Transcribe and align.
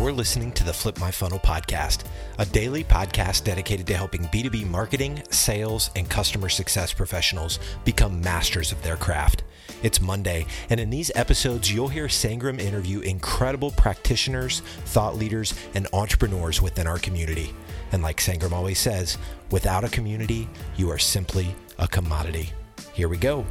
You're 0.00 0.12
listening 0.12 0.52
to 0.52 0.64
the 0.64 0.72
Flip 0.72 0.98
My 0.98 1.10
Funnel 1.10 1.40
podcast, 1.40 2.04
a 2.38 2.46
daily 2.46 2.82
podcast 2.82 3.44
dedicated 3.44 3.86
to 3.88 3.94
helping 3.94 4.22
B2B 4.22 4.66
marketing, 4.66 5.22
sales, 5.28 5.90
and 5.94 6.08
customer 6.08 6.48
success 6.48 6.90
professionals 6.90 7.58
become 7.84 8.22
masters 8.22 8.72
of 8.72 8.82
their 8.82 8.96
craft. 8.96 9.44
It's 9.82 10.00
Monday, 10.00 10.46
and 10.70 10.80
in 10.80 10.88
these 10.88 11.12
episodes, 11.14 11.70
you'll 11.70 11.88
hear 11.88 12.06
Sangram 12.06 12.58
interview 12.58 13.00
incredible 13.00 13.72
practitioners, 13.72 14.60
thought 14.86 15.16
leaders, 15.16 15.52
and 15.74 15.86
entrepreneurs 15.92 16.62
within 16.62 16.86
our 16.86 16.98
community. 16.98 17.54
And 17.92 18.02
like 18.02 18.20
Sangram 18.20 18.52
always 18.52 18.78
says, 18.78 19.18
without 19.50 19.84
a 19.84 19.90
community, 19.90 20.48
you 20.78 20.90
are 20.90 20.98
simply 20.98 21.54
a 21.78 21.86
commodity. 21.86 22.48
Here 22.94 23.08
we 23.08 23.18
go. 23.18 23.44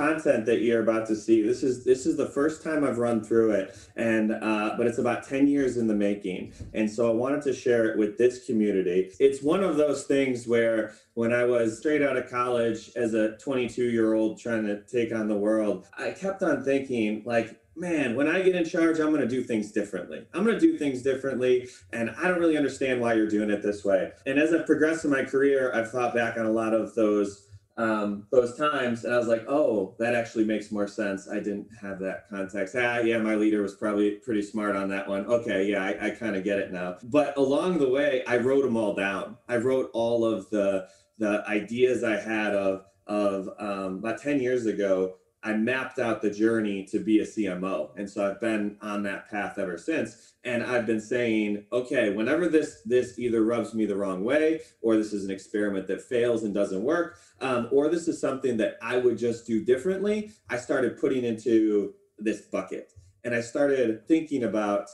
Content 0.00 0.46
that 0.46 0.62
you're 0.62 0.82
about 0.82 1.06
to 1.06 1.14
see 1.14 1.42
this 1.42 1.62
is 1.62 1.84
this 1.84 2.06
is 2.06 2.16
the 2.16 2.26
first 2.26 2.62
time 2.62 2.84
i've 2.84 2.96
run 2.96 3.22
through 3.22 3.50
it 3.50 3.76
and 3.96 4.32
uh, 4.32 4.72
but 4.78 4.86
it's 4.86 4.96
about 4.96 5.28
10 5.28 5.46
years 5.46 5.76
in 5.76 5.86
the 5.86 5.94
making 5.94 6.52
and 6.72 6.90
so 6.90 7.10
i 7.10 7.12
wanted 7.12 7.42
to 7.42 7.52
share 7.52 7.84
it 7.90 7.98
with 7.98 8.16
this 8.16 8.46
community 8.46 9.10
it's 9.20 9.42
one 9.42 9.62
of 9.62 9.76
those 9.76 10.04
things 10.04 10.46
where 10.46 10.94
when 11.14 11.34
i 11.34 11.44
was 11.44 11.76
straight 11.76 12.00
out 12.00 12.16
of 12.16 12.30
college 12.30 12.90
as 12.96 13.12
a 13.12 13.36
22 13.36 13.90
year 13.90 14.14
old 14.14 14.40
trying 14.40 14.64
to 14.64 14.82
take 14.84 15.14
on 15.14 15.28
the 15.28 15.36
world 15.36 15.86
i 15.98 16.10
kept 16.10 16.42
on 16.42 16.64
thinking 16.64 17.22
like 17.26 17.56
man, 17.76 18.14
when 18.14 18.28
I 18.28 18.42
get 18.42 18.54
in 18.54 18.64
charge, 18.66 18.98
I'm 18.98 19.08
going 19.08 19.22
to 19.22 19.28
do 19.28 19.42
things 19.42 19.72
differently. 19.72 20.26
I'm 20.34 20.44
going 20.44 20.58
to 20.58 20.60
do 20.60 20.76
things 20.76 21.00
differently. 21.02 21.66
And 21.94 22.10
I 22.10 22.28
don't 22.28 22.38
really 22.38 22.58
understand 22.58 23.00
why 23.00 23.14
you're 23.14 23.28
doing 23.28 23.48
it 23.48 23.62
this 23.62 23.84
way. 23.84 24.10
And 24.26 24.38
as 24.38 24.52
I've 24.52 24.66
progressed 24.66 25.06
in 25.06 25.10
my 25.10 25.24
career, 25.24 25.72
I've 25.72 25.90
thought 25.90 26.14
back 26.14 26.36
on 26.36 26.44
a 26.44 26.50
lot 26.50 26.74
of 26.74 26.94
those 26.94 27.46
um, 27.80 28.26
those 28.30 28.58
times, 28.58 29.04
and 29.04 29.14
I 29.14 29.16
was 29.16 29.26
like, 29.26 29.46
oh, 29.48 29.94
that 29.98 30.14
actually 30.14 30.44
makes 30.44 30.70
more 30.70 30.86
sense. 30.86 31.28
I 31.30 31.36
didn't 31.36 31.68
have 31.80 31.98
that 32.00 32.28
context. 32.28 32.76
Ah, 32.78 32.98
yeah, 32.98 33.16
my 33.16 33.36
leader 33.36 33.62
was 33.62 33.74
probably 33.74 34.12
pretty 34.16 34.42
smart 34.42 34.76
on 34.76 34.90
that 34.90 35.08
one. 35.08 35.24
Okay, 35.24 35.70
yeah, 35.70 35.82
I, 35.82 36.08
I 36.08 36.10
kind 36.10 36.36
of 36.36 36.44
get 36.44 36.58
it 36.58 36.72
now. 36.72 36.98
But 37.04 37.38
along 37.38 37.78
the 37.78 37.88
way, 37.88 38.22
I 38.26 38.36
wrote 38.36 38.64
them 38.64 38.76
all 38.76 38.94
down. 38.94 39.38
I 39.48 39.56
wrote 39.56 39.90
all 39.94 40.26
of 40.26 40.50
the 40.50 40.88
the 41.18 41.42
ideas 41.48 42.04
I 42.04 42.20
had 42.20 42.54
of 42.54 42.84
of 43.06 43.48
um, 43.58 43.98
about 43.98 44.20
ten 44.20 44.40
years 44.40 44.66
ago. 44.66 45.16
I 45.42 45.54
mapped 45.54 45.98
out 45.98 46.20
the 46.20 46.30
journey 46.30 46.84
to 46.90 46.98
be 46.98 47.20
a 47.20 47.24
CMO, 47.24 47.96
and 47.96 48.08
so 48.10 48.28
I've 48.28 48.42
been 48.42 48.76
on 48.82 49.02
that 49.04 49.30
path 49.30 49.58
ever 49.58 49.78
since 49.78 50.30
and 50.44 50.62
I've 50.62 50.86
been 50.86 51.00
saying, 51.00 51.66
okay, 51.70 52.10
whenever 52.10 52.48
this 52.48 52.80
this 52.84 53.18
either 53.18 53.44
rubs 53.44 53.74
me 53.74 53.84
the 53.84 53.96
wrong 53.96 54.24
way, 54.24 54.60
or 54.80 54.96
this 54.96 55.12
is 55.12 55.24
an 55.24 55.30
experiment 55.30 55.86
that 55.88 56.00
fails 56.00 56.44
and 56.44 56.54
doesn't 56.54 56.82
work, 56.82 57.18
um, 57.40 57.68
or 57.70 57.88
this 57.88 58.08
is 58.08 58.20
something 58.20 58.56
that 58.58 58.76
I 58.82 58.98
would 58.98 59.18
just 59.18 59.46
do 59.46 59.64
differently, 59.64 60.32
I 60.48 60.56
started 60.56 60.98
putting 60.98 61.24
into 61.24 61.94
this 62.18 62.42
bucket, 62.42 62.92
and 63.24 63.34
I 63.34 63.40
started 63.40 64.06
thinking 64.06 64.44
about. 64.44 64.88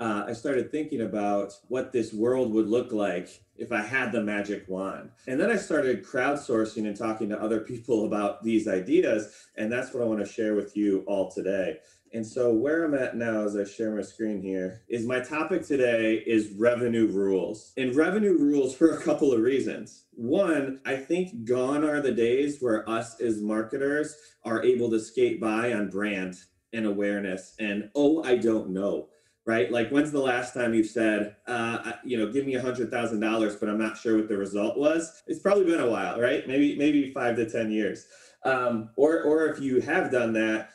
Uh, 0.00 0.26
I 0.28 0.32
started 0.32 0.70
thinking 0.70 1.00
about 1.00 1.52
what 1.66 1.90
this 1.90 2.12
world 2.12 2.52
would 2.52 2.68
look 2.68 2.92
like 2.92 3.42
if 3.56 3.72
I 3.72 3.82
had 3.82 4.12
the 4.12 4.22
magic 4.22 4.64
wand. 4.68 5.10
And 5.26 5.40
then 5.40 5.50
I 5.50 5.56
started 5.56 6.04
crowdsourcing 6.04 6.86
and 6.86 6.96
talking 6.96 7.28
to 7.30 7.42
other 7.42 7.60
people 7.72 8.06
about 8.06 8.44
these 8.44 8.68
ideas. 8.68 9.34
And 9.56 9.70
that's 9.70 9.92
what 9.92 10.04
I 10.04 10.06
want 10.06 10.24
to 10.24 10.32
share 10.32 10.54
with 10.54 10.76
you 10.76 11.02
all 11.08 11.30
today. 11.30 11.78
And 12.12 12.26
so 12.26 12.52
where 12.52 12.84
I'm 12.84 12.94
at 12.94 13.16
now 13.16 13.44
as 13.44 13.56
I 13.56 13.64
share 13.64 13.94
my 13.94 14.02
screen 14.02 14.40
here 14.40 14.82
is 14.88 15.06
my 15.06 15.20
topic 15.20 15.66
today 15.66 16.22
is 16.26 16.52
revenue 16.52 17.06
rules. 17.06 17.72
And 17.76 17.94
revenue 17.94 18.38
rules 18.38 18.74
for 18.76 18.90
a 18.92 19.02
couple 19.02 19.32
of 19.32 19.40
reasons. 19.40 20.04
One, 20.12 20.80
I 20.84 20.96
think 20.96 21.44
gone 21.44 21.84
are 21.84 22.00
the 22.00 22.12
days 22.12 22.58
where 22.60 22.88
us 22.88 23.20
as 23.20 23.40
marketers 23.40 24.16
are 24.44 24.62
able 24.64 24.90
to 24.90 25.00
skate 25.00 25.40
by 25.40 25.72
on 25.72 25.90
brand 25.90 26.36
and 26.72 26.86
awareness 26.86 27.54
and 27.58 27.90
oh, 27.94 28.22
I 28.24 28.36
don't 28.36 28.70
know. 28.70 29.08
Right? 29.46 29.72
Like 29.72 29.88
when's 29.88 30.12
the 30.12 30.20
last 30.20 30.52
time 30.52 30.74
you've 30.74 30.88
said, 30.88 31.36
uh, 31.46 31.92
you 32.04 32.18
know, 32.18 32.30
give 32.30 32.44
me 32.44 32.56
a 32.56 32.60
hundred 32.60 32.90
thousand 32.90 33.20
dollars, 33.20 33.56
but 33.56 33.70
I'm 33.70 33.78
not 33.78 33.96
sure 33.96 34.16
what 34.16 34.28
the 34.28 34.36
result 34.36 34.76
was? 34.76 35.22
It's 35.26 35.40
probably 35.40 35.64
been 35.64 35.80
a 35.80 35.88
while, 35.88 36.20
right? 36.20 36.46
Maybe 36.46 36.76
maybe 36.76 37.10
five 37.14 37.36
to 37.36 37.48
ten 37.48 37.70
years. 37.70 38.04
Um, 38.44 38.90
or 38.96 39.22
or 39.22 39.46
if 39.46 39.58
you 39.58 39.80
have 39.80 40.12
done 40.12 40.34
that, 40.34 40.70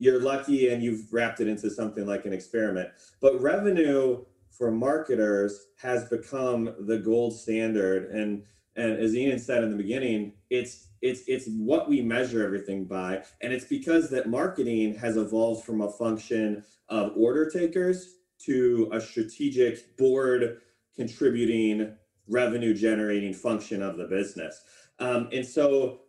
you're 0.00 0.20
lucky 0.20 0.70
and 0.70 0.82
you've 0.82 1.12
wrapped 1.12 1.40
it 1.40 1.46
into 1.46 1.70
something 1.70 2.06
like 2.06 2.24
an 2.24 2.32
experiment. 2.32 2.88
But 3.20 3.40
revenue 3.40 4.24
for 4.50 4.72
marketers 4.72 5.66
has 5.76 6.08
become 6.08 6.74
the 6.80 6.98
gold 6.98 7.38
standard. 7.38 8.10
And 8.10 8.42
and 8.76 8.98
as 8.98 9.14
Ian 9.14 9.38
said 9.38 9.62
in 9.62 9.70
the 9.70 9.76
beginning, 9.76 10.32
it's 10.48 10.88
it's 11.02 11.22
it's 11.28 11.46
what 11.48 11.88
we 11.88 12.00
measure 12.00 12.44
everything 12.44 12.86
by. 12.86 13.22
And 13.42 13.52
it's 13.52 13.66
because 13.66 14.10
that 14.10 14.28
marketing 14.28 14.94
has 14.94 15.16
evolved 15.16 15.64
from 15.64 15.82
a 15.82 15.92
function 15.92 16.64
of 16.88 17.12
order 17.14 17.48
takers 17.48 18.16
to 18.46 18.88
a 18.92 19.00
strategic 19.00 19.96
board 19.98 20.62
contributing 20.96 21.94
revenue 22.26 22.72
generating 22.72 23.34
function 23.34 23.82
of 23.82 23.98
the 23.98 24.06
business. 24.06 24.62
Um, 24.98 25.28
and 25.32 25.44
so 25.44 26.00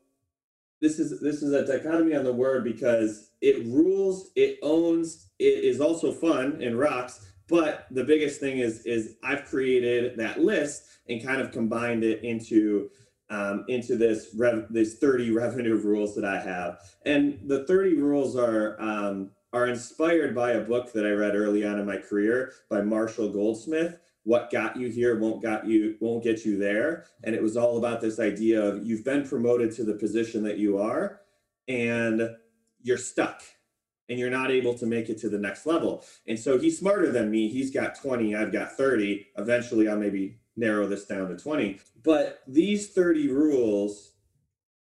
this 0.82 1.00
is 1.00 1.20
this 1.22 1.44
is 1.44 1.54
a 1.54 1.66
dichotomy 1.66 2.16
on 2.16 2.24
the 2.24 2.34
word 2.34 2.64
because 2.64 3.30
it 3.40 3.66
rules, 3.68 4.32
it 4.36 4.58
owns, 4.64 5.30
it 5.40 5.64
is 5.64 5.80
also 5.80 6.12
fun 6.12 6.62
and 6.62 6.78
rocks. 6.78 7.28
But 7.48 7.86
the 7.92 8.04
biggest 8.04 8.40
thing 8.40 8.58
is 8.58 8.86
is 8.86 9.16
I've 9.24 9.46
created 9.46 10.18
that 10.18 10.40
list 10.40 10.86
and 11.08 11.24
kind 11.24 11.42
of 11.42 11.52
combined 11.52 12.04
it 12.04 12.24
into 12.24 12.90
um, 13.30 13.66
into 13.68 13.96
this 13.96 14.30
rev- 14.36 14.68
this 14.70 14.98
30 14.98 15.32
revenue 15.36 15.76
rules 15.76 16.16
that 16.16 16.26
I 16.26 16.42
have. 16.42 16.80
And 17.06 17.40
the 17.48 17.66
30 17.66 17.96
rules 17.96 18.36
are 18.36 18.82
um, 18.82 19.32
are 19.54 19.68
inspired 19.68 20.34
by 20.34 20.52
a 20.52 20.62
book 20.62 20.94
that 20.94 21.06
I 21.06 21.12
read 21.12 21.36
early 21.36 21.66
on 21.66 21.80
in 21.80 21.86
my 21.86 21.98
career 21.98 22.54
by 22.70 22.82
Marshall 22.82 23.30
Goldsmith 23.30 24.00
what 24.24 24.52
got 24.52 24.78
you 24.78 24.90
here 24.90 25.20
won't 25.20 25.42
got 25.42 25.66
you 25.66 25.96
won't 26.00 26.24
get 26.24 26.46
you 26.46 26.58
there. 26.58 27.06
And 27.24 27.36
it 27.36 27.42
was 27.42 27.58
all 27.58 27.78
about 27.78 28.02
this 28.02 28.20
idea 28.20 28.62
of 28.62 28.86
you've 28.86 29.04
been 29.04 29.28
promoted 29.28 29.72
to 29.76 29.84
the 29.84 29.96
position 29.96 30.44
that 30.44 30.58
you 30.58 30.78
are 30.78 31.22
and 31.68 32.30
you're 32.82 32.98
stuck 32.98 33.42
and 34.10 34.20
you're 34.20 34.30
not 34.30 34.52
able 34.52 34.74
to 34.78 34.86
make 34.86 35.10
it 35.10 35.18
to 35.20 35.30
the 35.30 35.38
next 35.38 35.66
level. 35.66 36.04
And 36.28 36.38
so 36.38 36.60
he's 36.60 36.78
smarter 36.78 37.12
than 37.12 37.32
me. 37.32 37.50
He's 37.50 37.72
got 37.72 37.96
20 37.96 38.36
i've 38.36 38.52
got 38.52 38.74
30 38.74 39.28
eventually 39.38 39.88
i'll 39.88 39.98
maybe 39.98 40.38
narrow 40.56 40.88
this 40.88 41.06
down 41.06 41.30
to 41.30 41.38
20 41.38 41.80
but 42.04 42.42
these 42.46 42.92
30 42.92 43.30
rules 43.30 44.12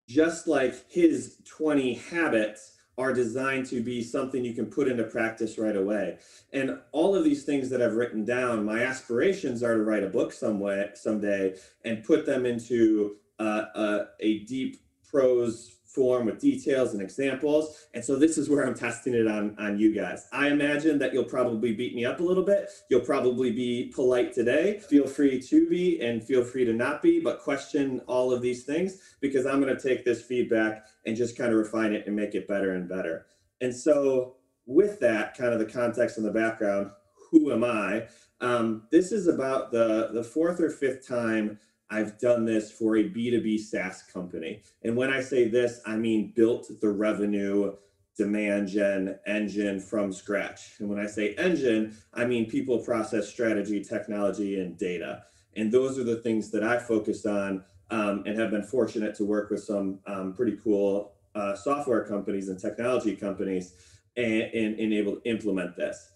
just 0.07 0.47
like 0.47 0.91
his 0.91 1.37
20 1.45 1.93
habits 1.95 2.73
are 2.97 3.13
designed 3.13 3.65
to 3.67 3.81
be 3.81 4.03
something 4.03 4.45
you 4.45 4.53
can 4.53 4.67
put 4.67 4.87
into 4.87 5.03
practice 5.03 5.57
right 5.57 5.75
away. 5.75 6.17
And 6.51 6.79
all 6.91 7.15
of 7.15 7.23
these 7.23 7.43
things 7.43 7.69
that 7.69 7.81
I've 7.81 7.95
written 7.95 8.23
down, 8.23 8.65
my 8.65 8.83
aspirations 8.83 9.63
are 9.63 9.75
to 9.75 9.83
write 9.83 10.03
a 10.03 10.09
book 10.09 10.31
some 10.31 10.59
way, 10.59 10.89
someday 10.93 11.55
and 11.83 12.03
put 12.03 12.25
them 12.25 12.45
into 12.45 13.17
uh, 13.39 13.65
uh, 13.75 14.05
a 14.19 14.39
deep 14.39 14.77
prose 15.09 15.72
form 15.93 16.25
with 16.25 16.39
details 16.39 16.93
and 16.93 17.01
examples. 17.01 17.87
And 17.93 18.03
so 18.03 18.15
this 18.15 18.37
is 18.37 18.49
where 18.49 18.65
I'm 18.65 18.73
testing 18.73 19.13
it 19.13 19.27
on, 19.27 19.55
on 19.59 19.77
you 19.77 19.93
guys. 19.93 20.27
I 20.31 20.49
imagine 20.49 20.97
that 20.99 21.13
you'll 21.13 21.23
probably 21.23 21.73
beat 21.73 21.95
me 21.95 22.05
up 22.05 22.19
a 22.19 22.23
little 22.23 22.43
bit. 22.43 22.69
You'll 22.89 23.01
probably 23.01 23.51
be 23.51 23.91
polite 23.93 24.33
today. 24.33 24.79
Feel 24.79 25.07
free 25.07 25.41
to 25.41 25.69
be 25.69 26.01
and 26.01 26.23
feel 26.23 26.43
free 26.43 26.65
to 26.65 26.73
not 26.73 27.01
be, 27.01 27.19
but 27.19 27.41
question 27.41 28.01
all 28.07 28.31
of 28.31 28.41
these 28.41 28.63
things 28.63 28.97
because 29.21 29.45
I'm 29.45 29.61
going 29.61 29.75
to 29.75 29.81
take 29.81 30.03
this 30.03 30.21
feedback 30.21 30.85
and 31.05 31.15
just 31.15 31.37
kind 31.37 31.51
of 31.51 31.57
refine 31.57 31.93
it 31.93 32.07
and 32.07 32.15
make 32.15 32.35
it 32.35 32.47
better 32.47 32.73
and 32.73 32.89
better. 32.89 33.27
And 33.61 33.75
so 33.75 34.37
with 34.65 34.99
that 35.01 35.37
kind 35.37 35.53
of 35.53 35.59
the 35.59 35.65
context 35.65 36.17
and 36.17 36.25
the 36.25 36.31
background, 36.31 36.91
who 37.31 37.51
am 37.51 37.63
I? 37.63 38.07
Um, 38.41 38.87
this 38.91 39.11
is 39.11 39.27
about 39.27 39.71
the, 39.71 40.09
the 40.13 40.23
fourth 40.23 40.59
or 40.59 40.69
fifth 40.69 41.07
time 41.07 41.59
I've 41.93 42.17
done 42.17 42.43
this 42.43 42.71
for 42.71 42.97
a 42.97 43.03
B2B 43.03 43.59
SaaS 43.59 44.01
company. 44.01 44.63
And 44.83 44.97
when 44.97 45.13
I 45.13 45.21
say 45.21 45.47
this, 45.47 45.79
I 45.85 45.95
mean 45.95 46.33
built 46.35 46.67
the 46.81 46.89
revenue 46.89 47.75
demand 48.17 48.67
gen 48.67 49.19
engine 49.27 49.79
from 49.79 50.11
scratch. 50.11 50.79
And 50.79 50.89
when 50.89 50.99
I 50.99 51.05
say 51.05 51.35
engine, 51.35 51.95
I 52.13 52.25
mean 52.25 52.49
people, 52.49 52.79
process, 52.79 53.29
strategy, 53.29 53.83
technology, 53.83 54.59
and 54.59 54.75
data. 54.75 55.23
And 55.55 55.71
those 55.71 55.99
are 55.99 56.03
the 56.03 56.15
things 56.15 56.49
that 56.51 56.63
I 56.63 56.79
focused 56.79 57.27
on 57.27 57.63
um, 57.91 58.23
and 58.25 58.39
have 58.39 58.49
been 58.49 58.63
fortunate 58.63 59.13
to 59.15 59.25
work 59.25 59.51
with 59.51 59.63
some 59.63 59.99
um, 60.07 60.33
pretty 60.33 60.57
cool 60.63 61.13
uh, 61.35 61.55
software 61.55 62.03
companies 62.05 62.49
and 62.49 62.59
technology 62.59 63.15
companies 63.15 63.75
and, 64.17 64.43
and, 64.43 64.79
and 64.79 64.93
able 64.93 65.17
to 65.17 65.29
implement 65.29 65.75
this. 65.75 66.11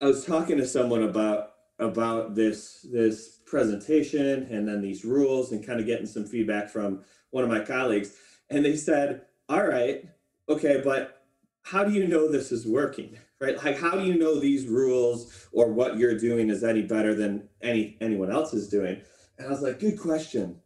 I 0.00 0.06
was 0.06 0.24
talking 0.24 0.56
to 0.56 0.66
someone 0.66 1.02
about 1.02 1.50
about 1.78 2.34
this 2.34 2.86
this 2.92 3.38
presentation 3.46 4.44
and 4.50 4.66
then 4.68 4.80
these 4.82 5.04
rules 5.04 5.52
and 5.52 5.66
kind 5.66 5.80
of 5.80 5.86
getting 5.86 6.06
some 6.06 6.24
feedback 6.24 6.68
from 6.68 7.02
one 7.30 7.44
of 7.44 7.50
my 7.50 7.60
colleagues. 7.60 8.14
And 8.50 8.64
they 8.64 8.76
said 8.76 9.22
all 9.48 9.66
right 9.66 10.04
okay 10.48 10.80
but 10.84 11.22
how 11.62 11.84
do 11.84 11.92
you 11.92 12.06
know 12.06 12.30
this 12.30 12.50
is 12.52 12.66
working? 12.66 13.18
Right? 13.40 13.62
Like 13.62 13.78
how 13.78 13.92
do 13.92 14.04
you 14.04 14.18
know 14.18 14.40
these 14.40 14.66
rules 14.66 15.48
or 15.52 15.72
what 15.72 15.98
you're 15.98 16.18
doing 16.18 16.48
is 16.50 16.64
any 16.64 16.82
better 16.82 17.14
than 17.14 17.48
any 17.62 17.96
anyone 18.00 18.32
else 18.32 18.52
is 18.54 18.68
doing? 18.68 19.00
And 19.38 19.46
i 19.46 19.50
was 19.50 19.62
like 19.62 19.78
good 19.78 19.98
question. 19.98 20.60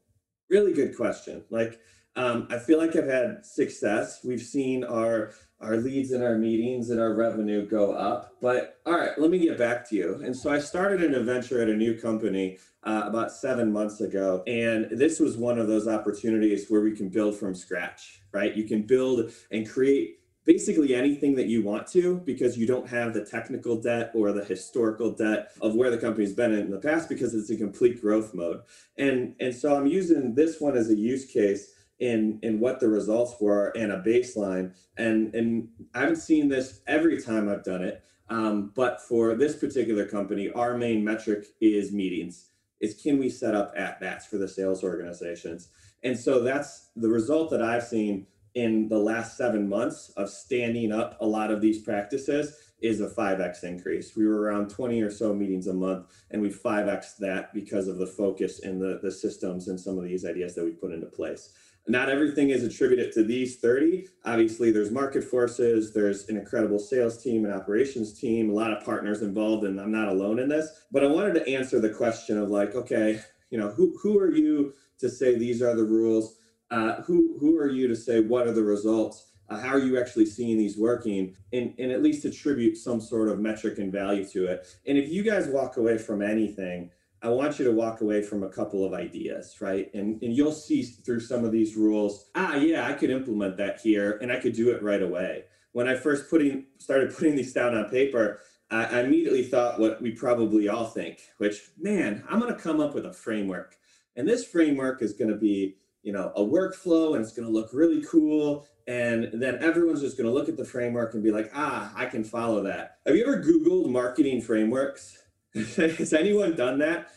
Really 0.48 0.72
good 0.72 0.96
question. 0.96 1.44
Like 1.50 1.80
Um, 2.14 2.46
I 2.50 2.58
feel 2.58 2.78
like 2.78 2.94
I've 2.94 3.06
had 3.08 3.44
success. 3.44 4.20
We've 4.24 4.42
seen 4.42 4.84
our 4.84 5.32
our 5.62 5.76
leads 5.76 6.10
and 6.10 6.22
our 6.22 6.36
meetings 6.36 6.90
and 6.90 7.00
our 7.00 7.14
revenue 7.14 7.66
go 7.66 7.92
up. 7.92 8.34
But 8.40 8.80
all 8.84 8.94
right, 8.94 9.16
let 9.18 9.30
me 9.30 9.38
get 9.38 9.56
back 9.56 9.88
to 9.90 9.96
you. 9.96 10.20
And 10.24 10.36
so 10.36 10.50
I 10.50 10.58
started 10.58 11.02
an 11.02 11.14
adventure 11.14 11.62
at 11.62 11.68
a 11.68 11.76
new 11.76 11.98
company 11.98 12.58
uh, 12.82 13.02
about 13.06 13.30
seven 13.30 13.72
months 13.72 14.00
ago. 14.00 14.42
And 14.46 14.88
this 14.90 15.20
was 15.20 15.36
one 15.36 15.58
of 15.58 15.68
those 15.68 15.86
opportunities 15.86 16.66
where 16.68 16.80
we 16.80 16.96
can 16.96 17.08
build 17.08 17.36
from 17.36 17.54
scratch, 17.54 18.22
right? 18.32 18.54
You 18.54 18.64
can 18.64 18.82
build 18.82 19.32
and 19.50 19.68
create 19.68 20.18
basically 20.44 20.94
anything 20.94 21.36
that 21.36 21.46
you 21.46 21.62
want 21.62 21.86
to 21.86 22.16
because 22.24 22.58
you 22.58 22.66
don't 22.66 22.88
have 22.88 23.14
the 23.14 23.24
technical 23.24 23.80
debt 23.80 24.10
or 24.14 24.32
the 24.32 24.44
historical 24.44 25.12
debt 25.12 25.52
of 25.60 25.74
where 25.74 25.90
the 25.90 25.98
company's 25.98 26.32
been 26.32 26.52
in 26.52 26.70
the 26.70 26.78
past 26.78 27.08
because 27.08 27.34
it's 27.34 27.50
a 27.50 27.56
complete 27.56 28.00
growth 28.00 28.34
mode. 28.34 28.62
And 28.98 29.36
and 29.38 29.54
so 29.54 29.76
I'm 29.76 29.86
using 29.86 30.34
this 30.34 30.60
one 30.60 30.76
as 30.76 30.90
a 30.90 30.96
use 30.96 31.26
case 31.26 31.71
in 32.02 32.40
in 32.42 32.58
what 32.58 32.80
the 32.80 32.88
results 32.88 33.36
were 33.40 33.68
and 33.76 33.92
a 33.92 34.02
baseline. 34.02 34.74
And 34.98 35.32
and 35.34 35.68
I 35.94 36.00
haven't 36.00 36.16
seen 36.16 36.48
this 36.48 36.80
every 36.86 37.22
time 37.22 37.48
I've 37.48 37.64
done 37.64 37.82
it. 37.82 38.02
Um, 38.28 38.72
but 38.74 39.00
for 39.00 39.34
this 39.36 39.56
particular 39.56 40.04
company, 40.06 40.50
our 40.50 40.76
main 40.76 41.04
metric 41.04 41.46
is 41.60 41.92
meetings. 41.92 42.50
Is 42.80 43.00
can 43.00 43.18
we 43.18 43.28
set 43.28 43.54
up 43.54 43.72
at 43.76 44.00
bats 44.00 44.26
for 44.26 44.36
the 44.36 44.48
sales 44.48 44.82
organizations? 44.82 45.68
And 46.02 46.18
so 46.18 46.42
that's 46.42 46.90
the 46.96 47.08
result 47.08 47.50
that 47.50 47.62
I've 47.62 47.84
seen 47.84 48.26
in 48.54 48.88
the 48.88 48.98
last 48.98 49.36
seven 49.36 49.68
months 49.68 50.10
of 50.16 50.28
standing 50.28 50.92
up 50.92 51.16
a 51.20 51.26
lot 51.26 51.52
of 51.52 51.60
these 51.60 51.82
practices 51.82 52.58
is 52.82 53.00
a 53.00 53.08
5x 53.08 53.62
increase. 53.62 54.16
We 54.16 54.26
were 54.26 54.40
around 54.40 54.68
20 54.68 55.00
or 55.02 55.10
so 55.10 55.32
meetings 55.32 55.68
a 55.68 55.72
month, 55.72 56.06
and 56.32 56.42
we 56.42 56.50
5x 56.50 57.16
that 57.18 57.54
because 57.54 57.86
of 57.86 57.98
the 57.98 58.08
focus 58.08 58.60
and 58.60 58.82
the, 58.82 58.98
the 59.00 59.12
systems 59.12 59.68
and 59.68 59.80
some 59.80 59.96
of 59.98 60.04
these 60.04 60.24
ideas 60.24 60.56
that 60.56 60.64
we 60.64 60.72
put 60.72 60.92
into 60.92 61.06
place 61.06 61.54
not 61.88 62.08
everything 62.08 62.50
is 62.50 62.62
attributed 62.62 63.12
to 63.12 63.24
these 63.24 63.56
30 63.56 64.06
obviously 64.24 64.70
there's 64.70 64.92
market 64.92 65.24
forces 65.24 65.92
there's 65.92 66.28
an 66.28 66.36
incredible 66.36 66.78
sales 66.78 67.20
team 67.22 67.44
and 67.44 67.52
operations 67.52 68.18
team 68.18 68.50
a 68.50 68.52
lot 68.52 68.72
of 68.72 68.84
partners 68.84 69.20
involved 69.22 69.64
and 69.64 69.80
i'm 69.80 69.90
not 69.90 70.08
alone 70.08 70.38
in 70.38 70.48
this. 70.48 70.68
But 70.92 71.02
i 71.02 71.08
wanted 71.08 71.34
to 71.34 71.48
answer 71.48 71.80
the 71.80 71.90
question 71.90 72.38
of 72.38 72.50
like 72.50 72.74
okay 72.76 73.20
you 73.50 73.58
know 73.58 73.68
who, 73.68 73.96
who 74.02 74.18
are 74.18 74.32
you 74.32 74.72
to 75.02 75.10
say 75.10 75.36
these 75.36 75.60
are 75.60 75.76
the 75.76 75.84
rules? 75.84 76.36
Uh, 76.70 77.02
who 77.02 77.36
who 77.38 77.58
are 77.58 77.68
you 77.68 77.86
to 77.86 77.94
say 77.94 78.20
what 78.20 78.46
are 78.46 78.52
the 78.52 78.62
results? 78.62 79.26
Uh, 79.50 79.60
how 79.60 79.68
are 79.68 79.78
you 79.78 80.00
actually 80.00 80.24
seeing 80.24 80.56
these 80.56 80.78
working? 80.78 81.36
And, 81.52 81.74
and 81.78 81.92
at 81.92 82.02
least 82.02 82.24
attribute 82.24 82.78
some 82.78 83.00
sort 83.00 83.28
of 83.28 83.38
metric 83.38 83.78
and 83.78 83.92
value 83.92 84.24
to 84.30 84.46
it. 84.46 84.66
And 84.86 84.96
if 84.96 85.10
you 85.10 85.22
guys 85.22 85.48
walk 85.48 85.76
away 85.76 85.98
from 85.98 86.22
anything 86.22 86.90
I 87.22 87.28
want 87.28 87.58
you 87.58 87.64
to 87.66 87.72
walk 87.72 88.00
away 88.00 88.20
from 88.22 88.42
a 88.42 88.48
couple 88.48 88.84
of 88.84 88.94
ideas, 88.94 89.56
right? 89.60 89.92
And, 89.94 90.20
and 90.22 90.36
you'll 90.36 90.52
see 90.52 90.82
through 90.82 91.20
some 91.20 91.44
of 91.44 91.52
these 91.52 91.76
rules, 91.76 92.30
ah, 92.34 92.56
yeah, 92.56 92.88
I 92.88 92.94
could 92.94 93.10
implement 93.10 93.56
that 93.58 93.80
here 93.80 94.18
and 94.20 94.32
I 94.32 94.40
could 94.40 94.54
do 94.54 94.70
it 94.70 94.82
right 94.82 95.02
away. 95.02 95.44
When 95.70 95.88
I 95.88 95.94
first 95.94 96.28
putting 96.28 96.66
started 96.78 97.14
putting 97.14 97.36
these 97.36 97.52
down 97.52 97.76
on 97.76 97.88
paper, 97.88 98.40
I, 98.70 98.84
I 98.84 99.00
immediately 99.02 99.44
thought 99.44 99.78
what 99.78 100.02
we 100.02 100.10
probably 100.10 100.68
all 100.68 100.86
think, 100.86 101.20
which, 101.38 101.70
man, 101.78 102.24
I'm 102.28 102.40
going 102.40 102.52
to 102.52 102.60
come 102.60 102.80
up 102.80 102.94
with 102.94 103.06
a 103.06 103.12
framework. 103.12 103.76
And 104.16 104.28
this 104.28 104.44
framework 104.44 105.00
is 105.00 105.12
going 105.12 105.30
to 105.30 105.36
be, 105.36 105.76
you 106.02 106.12
know, 106.12 106.32
a 106.34 106.42
workflow 106.42 107.14
and 107.14 107.22
it's 107.22 107.32
going 107.32 107.46
to 107.46 107.52
look 107.52 107.70
really 107.72 108.02
cool. 108.02 108.66
And 108.88 109.30
then 109.34 109.62
everyone's 109.62 110.00
just 110.00 110.18
going 110.18 110.26
to 110.26 110.34
look 110.34 110.48
at 110.48 110.56
the 110.56 110.64
framework 110.64 111.14
and 111.14 111.22
be 111.22 111.30
like, 111.30 111.52
ah, 111.54 111.92
I 111.94 112.06
can 112.06 112.24
follow 112.24 112.64
that. 112.64 112.98
Have 113.06 113.14
you 113.14 113.24
ever 113.24 113.40
Googled 113.40 113.88
marketing 113.88 114.42
frameworks? 114.42 115.21
Has 115.76 116.12
anyone 116.12 116.56
done 116.56 116.78
that? 116.78 117.10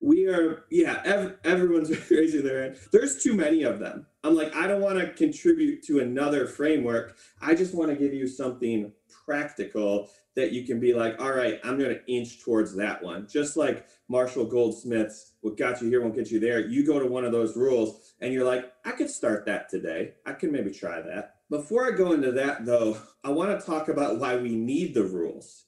We 0.00 0.28
are, 0.28 0.64
yeah, 0.70 1.02
ev- 1.04 1.38
everyone's 1.44 1.90
raising 2.10 2.44
their 2.44 2.62
hand. 2.62 2.76
There's 2.92 3.22
too 3.22 3.34
many 3.34 3.64
of 3.64 3.78
them. 3.78 4.06
I'm 4.22 4.34
like, 4.34 4.54
I 4.54 4.66
don't 4.66 4.80
want 4.80 4.98
to 4.98 5.10
contribute 5.10 5.82
to 5.86 6.00
another 6.00 6.46
framework. 6.46 7.16
I 7.42 7.54
just 7.54 7.74
want 7.74 7.90
to 7.90 7.96
give 7.96 8.14
you 8.14 8.26
something 8.26 8.92
practical 9.26 10.08
that 10.36 10.52
you 10.52 10.64
can 10.64 10.78
be 10.78 10.94
like, 10.94 11.20
all 11.20 11.32
right, 11.32 11.58
I'm 11.64 11.78
going 11.78 11.94
to 11.94 12.06
inch 12.12 12.42
towards 12.42 12.74
that 12.76 13.02
one. 13.02 13.26
Just 13.28 13.56
like 13.56 13.86
Marshall 14.08 14.46
Goldsmith's, 14.46 15.32
what 15.40 15.58
got 15.58 15.82
you 15.82 15.88
here 15.88 16.00
won't 16.00 16.14
get 16.14 16.30
you 16.30 16.38
there. 16.38 16.60
You 16.60 16.86
go 16.86 17.00
to 17.00 17.06
one 17.06 17.24
of 17.24 17.32
those 17.32 17.56
rules 17.56 18.14
and 18.20 18.32
you're 18.32 18.44
like, 18.44 18.72
I 18.84 18.92
could 18.92 19.10
start 19.10 19.46
that 19.46 19.68
today. 19.68 20.12
I 20.24 20.32
can 20.32 20.52
maybe 20.52 20.70
try 20.70 21.02
that. 21.02 21.34
Before 21.50 21.86
I 21.86 21.96
go 21.96 22.12
into 22.12 22.30
that, 22.32 22.64
though, 22.64 22.96
I 23.24 23.30
want 23.30 23.58
to 23.58 23.66
talk 23.66 23.88
about 23.88 24.20
why 24.20 24.36
we 24.36 24.54
need 24.54 24.94
the 24.94 25.02
rules 25.02 25.64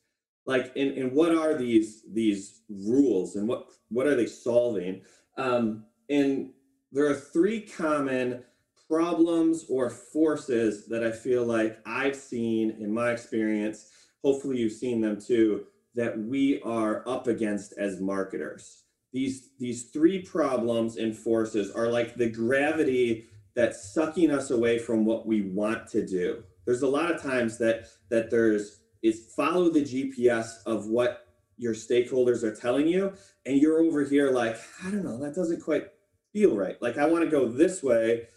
like 0.46 0.72
and, 0.76 0.96
and 0.98 1.12
what 1.12 1.34
are 1.34 1.54
these 1.54 2.02
these 2.12 2.62
rules 2.68 3.36
and 3.36 3.46
what 3.48 3.66
what 3.88 4.06
are 4.06 4.16
they 4.16 4.26
solving? 4.26 5.02
Um, 5.36 5.84
and 6.10 6.50
there 6.90 7.06
are 7.06 7.14
three 7.14 7.60
common 7.60 8.44
problems 8.88 9.64
or 9.70 9.88
forces 9.88 10.86
that 10.86 11.02
i 11.02 11.10
feel 11.10 11.46
like 11.46 11.78
i've 11.86 12.16
seen 12.16 12.76
in 12.78 12.92
my 12.92 13.10
experience. 13.10 13.90
Hopefully 14.22 14.58
you've 14.58 14.72
seen 14.72 15.00
them 15.00 15.18
too 15.20 15.64
that 15.94 16.18
we 16.18 16.60
are 16.62 17.06
up 17.08 17.26
against 17.26 17.74
as 17.78 18.00
marketers. 18.00 18.84
These 19.12 19.50
these 19.58 19.90
three 19.90 20.22
problems 20.22 20.96
and 20.96 21.16
forces 21.16 21.70
are 21.70 21.88
like 21.88 22.14
the 22.14 22.30
gravity 22.30 23.26
that's 23.54 23.92
sucking 23.92 24.30
us 24.30 24.50
away 24.50 24.78
from 24.78 25.04
what 25.04 25.26
we 25.26 25.42
want 25.42 25.86
to 25.88 26.06
do. 26.06 26.42
There's 26.64 26.82
a 26.82 26.88
lot 26.88 27.10
of 27.10 27.22
times 27.22 27.58
that 27.58 27.86
that 28.10 28.30
there's 28.30 28.81
is 29.02 29.32
follow 29.36 29.68
the 29.68 29.82
GPS 29.82 30.62
of 30.66 30.86
what 30.86 31.26
your 31.56 31.74
stakeholders 31.74 32.42
are 32.42 32.54
telling 32.54 32.88
you. 32.88 33.12
And 33.46 33.60
you're 33.60 33.80
over 33.80 34.04
here 34.04 34.30
like, 34.30 34.58
I 34.84 34.90
don't 34.90 35.04
know, 35.04 35.18
that 35.18 35.34
doesn't 35.34 35.62
quite 35.62 35.88
feel 36.32 36.56
right. 36.56 36.80
Like, 36.80 36.98
I 36.98 37.06
want 37.06 37.24
to 37.24 37.30
go 37.30 37.48
this 37.48 37.82
way, 37.82 38.28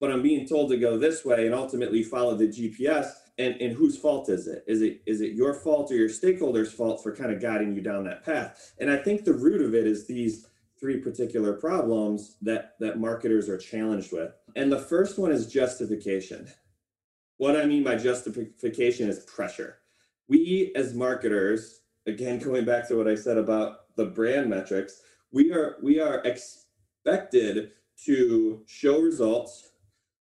but 0.00 0.10
I'm 0.10 0.22
being 0.22 0.46
told 0.46 0.70
to 0.70 0.76
go 0.76 0.98
this 0.98 1.24
way 1.24 1.46
and 1.46 1.54
ultimately 1.54 2.02
follow 2.02 2.34
the 2.34 2.48
GPS. 2.48 3.10
And, 3.38 3.54
and 3.60 3.72
whose 3.72 3.96
fault 3.96 4.28
is 4.28 4.48
it? 4.48 4.64
Is 4.66 4.82
it 4.82 5.00
is 5.06 5.20
it 5.20 5.34
your 5.34 5.54
fault 5.54 5.92
or 5.92 5.94
your 5.94 6.08
stakeholders' 6.08 6.72
fault 6.72 7.04
for 7.04 7.14
kind 7.14 7.30
of 7.30 7.40
guiding 7.40 7.72
you 7.72 7.80
down 7.80 8.02
that 8.04 8.24
path? 8.24 8.72
And 8.80 8.90
I 8.90 8.96
think 8.96 9.24
the 9.24 9.32
root 9.32 9.62
of 9.62 9.76
it 9.76 9.86
is 9.86 10.08
these 10.08 10.48
three 10.80 10.98
particular 10.98 11.52
problems 11.52 12.36
that 12.42 12.74
that 12.80 12.98
marketers 12.98 13.48
are 13.48 13.56
challenged 13.56 14.12
with. 14.12 14.32
And 14.56 14.72
the 14.72 14.80
first 14.80 15.20
one 15.20 15.30
is 15.30 15.46
justification. 15.46 16.48
What 17.36 17.56
I 17.56 17.64
mean 17.64 17.84
by 17.84 17.94
justification 17.94 19.08
is 19.08 19.20
pressure 19.20 19.77
we 20.28 20.72
as 20.74 20.94
marketers, 20.94 21.80
again 22.06 22.38
going 22.38 22.64
back 22.64 22.88
to 22.88 22.96
what 22.96 23.08
I 23.08 23.14
said 23.14 23.38
about 23.38 23.94
the 23.96 24.06
brand 24.06 24.48
metrics, 24.48 25.00
we 25.32 25.52
are 25.52 25.76
we 25.82 26.00
are 26.00 26.22
expected 26.24 27.72
to 28.04 28.62
show 28.66 29.00
results 29.00 29.70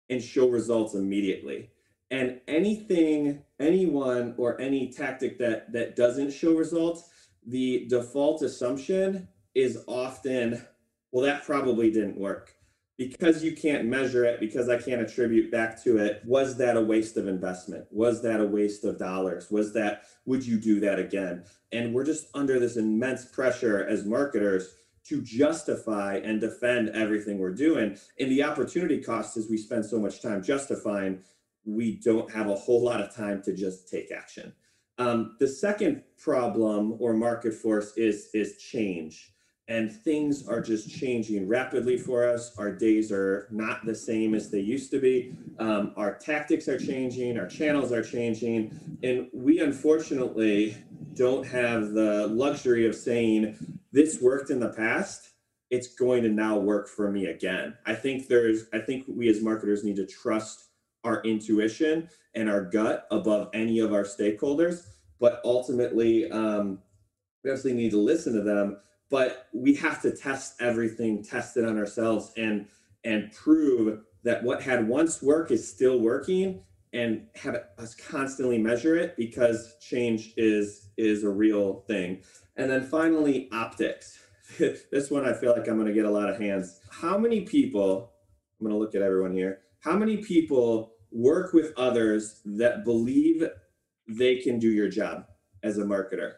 and 0.10 0.22
show 0.22 0.50
results 0.50 0.96
immediately. 0.96 1.70
And 2.12 2.42
anything, 2.48 3.42
anyone, 3.60 4.36
or 4.38 4.60
any 4.60 4.92
tactic 4.92 5.40
that 5.40 5.72
that 5.74 5.96
doesn't 5.96 6.32
show 6.32 6.54
results, 6.54 7.10
the 7.46 7.88
default 7.90 8.42
assumption 8.42 9.28
is 9.56 9.84
often, 9.88 10.66
well, 11.12 11.26
that 11.26 11.44
probably 11.44 11.92
didn't 11.92 12.18
work 12.18 12.53
because 12.98 13.44
you 13.44 13.56
can't 13.56 13.86
measure 13.86 14.24
it, 14.24 14.40
because 14.40 14.70
I 14.70 14.78
can't 14.78 15.02
attribute 15.02 15.52
back 15.52 15.84
to 15.84 15.98
it, 15.98 16.22
was 16.26 16.58
that 16.58 16.78
a 16.78 16.82
waste 16.82 17.18
of 17.18 17.28
investment? 17.28 17.86
Was 17.92 18.22
that 18.22 18.40
a 18.40 18.46
waste 18.46 18.84
of 18.84 19.00
dollars? 19.00 19.50
Was 19.50 19.74
that, 19.74 20.04
would 20.26 20.46
you 20.46 20.60
do 20.60 20.80
that 20.82 21.00
again? 21.00 21.44
And 21.72 21.94
we're 21.94 22.06
just 22.06 22.28
under 22.36 22.60
this 22.60 22.78
immense 22.78 23.26
pressure 23.26 23.86
as 23.88 24.06
marketers 24.06 24.76
to 25.06 25.22
justify 25.22 26.18
and 26.18 26.40
defend 26.40 26.90
everything 26.90 27.40
we're 27.40 27.54
doing. 27.54 27.98
And 28.20 28.32
the 28.32 28.44
opportunity 28.44 29.02
cost 29.02 29.36
is 29.38 29.50
we 29.50 29.58
spend 29.58 29.86
so 29.86 30.00
much 30.00 30.22
time 30.22 30.44
justifying, 30.44 31.20
we 31.66 32.00
don't 32.04 32.32
have 32.32 32.48
a 32.48 32.56
whole 32.56 32.84
lot 32.84 33.02
of 33.02 33.14
time 33.14 33.42
to 33.44 33.54
just 33.54 33.90
take 33.90 34.12
action. 34.12 34.54
Um, 35.00 35.36
the 35.40 35.48
second 35.48 36.04
problem 36.18 36.98
or 37.00 37.14
market 37.14 37.54
force 37.54 37.98
is 37.98 38.30
is 38.34 38.58
change 38.58 39.33
and 39.68 39.92
things 39.92 40.48
are 40.48 40.60
just 40.60 40.90
changing 40.90 41.48
rapidly 41.48 41.98
for 41.98 42.28
us. 42.28 42.56
Our 42.58 42.72
days 42.72 43.12
are 43.12 43.48
not 43.50 43.86
the 43.86 43.96
same 43.96 44.36
as 44.36 44.52
they 44.52 44.60
used 44.60 44.92
to 44.92 45.00
be. 45.00 45.36
Um, 45.58 45.94
our 45.96 46.18
tactics 46.18 46.68
are 46.68 46.78
changing, 46.78 47.40
our 47.40 47.48
channels 47.48 47.92
are 47.92 48.04
changing, 48.04 48.98
and 49.04 49.28
we 49.34 49.60
unfortunately 49.60 50.78
don't 51.14 51.46
have 51.48 51.92
the 51.92 52.28
luxury 52.28 52.86
of 52.88 52.96
saying 52.96 53.56
this 53.92 54.22
worked 54.22 54.50
in 54.50 54.60
the 54.60 54.70
past. 54.70 55.30
It's 55.70 55.96
going 55.96 56.24
to 56.24 56.30
now 56.30 56.58
work 56.58 56.90
for 56.90 57.10
me 57.10 57.28
again. 57.28 57.76
I 57.86 57.96
think 57.96 58.28
there's, 58.28 58.66
I 58.74 58.80
think 58.80 59.06
we 59.08 59.30
as 59.30 59.42
marketers 59.42 59.84
need 59.84 59.96
to 59.96 60.06
trust 60.06 60.70
our 61.04 61.22
intuition 61.24 62.10
and 62.36 62.50
our 62.50 62.64
gut 62.64 63.08
above 63.12 63.50
any 63.54 63.80
of 63.80 63.94
our 63.94 64.04
stakeholders. 64.04 64.88
But 65.20 65.42
ultimately, 65.46 66.30
um, 66.32 66.80
we 67.44 67.52
absolutely 67.52 67.84
need 67.84 67.92
to 67.92 68.00
listen 68.00 68.34
to 68.34 68.42
them 68.42 68.78
but 69.14 69.48
we 69.54 69.76
have 69.76 70.02
to 70.02 70.10
test 70.10 70.60
everything, 70.60 71.24
test 71.24 71.56
it 71.56 71.64
on 71.64 71.78
ourselves, 71.78 72.32
and 72.36 72.66
and 73.04 73.32
prove 73.32 74.00
that 74.24 74.44
what 74.44 74.64
had 74.64 74.88
once 74.88 75.22
worked 75.22 75.52
is 75.52 75.72
still 75.72 76.00
working, 76.00 76.64
and 76.94 77.28
have 77.36 77.56
us 77.78 77.94
constantly 77.94 78.58
measure 78.58 78.96
it 78.96 79.16
because 79.16 79.76
change 79.80 80.34
is 80.36 80.90
is 80.98 81.24
a 81.24 81.30
real 81.30 81.84
thing. 81.86 82.24
And 82.56 82.72
then 82.72 82.88
finally, 82.88 83.50
optics. 83.52 84.18
this 84.58 85.12
one 85.12 85.26
I 85.26 85.34
feel 85.34 85.52
like 85.52 85.68
I'm 85.68 85.76
going 85.76 85.86
to 85.86 85.94
get 85.94 86.06
a 86.06 86.10
lot 86.10 86.32
of 86.32 86.40
hands. 86.40 86.82
How 86.90 87.16
many 87.16 87.42
people? 87.42 88.14
I'm 88.60 88.66
going 88.66 88.76
to 88.76 88.84
look 88.84 88.96
at 88.96 89.04
everyone 89.04 89.34
here. 89.34 89.60
How 89.82 89.96
many 89.96 90.18
people 90.18 90.94
work 91.12 91.54
with 91.54 91.72
others 91.78 92.42
that 92.46 92.84
believe 92.84 93.48
they 94.08 94.38
can 94.38 94.58
do 94.58 94.72
your 94.72 94.90
job 94.90 95.28
as 95.62 95.78
a 95.78 95.84
marketer? 95.84 96.32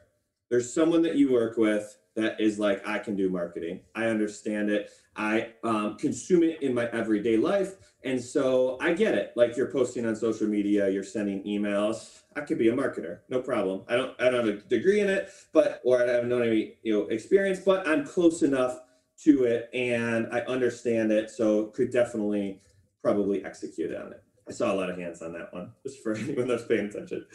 There's 0.50 0.74
someone 0.74 1.04
that 1.04 1.16
you 1.16 1.32
work 1.32 1.56
with 1.56 1.98
that 2.16 2.40
is 2.40 2.60
like, 2.60 2.86
I 2.88 3.00
can 3.00 3.16
do 3.16 3.30
marketing. 3.30 3.82
I 3.94 4.06
understand 4.06 4.70
it. 4.70 4.90
I 5.16 5.54
um, 5.64 5.98
consume 5.98 6.44
it 6.44 6.62
in 6.62 6.74
my 6.74 6.90
everyday 6.92 7.38
life. 7.38 7.76
And 8.04 8.22
so 8.22 8.78
I 8.82 8.94
get 8.94 9.16
it. 9.16 9.34
Like 9.36 9.58
you're 9.58 9.72
posting 9.72 10.06
on 10.06 10.16
social 10.16 10.48
media, 10.48 10.90
you're 10.90 11.04
sending 11.04 11.44
emails. 11.44 12.22
I 12.36 12.42
could 12.42 12.58
be 12.58 12.70
a 12.70 12.74
marketer, 12.74 13.20
no 13.30 13.42
problem. 13.42 13.84
I 13.88 13.96
don't, 13.96 14.20
I 14.20 14.30
don't 14.30 14.46
have 14.46 14.58
a 14.58 14.62
degree 14.62 15.00
in 15.00 15.10
it, 15.10 15.30
but 15.54 15.82
or 15.84 16.04
I 16.04 16.12
have 16.12 16.26
no 16.26 16.42
any 16.42 16.76
you 16.84 16.94
know 16.94 17.08
experience, 17.08 17.60
but 17.60 17.88
I'm 17.88 18.06
close 18.06 18.44
enough 18.44 18.80
to 19.24 19.46
it 19.46 19.70
and 19.74 20.28
I 20.32 20.42
understand 20.42 21.12
it. 21.12 21.30
So 21.32 21.68
could 21.68 21.92
definitely 21.92 22.62
probably 23.02 23.46
execute 23.46 23.96
on 23.96 24.12
it. 24.12 24.22
I 24.48 24.52
saw 24.52 24.72
a 24.72 24.76
lot 24.76 24.90
of 24.90 24.98
hands 24.98 25.22
on 25.22 25.34
that 25.34 25.54
one, 25.54 25.72
just 25.84 26.04
for 26.04 26.14
anyone 26.18 26.48
that's 26.48 26.66
paying 26.66 26.88
attention. 26.88 27.26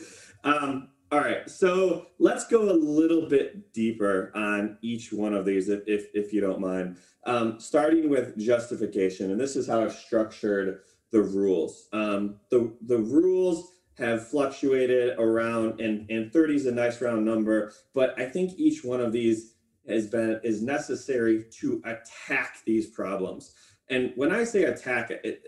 Um, 0.45 0.91
all 1.13 1.19
right, 1.19 1.49
so 1.51 2.07
let's 2.21 2.47
go 2.47 2.71
a 2.71 2.73
little 2.73 3.29
bit 3.29 3.73
deeper 3.73 4.31
on 4.35 4.79
each 4.81 5.13
one 5.13 5.35
of 5.35 5.45
these, 5.45 5.69
if 5.69 5.83
if, 5.87 6.07
if 6.15 6.33
you 6.33 6.41
don't 6.41 6.61
mind. 6.61 6.99
Um, 7.27 7.59
starting 7.59 8.09
with 8.09 8.39
justification, 8.39 9.33
and 9.33 9.41
this 9.41 9.57
is 9.57 9.67
how 9.67 9.83
I've 9.83 9.93
structured 9.93 10.81
the 11.11 11.21
rules. 11.21 11.89
Um, 11.93 12.37
the 12.51 12.77
the 12.83 12.99
rules 12.99 13.73
have 13.99 14.29
fluctuated 14.29 15.19
around, 15.19 15.81
and 15.81 16.09
and 16.11 16.33
30 16.33 16.55
is 16.55 16.67
a 16.67 16.73
nice 16.73 17.01
round 17.01 17.25
number, 17.25 17.73
but 17.93 18.19
I 18.19 18.27
think 18.27 18.53
each 18.57 18.85
one 18.85 19.01
of 19.01 19.13
these 19.13 19.55
has 19.89 20.07
been 20.07 20.41
is 20.45 20.63
necessary 20.63 21.47
to 21.61 21.83
attack 21.85 22.59
these 22.65 22.87
problems. 22.87 23.53
And 23.89 24.13
when 24.15 24.31
I 24.31 24.45
say 24.45 24.65
attack, 24.65 25.11
it, 25.11 25.43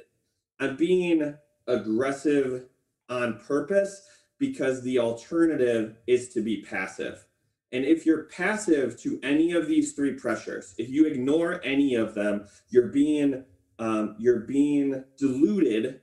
I'm 0.58 0.76
being 0.76 1.36
aggressive 1.68 2.64
on 3.08 3.38
purpose 3.46 4.02
because 4.42 4.82
the 4.82 4.98
alternative 4.98 5.94
is 6.08 6.28
to 6.30 6.40
be 6.40 6.62
passive. 6.62 7.24
And 7.70 7.84
if 7.84 8.04
you're 8.04 8.24
passive 8.24 9.00
to 9.02 9.20
any 9.22 9.52
of 9.52 9.68
these 9.68 9.92
three 9.92 10.14
pressures, 10.14 10.74
if 10.78 10.90
you 10.90 11.06
ignore 11.06 11.60
any 11.62 11.94
of 11.94 12.16
them, 12.16 12.48
you're 12.68 12.88
being 12.88 13.44
um, 13.78 14.16
you're 14.18 14.40
being 14.40 15.04
diluted 15.16 16.00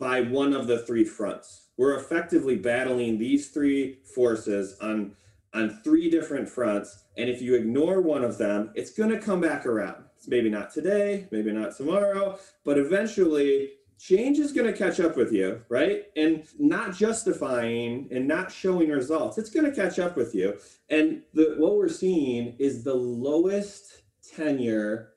by 0.00 0.20
one 0.20 0.52
of 0.52 0.66
the 0.66 0.80
three 0.80 1.04
fronts. 1.04 1.68
We're 1.76 1.96
effectively 1.96 2.56
battling 2.56 3.18
these 3.18 3.50
three 3.50 4.00
forces 4.16 4.76
on 4.80 5.14
on 5.54 5.80
three 5.84 6.10
different 6.10 6.48
fronts, 6.48 7.04
and 7.16 7.30
if 7.30 7.40
you 7.40 7.54
ignore 7.54 8.00
one 8.00 8.24
of 8.24 8.36
them, 8.36 8.72
it's 8.74 8.90
going 8.90 9.10
to 9.10 9.20
come 9.20 9.40
back 9.40 9.64
around. 9.64 10.02
It's 10.16 10.26
maybe 10.26 10.50
not 10.50 10.74
today, 10.74 11.28
maybe 11.30 11.52
not 11.52 11.76
tomorrow, 11.76 12.36
but 12.64 12.78
eventually 12.78 13.74
change 13.98 14.38
is 14.38 14.52
going 14.52 14.66
to 14.70 14.76
catch 14.76 15.00
up 15.00 15.16
with 15.16 15.32
you, 15.32 15.62
right? 15.68 16.04
And 16.16 16.44
not 16.58 16.94
justifying 16.94 18.08
and 18.10 18.26
not 18.26 18.52
showing 18.52 18.90
results, 18.90 19.38
it's 19.38 19.50
going 19.50 19.66
to 19.66 19.74
catch 19.74 19.98
up 19.98 20.16
with 20.16 20.34
you. 20.34 20.58
And 20.90 21.22
the, 21.32 21.54
what 21.58 21.76
we're 21.76 21.88
seeing 21.88 22.56
is 22.58 22.84
the 22.84 22.94
lowest 22.94 24.02
tenure 24.36 25.10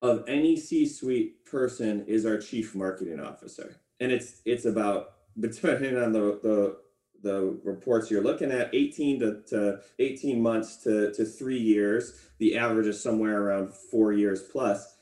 of 0.00 0.24
any 0.26 0.56
C-suite 0.56 1.44
person 1.44 2.04
is 2.06 2.26
our 2.26 2.38
chief 2.38 2.74
marketing 2.74 3.20
officer, 3.20 3.76
and 4.00 4.10
it's 4.10 4.40
it's 4.44 4.64
about 4.64 5.12
depending 5.38 5.96
on 5.96 6.12
the 6.12 6.40
the 6.42 6.76
the 7.22 7.56
reports 7.62 8.10
you're 8.10 8.22
looking 8.22 8.50
at 8.50 8.74
18 8.74 9.20
to, 9.20 9.42
to 9.42 9.78
18 10.00 10.42
months 10.42 10.78
to, 10.78 11.12
to 11.12 11.24
three 11.24 11.58
years 11.58 12.20
the 12.38 12.58
average 12.58 12.88
is 12.88 13.00
somewhere 13.00 13.42
around 13.42 13.72
four 13.72 14.12
years 14.12 14.42
plus 14.42 14.96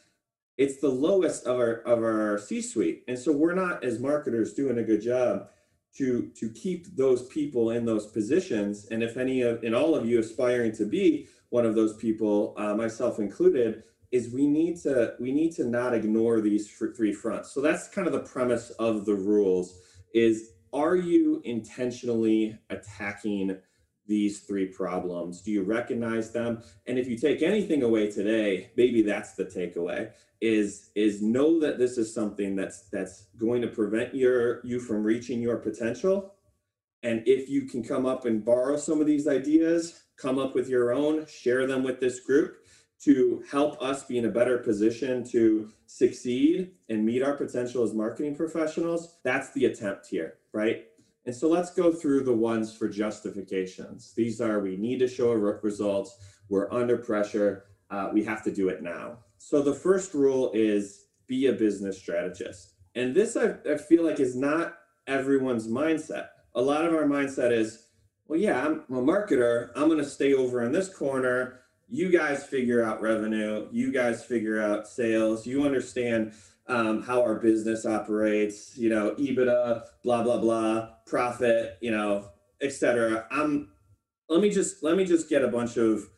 it's 0.61 0.79
the 0.79 0.91
lowest 0.91 1.47
of 1.47 1.59
our 1.59 1.77
of 1.93 2.01
our 2.01 2.39
C-suite, 2.39 3.03
and 3.09 3.19
so 3.19 3.33
we're 3.33 3.55
not 3.55 3.83
as 3.83 3.99
marketers 3.99 4.53
doing 4.53 4.77
a 4.77 4.83
good 4.83 5.01
job 5.01 5.49
to 5.97 6.31
to 6.37 6.51
keep 6.51 6.95
those 6.97 7.27
people 7.29 7.71
in 7.71 7.87
those 7.87 8.07
positions. 8.09 8.87
And 8.91 9.03
if 9.03 9.17
any 9.17 9.41
of 9.41 9.65
and 9.65 9.75
all 9.75 9.95
of 9.95 10.07
you 10.07 10.21
aspiring 10.21 10.73
to 10.73 10.85
be 10.85 11.29
one 11.49 11.65
of 11.65 11.75
those 11.75 11.97
people, 11.97 12.55
uh, 12.59 12.75
myself 12.75 13.19
included, 13.19 13.85
is 14.13 14.35
we 14.35 14.47
need 14.47 14.77
to 14.83 15.15
we 15.19 15.33
need 15.33 15.53
to 15.53 15.65
not 15.65 15.95
ignore 15.95 16.43
these 16.43 16.71
three 16.71 17.15
fronts. 17.15 17.53
So 17.53 17.63
that's 17.63 17.89
kind 17.89 18.07
of 18.07 18.13
the 18.13 18.21
premise 18.35 18.69
of 18.79 19.07
the 19.07 19.15
rules: 19.15 19.81
is 20.13 20.51
are 20.75 20.97
you 20.97 21.41
intentionally 21.47 22.59
attacking 22.69 23.57
these 24.11 24.41
three 24.41 24.67
problems? 24.67 25.41
Do 25.41 25.53
you 25.53 25.63
recognize 25.63 26.33
them? 26.33 26.63
And 26.87 26.99
if 26.99 27.09
you 27.09 27.17
take 27.17 27.41
anything 27.41 27.83
away 27.83 28.11
today, 28.11 28.73
maybe 28.77 29.01
that's 29.01 29.33
the 29.33 29.47
takeaway 29.47 30.11
is 30.41 30.91
is 30.95 31.21
know 31.21 31.61
that 31.61 31.79
this 31.79 31.99
is 31.99 32.15
something 32.15 32.57
that's 32.57 32.89
that's 32.89 33.27
going 33.39 33.63
to 33.63 33.69
prevent 33.69 34.15
your 34.15 34.65
you 34.67 34.81
from 34.81 35.03
reaching 35.03 35.41
your 35.41 35.57
potential. 35.57 36.35
And 37.03 37.23
if 37.27 37.49
you 37.49 37.63
can 37.63 37.83
come 37.83 38.05
up 38.05 38.27
and 38.27 38.45
borrow 38.45 38.77
some 38.77 39.01
of 39.01 39.07
these 39.07 39.27
ideas, 39.27 40.03
come 40.17 40.39
up 40.39 40.55
with 40.55 40.69
your 40.69 40.93
own, 40.93 41.25
share 41.27 41.67
them 41.67 41.83
with 41.83 42.01
this 42.01 42.21
group 42.21 42.57
to 43.05 43.43
help 43.51 43.81
us 43.81 44.05
be 44.05 44.19
in 44.19 44.27
a 44.27 44.31
better 44.31 44.59
position 44.59 45.25
to 45.31 45.71
succeed 45.87 46.73
and 46.91 47.05
meet 47.05 47.23
our 47.23 47.35
potential 47.35 47.83
as 47.83 47.95
marketing 47.95 48.37
professionals, 48.37 49.17
that's 49.25 49.51
the 49.53 49.65
attempt 49.65 50.07
here, 50.07 50.35
right? 50.53 50.85
And 51.27 51.35
so 51.35 51.49
let's 51.49 51.73
go 51.73 51.93
through 51.93 52.25
the 52.25 52.33
ones 52.33 52.75
for 52.75 52.89
justifications. 52.89 54.13
These 54.15 54.41
are 54.41 54.61
we 54.61 54.77
need 54.77 54.99
to 55.01 55.09
show 55.09 55.31
a 55.31 55.37
rook 55.37 55.63
results, 55.63 56.17
we're 56.49 56.73
under 56.73 56.97
pressure, 56.97 57.65
uh, 57.91 58.09
we 58.13 58.25
have 58.25 58.43
to 58.45 58.53
do 58.53 58.69
it 58.69 58.83
now. 58.83 59.19
So 59.39 59.63
the 59.63 59.75
first 59.75 60.15
rule 60.15 60.51
is 60.55 61.07
be 61.27 61.47
a 61.47 61.53
business 61.53 61.99
strategist. 61.99 62.75
And 62.95 63.15
this 63.15 63.37
I, 63.37 63.55
I 63.71 63.77
feel 63.77 64.05
like 64.05 64.21
is 64.21 64.37
not 64.37 64.79
everyone's 65.07 65.69
mindset. 65.69 66.29
A 66.55 66.63
lot 66.63 66.85
of 66.85 66.95
our 66.95 67.05
mindset 67.05 67.53
is, 67.53 67.87
well, 68.27 68.39
yeah, 68.39 68.65
I'm 68.65 68.85
a 68.91 69.01
marketer. 69.01 69.71
I'm 69.77 69.87
going 69.87 69.99
to 69.99 70.05
stay 70.05 70.35
over 70.35 70.63
in 70.63 70.73
this 70.73 70.89
corner. 70.89 71.61
You 71.89 72.11
guys 72.11 72.45
figure 72.45 72.85
out 72.85 73.01
revenue. 73.01 73.69
You 73.73 73.93
guys 73.93 74.25
figure 74.25 74.61
out 74.61 74.89
sales. 74.89 75.47
You 75.47 75.65
understand 75.65 76.33
um, 76.71 77.03
how 77.03 77.23
our 77.23 77.35
business 77.35 77.85
operates, 77.85 78.77
you 78.79 78.89
know, 78.89 79.15
EBITDA, 79.19 79.83
blah, 80.05 80.23
blah, 80.23 80.39
blah, 80.39 80.89
profit, 81.07 81.77
you 81.81 81.91
know, 81.91 82.29
etc. 82.63 83.27
I'm, 83.31 83.71
let 84.29 84.41
me 84.41 84.51
just, 84.51 84.83
let 84.83 84.97
me 84.97 85.05
just 85.05 85.29
get 85.29 85.43
a 85.43 85.49
bunch 85.49 85.77
of 85.77 86.09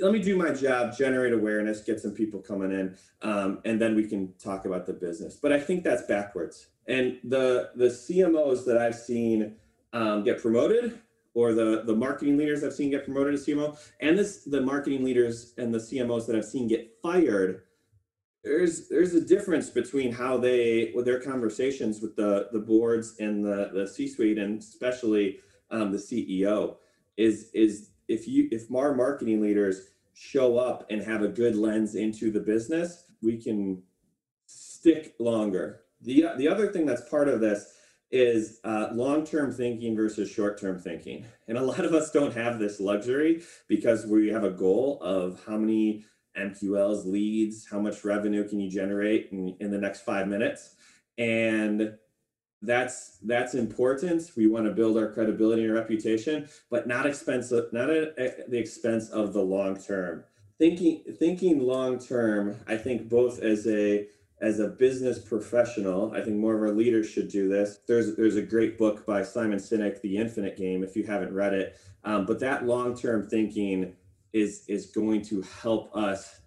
let 0.00 0.12
me 0.12 0.18
do 0.18 0.36
my 0.36 0.50
job, 0.50 0.96
generate 0.96 1.32
awareness, 1.32 1.82
get 1.82 2.00
some 2.00 2.12
people 2.12 2.40
coming 2.40 2.72
in, 2.72 2.96
um, 3.22 3.60
and 3.64 3.80
then 3.80 3.94
we 3.94 4.06
can 4.06 4.32
talk 4.42 4.64
about 4.64 4.86
the 4.86 4.94
business. 4.94 5.36
But 5.36 5.52
I 5.52 5.60
think 5.60 5.84
that's 5.84 6.02
backwards. 6.02 6.68
And 6.86 7.18
the 7.24 7.70
the 7.74 7.86
CMOs 7.86 8.64
that 8.64 8.78
I've 8.78 8.94
seen 8.94 9.56
um, 9.92 10.24
get 10.24 10.40
promoted, 10.40 10.98
or 11.34 11.52
the 11.52 11.82
the 11.84 11.94
marketing 11.94 12.38
leaders 12.38 12.64
I've 12.64 12.72
seen 12.72 12.90
get 12.90 13.04
promoted 13.04 13.38
to 13.38 13.50
CMO, 13.50 13.78
and 14.00 14.18
this 14.18 14.44
the 14.44 14.60
marketing 14.60 15.04
leaders 15.04 15.52
and 15.58 15.72
the 15.72 15.78
CMOs 15.78 16.26
that 16.26 16.36
I've 16.36 16.46
seen 16.46 16.66
get 16.66 16.96
fired. 17.02 17.62
There's 18.44 18.88
there's 18.88 19.14
a 19.14 19.20
difference 19.20 19.68
between 19.68 20.12
how 20.12 20.38
they 20.38 20.92
with 20.94 21.04
their 21.04 21.20
conversations 21.20 22.00
with 22.00 22.14
the 22.16 22.48
the 22.52 22.60
boards 22.60 23.16
and 23.18 23.44
the 23.44 23.70
the 23.74 23.86
C-suite 23.86 24.38
and 24.38 24.60
especially 24.60 25.40
um, 25.70 25.92
the 25.92 25.98
CEO 25.98 26.76
is 27.16 27.50
is 27.52 27.90
if 28.06 28.26
you 28.26 28.48
if 28.50 28.72
our 28.74 28.94
marketing 28.94 29.40
leaders 29.42 29.88
show 30.14 30.58
up 30.58 30.86
and 30.90 31.02
have 31.02 31.22
a 31.22 31.28
good 31.28 31.54
lens 31.54 31.94
into 31.94 32.30
the 32.30 32.40
business, 32.40 33.04
we 33.22 33.36
can 33.36 33.82
stick 34.46 35.14
longer. 35.18 35.82
The 36.02 36.26
the 36.36 36.48
other 36.48 36.72
thing 36.72 36.86
that's 36.86 37.08
part 37.08 37.28
of 37.28 37.40
this 37.40 37.74
is 38.10 38.60
uh, 38.64 38.88
long-term 38.94 39.52
thinking 39.52 39.94
versus 39.94 40.30
short-term 40.30 40.78
thinking, 40.78 41.26
and 41.46 41.58
a 41.58 41.62
lot 41.62 41.84
of 41.84 41.92
us 41.92 42.10
don't 42.10 42.34
have 42.34 42.58
this 42.58 42.80
luxury 42.80 43.42
because 43.68 44.06
we 44.06 44.28
have 44.28 44.44
a 44.44 44.50
goal 44.50 44.98
of 45.02 45.42
how 45.46 45.58
many 45.58 46.04
MQLs, 46.38 47.04
leads, 47.04 47.66
how 47.70 47.80
much 47.80 48.04
revenue 48.04 48.48
can 48.48 48.60
you 48.60 48.70
generate 48.70 49.28
in, 49.32 49.56
in 49.60 49.70
the 49.70 49.78
next 49.78 50.02
five 50.02 50.28
minutes, 50.28 50.74
and 51.18 51.94
that's 52.62 53.18
that's 53.22 53.54
important. 53.54 54.30
We 54.36 54.46
want 54.46 54.66
to 54.66 54.72
build 54.72 54.96
our 54.96 55.12
credibility 55.12 55.64
and 55.64 55.74
reputation, 55.74 56.48
but 56.70 56.86
not 56.86 57.06
expensive, 57.06 57.72
not 57.72 57.90
at, 57.90 58.50
the 58.50 58.58
expense 58.58 59.08
of 59.10 59.32
the 59.32 59.42
long 59.42 59.80
term. 59.80 60.24
Thinking 60.58 61.04
thinking 61.18 61.60
long 61.60 61.98
term, 61.98 62.56
I 62.66 62.76
think 62.76 63.08
both 63.08 63.40
as 63.40 63.66
a 63.66 64.08
as 64.40 64.60
a 64.60 64.68
business 64.68 65.18
professional, 65.18 66.12
I 66.14 66.20
think 66.20 66.36
more 66.36 66.54
of 66.54 66.62
our 66.62 66.76
leaders 66.76 67.08
should 67.08 67.28
do 67.28 67.48
this. 67.48 67.78
There's 67.86 68.16
there's 68.16 68.36
a 68.36 68.42
great 68.42 68.76
book 68.76 69.06
by 69.06 69.22
Simon 69.22 69.58
Sinek, 69.58 70.00
The 70.00 70.16
Infinite 70.16 70.56
Game, 70.56 70.82
if 70.82 70.96
you 70.96 71.04
haven't 71.04 71.34
read 71.34 71.54
it. 71.54 71.76
Um, 72.04 72.26
but 72.26 72.40
that 72.40 72.66
long 72.66 72.96
term 72.96 73.28
thinking 73.28 73.94
is 74.38 74.64
is 74.68 74.86
going 74.86 75.22
to 75.22 75.42
help 75.42 75.94
us 75.96 76.40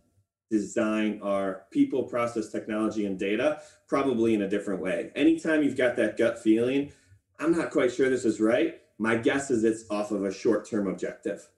design 0.49 1.19
our 1.23 1.63
people, 1.71 2.03
process, 2.03 2.49
technology, 2.49 3.05
and 3.05 3.17
data 3.17 3.61
probably 3.87 4.33
in 4.33 4.41
a 4.41 4.49
different 4.49 4.81
way. 4.81 5.11
Anytime 5.15 5.63
you've 5.63 5.77
got 5.77 5.95
that 5.95 6.17
gut 6.17 6.39
feeling, 6.39 6.91
I'm 7.39 7.51
not 7.57 7.71
quite 7.71 7.91
sure 7.91 8.09
this 8.09 8.25
is 8.25 8.39
right, 8.39 8.81
my 9.01 9.15
guess 9.15 9.49
is 9.49 9.63
it's 9.63 9.85
off 9.89 10.11
of 10.11 10.23
a 10.23 10.31
short 10.31 10.69
term 10.69 10.87
objective. 10.87 11.49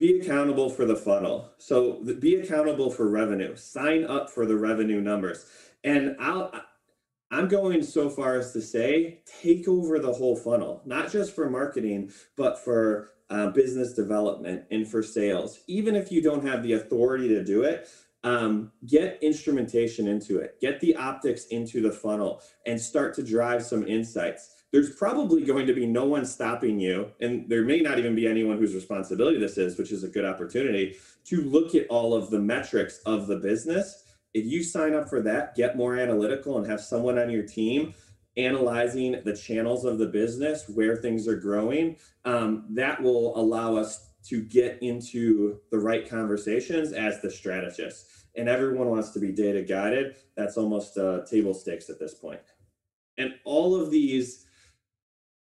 be 0.00 0.18
accountable 0.20 0.70
for 0.70 0.86
the 0.86 0.96
funnel. 0.96 1.52
So 1.58 2.02
be 2.20 2.36
accountable 2.36 2.90
for 2.90 3.08
revenue. 3.08 3.54
Sign 3.56 4.04
up 4.04 4.30
for 4.30 4.46
the 4.46 4.56
revenue 4.56 5.00
numbers. 5.00 5.44
And 5.84 6.16
I'll 6.18 6.52
I'm 7.30 7.48
going 7.48 7.82
so 7.82 8.08
far 8.08 8.36
as 8.36 8.52
to 8.52 8.62
say 8.62 9.20
take 9.42 9.68
over 9.68 9.98
the 9.98 10.12
whole 10.12 10.36
funnel, 10.36 10.82
not 10.86 11.12
just 11.12 11.34
for 11.34 11.50
marketing, 11.50 12.10
but 12.36 12.58
for 12.58 13.12
uh, 13.30 13.48
business 13.50 13.92
development 13.92 14.64
and 14.70 14.88
for 14.88 15.02
sales. 15.02 15.60
Even 15.66 15.94
if 15.94 16.10
you 16.10 16.22
don't 16.22 16.46
have 16.46 16.62
the 16.62 16.72
authority 16.72 17.28
to 17.28 17.44
do 17.44 17.62
it, 17.62 17.88
um, 18.24 18.72
get 18.86 19.18
instrumentation 19.22 20.08
into 20.08 20.38
it, 20.38 20.60
get 20.60 20.80
the 20.80 20.96
optics 20.96 21.46
into 21.46 21.80
the 21.80 21.92
funnel, 21.92 22.42
and 22.66 22.80
start 22.80 23.14
to 23.14 23.22
drive 23.22 23.62
some 23.62 23.86
insights. 23.86 24.54
There's 24.72 24.94
probably 24.96 25.44
going 25.44 25.66
to 25.66 25.72
be 25.72 25.86
no 25.86 26.04
one 26.04 26.26
stopping 26.26 26.78
you, 26.80 27.10
and 27.20 27.48
there 27.48 27.64
may 27.64 27.80
not 27.80 27.98
even 27.98 28.14
be 28.14 28.26
anyone 28.26 28.58
whose 28.58 28.74
responsibility 28.74 29.38
this 29.38 29.56
is, 29.56 29.78
which 29.78 29.92
is 29.92 30.04
a 30.04 30.08
good 30.08 30.24
opportunity 30.24 30.96
to 31.24 31.42
look 31.42 31.74
at 31.74 31.86
all 31.88 32.12
of 32.12 32.30
the 32.30 32.38
metrics 32.38 33.00
of 33.06 33.28
the 33.28 33.36
business. 33.36 34.04
If 34.34 34.46
you 34.46 34.62
sign 34.62 34.94
up 34.94 35.08
for 35.08 35.22
that, 35.22 35.56
get 35.56 35.76
more 35.76 35.96
analytical, 35.96 36.58
and 36.58 36.66
have 36.70 36.80
someone 36.80 37.18
on 37.18 37.30
your 37.30 37.44
team 37.44 37.94
analyzing 38.36 39.20
the 39.24 39.36
channels 39.36 39.84
of 39.84 39.98
the 39.98 40.06
business, 40.06 40.68
where 40.68 40.96
things 40.96 41.26
are 41.26 41.36
growing, 41.36 41.96
um, 42.24 42.66
that 42.70 43.02
will 43.02 43.36
allow 43.36 43.76
us 43.76 44.10
to 44.26 44.42
get 44.42 44.78
into 44.82 45.58
the 45.70 45.78
right 45.78 46.08
conversations 46.08 46.92
as 46.92 47.20
the 47.20 47.30
strategist. 47.30 48.06
And 48.36 48.48
everyone 48.48 48.88
wants 48.88 49.10
to 49.10 49.18
be 49.18 49.32
data 49.32 49.62
guided. 49.62 50.16
That's 50.36 50.56
almost 50.56 50.96
uh, 50.96 51.24
table 51.28 51.54
stakes 51.54 51.90
at 51.90 51.98
this 51.98 52.14
point. 52.14 52.40
And 53.16 53.34
all 53.44 53.74
of 53.74 53.90
these 53.90 54.46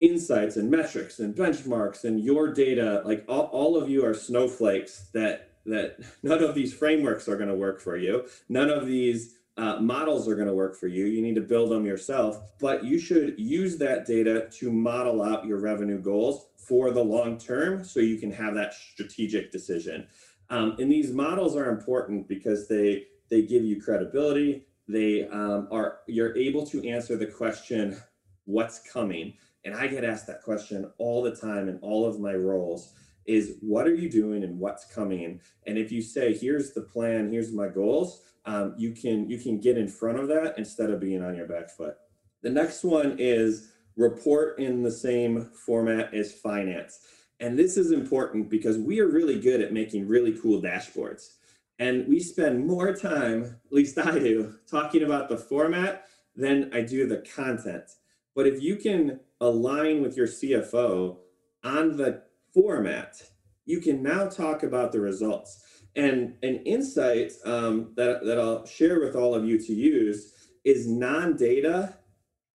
insights 0.02 0.58
and 0.58 0.70
metrics 0.72 1.20
and 1.20 1.36
benchmarks 1.36 2.04
and 2.04 2.24
your 2.24 2.54
data, 2.54 3.02
like 3.06 3.26
all, 3.28 3.46
all 3.46 3.78
of 3.78 3.90
you 3.90 4.06
are 4.06 4.14
snowflakes 4.14 5.10
that 5.14 5.47
that 5.68 5.98
none 6.24 6.44
of 6.44 6.56
these 6.56 6.74
frameworks 6.74 7.28
are 7.28 7.38
going 7.38 7.50
to 7.50 7.56
work 7.56 7.80
for 7.80 7.98
you. 7.98 8.26
None 8.50 8.70
of 8.70 8.88
these 8.88 9.36
uh, 9.58 9.80
models 9.80 10.28
are 10.28 10.36
going 10.36 10.48
to 10.48 10.54
work 10.54 10.76
for 10.76 10.88
you. 10.88 11.06
You 11.06 11.22
need 11.22 11.36
to 11.36 11.42
build 11.42 11.72
them 11.72 11.86
yourself, 11.86 12.40
but 12.60 12.84
you 12.84 13.00
should 13.00 13.40
use 13.40 13.78
that 13.78 14.06
data 14.06 14.48
to 14.60 14.72
model 14.72 15.24
out 15.24 15.46
your 15.46 15.60
revenue 15.60 16.00
goals 16.00 16.48
for 16.56 16.92
the 16.92 17.04
long 17.04 17.38
term 17.38 17.84
so 17.84 18.00
you 18.00 18.18
can 18.18 18.32
have 18.32 18.54
that 18.56 18.74
strategic 18.74 19.52
decision. 19.52 20.08
Um, 20.50 20.76
and 20.80 20.92
these 20.92 21.12
models 21.12 21.56
are 21.56 21.70
important 21.70 22.28
because 22.28 22.68
they 22.68 23.06
they 23.30 23.42
give 23.42 23.64
you 23.64 23.82
credibility. 23.82 24.66
They 24.88 25.28
um, 25.28 25.68
are 25.72 26.00
you're 26.08 26.38
able 26.38 26.66
to 26.68 26.88
answer 26.88 27.18
the 27.18 27.26
question, 27.26 27.98
"What's 28.46 28.80
coming?" 28.80 29.34
And 29.66 29.76
I 29.76 29.88
get 29.88 30.06
asked 30.06 30.28
that 30.28 30.44
question 30.44 30.90
all 30.98 31.22
the 31.22 31.36
time 31.36 31.68
in 31.68 31.78
all 31.80 32.06
of 32.06 32.20
my 32.20 32.34
roles 32.34 32.94
is 33.28 33.58
what 33.62 33.86
are 33.86 33.96
you 33.96 34.10
doing 34.10 34.44
and 34.44 34.58
what's 34.60 34.86
coming 34.86 35.40
and 35.68 35.78
if 35.78 35.92
you 35.92 36.02
say 36.02 36.34
here's 36.34 36.74
the 36.74 36.82
plan 36.82 37.32
here's 37.32 37.54
my 37.54 37.68
goals 37.68 38.24
um, 38.48 38.74
you 38.78 38.94
can 38.94 39.30
you 39.30 39.38
can 39.38 39.60
get 39.60 39.78
in 39.78 39.90
front 39.90 40.18
of 40.18 40.30
that 40.30 40.58
instead 40.58 40.90
of 40.90 41.02
being 41.02 41.22
on 41.22 41.36
your 41.36 41.48
back 41.48 41.70
foot. 41.70 41.96
The 42.42 42.50
next 42.50 42.84
one 42.84 43.18
is 43.20 43.74
report 43.98 44.58
in 44.58 44.84
the 44.84 44.92
same 44.92 45.52
format 45.66 46.14
as 46.14 46.32
finance. 46.32 47.00
And 47.42 47.60
this 47.60 47.76
is 47.76 47.92
important 47.92 48.50
because 48.50 48.78
we 48.78 49.02
are 49.02 49.10
really 49.10 49.40
good 49.40 49.62
at 49.62 49.74
making 49.74 50.08
really 50.08 50.32
cool 50.40 50.62
dashboards. 50.62 51.34
And 51.78 52.08
we 52.08 52.22
spend 52.22 52.66
more 52.66 52.96
time 52.96 53.44
at 53.44 53.74
least 53.74 54.00
i 54.00 54.18
do 54.18 54.56
talking 54.66 55.04
about 55.04 55.28
the 55.28 55.38
format 55.38 56.06
than 56.36 56.74
i 56.74 56.82
do 56.82 57.06
the 57.06 57.26
content. 57.36 57.92
But 58.34 58.48
if 58.48 58.62
you 58.62 58.78
can 58.78 59.20
align 59.42 60.02
with 60.02 60.16
your 60.16 60.28
cfo 60.28 61.18
on 61.66 61.98
the 61.98 62.24
format, 62.58 63.22
you 63.66 63.80
can 63.80 64.02
now 64.02 64.28
talk 64.28 64.64
about 64.64 64.92
the 64.92 65.00
results. 65.00 65.64
And 65.96 66.34
an 66.42 66.56
insight 66.66 67.34
um, 67.46 67.94
that, 67.98 68.26
that 68.26 68.40
I'll 68.40 68.66
share 68.66 69.00
with 69.00 69.16
all 69.16 69.36
of 69.36 69.46
you 69.46 69.60
to 69.60 69.74
use 69.74 70.34
is 70.66 70.88
non-data 70.88 71.96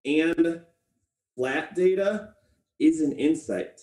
and 0.04 0.62
flat 1.36 1.76
data 1.76 2.34
is 2.80 3.00
an 3.00 3.12
insight. 3.12 3.82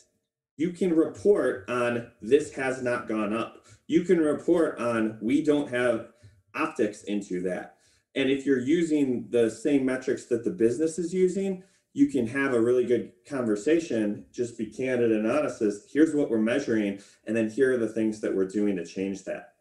You 0.58 0.71
can 0.71 0.93
report 0.93 1.69
on 1.69 2.12
this 2.21 2.53
has 2.53 2.84
not 2.84 3.08
gone 3.08 3.34
up. 3.34 3.65
You 3.88 4.03
can 4.03 4.17
report 4.17 4.77
on 4.77 5.17
we 5.21 5.41
don't 5.41 5.69
have 5.69 6.10
optics 6.53 7.03
into 7.03 7.41
that. 7.43 7.75
And 8.15 8.29
if 8.29 8.45
you're 8.45 8.60
using 8.60 9.27
the 9.29 9.49
same 9.49 9.86
metrics 9.86 10.25
that 10.25 10.43
the 10.43 10.51
business 10.51 10.99
is 10.99 11.13
using, 11.13 11.63
you 11.99 12.07
can 12.07 12.25
have 12.25 12.53
a 12.53 12.62
really 12.62 12.85
good 12.85 13.12
conversation, 13.27 14.25
just 14.31 14.57
be 14.57 14.65
candid 14.65 15.12
and 15.12 15.29
honest 15.29 15.62
as 15.62 15.85
here's 15.91 16.15
what 16.15 16.29
we're 16.29 16.38
measuring, 16.39 16.97
and 17.27 17.35
then 17.35 17.49
here 17.49 17.73
are 17.73 17.77
the 17.77 17.89
things 17.89 18.21
that 18.21 18.33
we're 18.33 18.47
doing 18.47 18.77
to 18.77 18.85
change 18.85 19.25
that. 19.25 19.55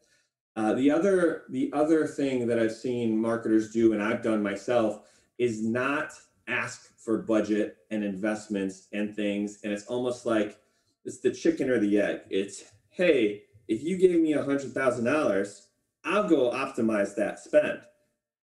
Uh, 0.55 0.72
the 0.74 0.88
other 0.88 1.42
the 1.51 1.68
other 1.74 2.07
thing 2.07 2.46
that 2.46 2.61
I've 2.61 2.72
seen 2.72 3.20
marketers 3.20 3.72
do, 3.72 3.92
and 3.92 4.01
I've 4.01 4.22
done 4.22 4.40
myself, 4.40 5.01
is 5.38 5.64
not 5.64 6.12
ask 6.46 6.96
for 6.96 7.18
budget 7.18 7.79
and 7.90 8.05
investments 8.05 8.87
and 8.92 9.16
things. 9.16 9.59
And 9.64 9.72
it's 9.72 9.87
almost 9.87 10.24
like 10.24 10.61
it's 11.05 11.18
the 11.18 11.33
chicken 11.33 11.68
or 11.68 11.81
the 11.81 12.01
egg. 12.01 12.20
It's 12.31 12.62
hey, 12.90 13.42
if 13.66 13.83
you 13.83 13.98
gave 13.98 14.20
me 14.20 14.35
a 14.35 14.44
hundred 14.44 14.72
thousand 14.72 15.07
dollars, 15.07 15.66
I'll 16.05 16.29
go 16.29 16.53
optimize 16.53 17.16
that 17.16 17.40
spend. 17.40 17.81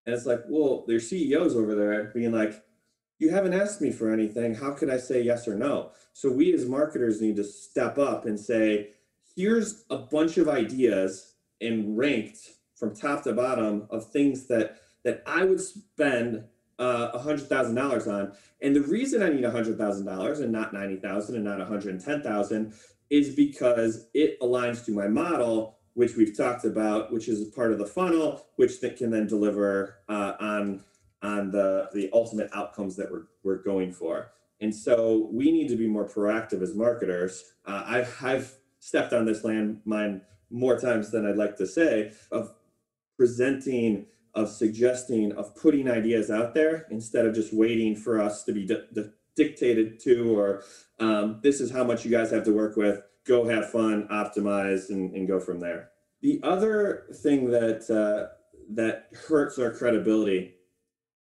And 0.06 0.14
it's 0.14 0.26
like, 0.26 0.42
well, 0.50 0.84
there's 0.86 1.10
CEOs 1.10 1.56
over 1.56 1.76
there 1.76 2.12
being 2.14 2.34
like, 2.34 2.62
you 3.20 3.30
haven't 3.30 3.54
asked 3.54 3.82
me 3.82 3.92
for 3.92 4.12
anything. 4.12 4.56
How 4.56 4.72
could 4.72 4.90
I 4.90 4.98
say 4.98 5.22
yes 5.22 5.48
or 5.48 5.56
no? 5.56 5.92
So 6.14 6.32
we 6.32 6.54
as 6.54 6.66
marketers 6.66 7.22
need 7.22 7.38
to 7.38 7.44
step 7.44 7.98
up 7.98 8.26
and 8.26 8.40
say, 8.40 8.90
here's 9.36 9.86
a 9.90 9.98
bunch 9.98 10.38
of 10.38 10.50
ideas 10.50 11.34
and 11.62 11.98
ranked 11.98 12.52
from 12.76 12.96
top 12.96 13.24
to 13.24 13.34
bottom 13.34 13.88
of 13.90 14.12
things 14.12 14.48
that 14.48 14.78
that 15.04 15.22
I 15.28 15.46
would 15.46 15.62
spend 15.62 16.46
uh, 16.80 17.12
a 17.14 17.20
hundred 17.20 17.48
thousand 17.48 17.76
dollars 17.76 18.08
on. 18.08 18.34
And 18.62 18.76
the 18.76 18.82
reason 18.82 19.22
I 19.22 19.30
need 19.30 19.44
a 19.44 19.52
hundred 19.52 19.78
thousand 19.78 20.06
dollars 20.06 20.40
and 20.40 20.52
not 20.52 20.74
ninety 20.74 20.98
thousand 20.98 21.36
and 21.36 21.46
not 21.46 21.60
one 21.60 21.68
hundred 21.68 21.94
and 21.94 22.04
ten 22.04 22.22
thousand 22.22 22.74
is 23.10 23.36
because 23.36 24.08
it 24.14 24.40
aligns 24.42 24.84
to 24.86 24.92
my 24.92 25.08
model, 25.08 25.78
which 25.94 26.16
we've 26.16 26.36
talked 26.36 26.66
about, 26.66 27.14
which 27.14 27.28
is 27.30 27.48
part 27.50 27.72
of 27.72 27.78
the 27.78 27.86
funnel, 27.86 28.48
which 28.56 28.82
that 28.82 28.98
can 28.98 29.12
then 29.12 29.28
deliver 29.28 30.00
uh, 30.10 30.34
on 30.40 30.84
on 31.26 31.52
the 31.52 31.90
the 31.94 32.10
ultimate 32.14 32.50
outcomes 32.54 32.96
that 32.98 33.12
we're 33.12 33.28
we're 33.44 33.64
going 33.64 33.92
for. 33.92 34.32
And 34.62 34.74
so 34.74 35.30
we 35.32 35.52
need 35.52 35.68
to 35.70 35.76
be 35.76 35.88
more 35.88 36.08
proactive 36.08 36.62
as 36.62 36.74
marketers. 36.74 37.44
Uh, 37.66 37.84
I've 37.86 38.18
I've 38.24 38.54
stepped 38.80 39.14
on 39.14 39.26
this 39.26 39.42
landmine 39.42 40.22
more 40.50 40.80
times 40.80 41.12
than 41.12 41.26
I'd 41.26 41.38
like 41.38 41.58
to 41.58 41.68
say 41.68 42.14
of 42.32 42.54
presenting, 43.18 44.06
of 44.34 44.50
suggesting, 44.50 45.32
of 45.34 45.56
putting 45.56 45.90
ideas 45.90 46.30
out 46.30 46.54
there 46.54 46.86
instead 46.92 47.26
of 47.26 47.34
just 47.34 47.54
waiting 47.54 47.96
for 47.96 48.22
us 48.22 48.44
to 48.44 48.54
be 48.54 48.66
di- 48.66 48.88
di- 48.94 49.10
dictated 49.36 50.00
to 50.02 50.38
or 50.38 50.64
um, 51.00 51.40
this 51.44 51.60
is 51.60 51.72
how 51.72 51.84
much 51.84 52.06
you 52.06 52.12
guys 52.12 52.32
have 52.32 52.44
to 52.46 52.54
work 52.54 52.78
with. 52.78 53.02
Go 53.26 53.48
have 53.48 53.72
fun, 53.72 54.08
optimize, 54.12 54.90
and, 54.90 55.14
and 55.16 55.28
go 55.28 55.40
from 55.40 55.60
there. 55.60 55.90
The 56.22 56.40
other 56.44 57.08
thing 57.24 57.50
that 57.52 57.90
uh, 57.90 58.36
that 58.70 59.10
hurts 59.28 59.60
our 59.60 59.72
credibility 59.72 60.55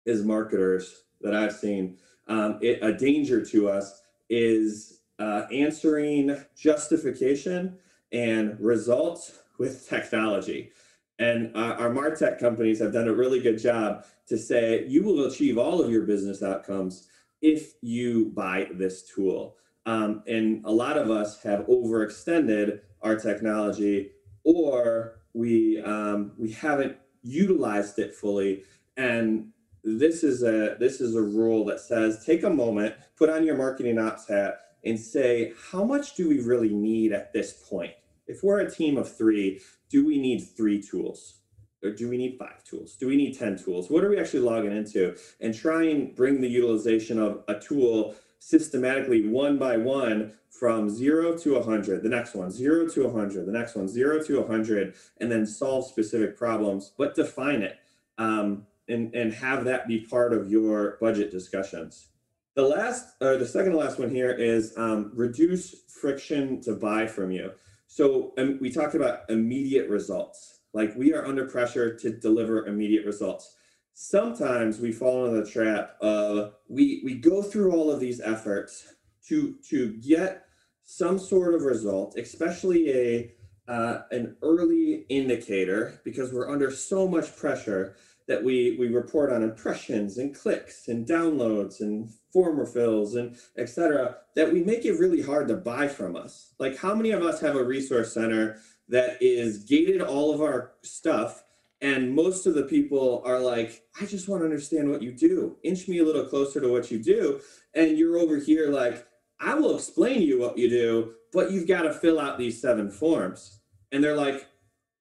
as 0.07 0.25
marketers 0.25 1.03
that 1.21 1.35
I've 1.35 1.55
seen, 1.55 1.99
um, 2.29 2.59
it, 2.61 2.79
a 2.83 2.93
danger 2.93 3.45
to 3.47 3.69
us 3.69 4.03
is 4.29 5.01
uh, 5.19 5.47
answering 5.53 6.37
justification 6.57 7.79
and 8.13 8.59
results 8.61 9.39
with 9.59 9.89
technology. 9.89 10.73
And 11.19 11.55
uh, 11.55 11.77
our 11.79 11.91
Martech 11.91 12.39
companies 12.39 12.81
have 12.81 12.93
done 12.93 13.09
a 13.09 13.15
really 13.15 13.41
good 13.41 13.59
job 13.59 14.05
to 14.29 14.37
say 14.37 14.87
you 14.89 15.03
will 15.03 15.27
achieve 15.27 15.59
all 15.59 15.81
of 15.81 15.91
your 15.91 16.03
business 16.03 16.43
outcomes 16.43 17.09
if 17.41 17.75
you 17.83 18.33
buy 18.35 18.69
this 18.75 19.03
tool. 19.03 19.57
Um, 19.85 20.23
and 20.27 20.65
a 20.65 20.73
lot 20.73 20.97
of 20.97 21.11
us 21.11 21.43
have 21.43 21.67
overextended 21.67 22.81
our 23.03 23.17
technology 23.17 24.13
or 24.45 25.21
we 25.35 25.81
um, 25.83 26.33
we 26.39 26.53
haven't 26.53 26.97
utilized 27.23 27.99
it 27.99 28.15
fully 28.15 28.65
and 28.97 29.52
this 29.85 30.23
is 30.23 30.43
a 30.43 30.77
this 30.79 31.01
is 31.01 31.15
a 31.15 31.23
rule 31.23 31.65
that 31.67 31.81
says 31.81 32.25
take 32.25 32.43
a 32.43 32.51
moment, 32.51 32.95
put 33.17 33.31
on 33.31 33.45
your 33.45 33.57
marketing 33.57 33.99
ops 33.99 34.29
hat, 34.29 34.61
and 34.85 34.99
say 34.99 35.53
how 35.71 35.85
much 35.85 36.15
do 36.15 36.29
we 36.29 36.41
really 36.41 36.73
need 36.73 37.13
at 37.13 37.33
this 37.33 37.53
point? 37.53 37.93
If 38.27 38.43
we're 38.43 38.61
a 38.61 38.71
team 38.71 38.97
of 38.97 39.15
three, 39.15 39.61
do 39.89 40.07
we 40.07 40.19
need 40.19 40.41
three 40.41 40.81
tools? 40.81 41.35
Or 41.83 41.91
do 41.91 42.09
we 42.09 42.17
need 42.17 42.39
five 42.39 42.63
tools? 42.63 42.95
Do 42.95 43.09
we 43.09 43.17
need 43.17 43.37
10 43.37 43.59
tools? 43.59 43.91
What 43.91 44.05
are 44.05 44.09
we 44.09 44.19
actually 44.19 44.41
logging 44.41 44.71
into? 44.71 45.17
And 45.41 45.53
try 45.53 45.83
and 45.85 46.15
bring 46.15 46.41
the 46.41 46.49
utilization 46.49 47.19
of 47.19 47.43
a 47.49 47.59
tool 47.59 48.15
systematically 48.39 49.29
one 49.29 49.59
by 49.59 49.77
one 49.77 50.33
from 50.51 50.89
zero 50.89 51.37
to 51.39 51.55
100, 51.55 52.03
the 52.03 52.09
next 52.09 52.35
one, 52.35 52.51
zero 52.51 52.89
to 52.89 53.09
100, 53.09 53.47
the 53.47 53.53
next 53.53 53.75
one, 53.75 53.89
zero 53.89 54.23
to 54.23 54.41
100, 54.41 54.95
and 55.21 55.31
then 55.31 55.47
solve 55.47 55.87
specific 55.87 56.37
problems, 56.37 56.93
but 56.97 57.15
define 57.15 57.63
it. 57.63 57.79
Um, 58.19 58.67
and, 58.93 59.15
and 59.15 59.33
have 59.33 59.65
that 59.65 59.89
be 59.89 60.07
part 60.07 60.33
of 60.33 60.51
your 60.51 60.99
budget 61.01 61.31
discussions. 61.31 62.09
The 62.55 62.63
last, 62.63 63.15
or 63.21 63.39
the 63.39 63.47
second 63.47 63.73
to 63.73 63.79
last 63.79 63.99
one 63.99 64.11
here 64.11 64.31
is 64.31 64.75
um, 64.77 65.11
reduce 65.15 65.75
friction 65.89 66.61
to 66.63 66.75
buy 66.75 67.07
from 67.07 67.31
you. 67.31 67.53
So 67.87 68.33
um, 68.39 68.59
we 68.61 68.71
talked 68.71 68.95
about 68.95 69.29
immediate 69.31 69.89
results. 69.89 70.61
Like 70.75 70.95
we 70.97 71.13
are 71.15 71.27
under 71.27 71.47
pressure 71.47 71.95
to 71.97 72.11
deliver 72.11 72.67
immediate 72.67 73.07
results. 73.07 73.57
Sometimes 73.95 74.81
we 74.81 74.93
fall 74.93 75.27
into 75.27 75.43
the 75.43 75.51
trap 75.51 75.97
of 76.01 76.55
we 76.69 77.03
we 77.05 77.15
go 77.15 77.43
through 77.43 77.73
all 77.73 77.91
of 77.91 78.01
these 78.01 78.21
efforts 78.21 78.95
to 79.29 79.57
to 79.69 79.95
get 79.99 80.47
some 80.85 81.19
sort 81.19 81.55
of 81.55 81.63
result, 81.63 82.17
especially 82.17 82.91
a 82.91 83.33
uh, 83.69 84.03
an 84.11 84.37
early 84.43 85.05
indicator, 85.09 86.01
because 86.05 86.33
we're 86.33 86.51
under 86.51 86.71
so 86.71 87.07
much 87.07 87.37
pressure 87.37 87.97
that 88.29 88.43
we 88.43 88.77
we 88.79 88.89
report 88.89 89.33
on 89.33 89.43
impressions 89.43 90.19
and 90.19 90.35
clicks 90.35 90.89
and 90.89 91.07
downloads 91.07 91.81
and 91.81 92.11
form 92.33 92.59
refills 92.59 93.15
and 93.15 93.37
etc. 93.57 94.17
That 94.37 94.53
we 94.53 94.63
make 94.63 94.85
it 94.85 94.99
really 94.99 95.23
hard 95.23 95.49
to 95.49 95.57
buy 95.57 95.89
from 95.89 96.17
us. 96.17 96.55
Like 96.59 96.77
how 96.77 96.95
many 96.95 97.11
of 97.11 97.23
us 97.23 97.41
have 97.41 97.57
a 97.57 97.65
resource 97.65 98.15
center 98.15 98.59
that 98.89 99.19
is 99.21 99.65
gated 99.65 100.01
all 100.01 100.33
of 100.33 100.41
our 100.41 100.73
stuff? 100.83 101.45
And 101.81 102.15
most 102.15 102.47
of 102.47 102.55
the 102.55 102.63
people 102.63 103.23
are 103.27 103.41
like, 103.41 103.83
I 104.01 104.07
just 104.07 104.29
want 104.29 104.43
to 104.43 104.45
understand 104.45 104.89
what 104.89 105.03
you 105.03 105.11
do. 105.11 105.57
Inch 105.65 105.89
me 105.89 105.99
a 105.99 106.05
little 106.05 106.27
closer 106.27 106.61
to 106.61 106.69
what 106.69 106.93
you 106.93 107.03
do. 107.03 107.41
And 107.75 107.99
you're 107.99 108.19
over 108.19 108.37
here 108.37 108.69
like, 108.71 109.05
I 109.41 109.55
will 109.55 109.75
explain 109.75 110.21
to 110.21 110.25
you 110.25 110.39
what 110.39 110.57
you 110.57 110.71
do, 110.71 111.15
but 111.33 111.51
you've 111.51 111.67
got 111.67 111.83
to 111.83 111.93
fill 111.93 112.21
out 112.21 112.39
these 112.39 112.63
seven 112.63 112.89
forms. 112.89 113.59
And 113.91 114.03
they're 114.03 114.17
like, 114.17 114.47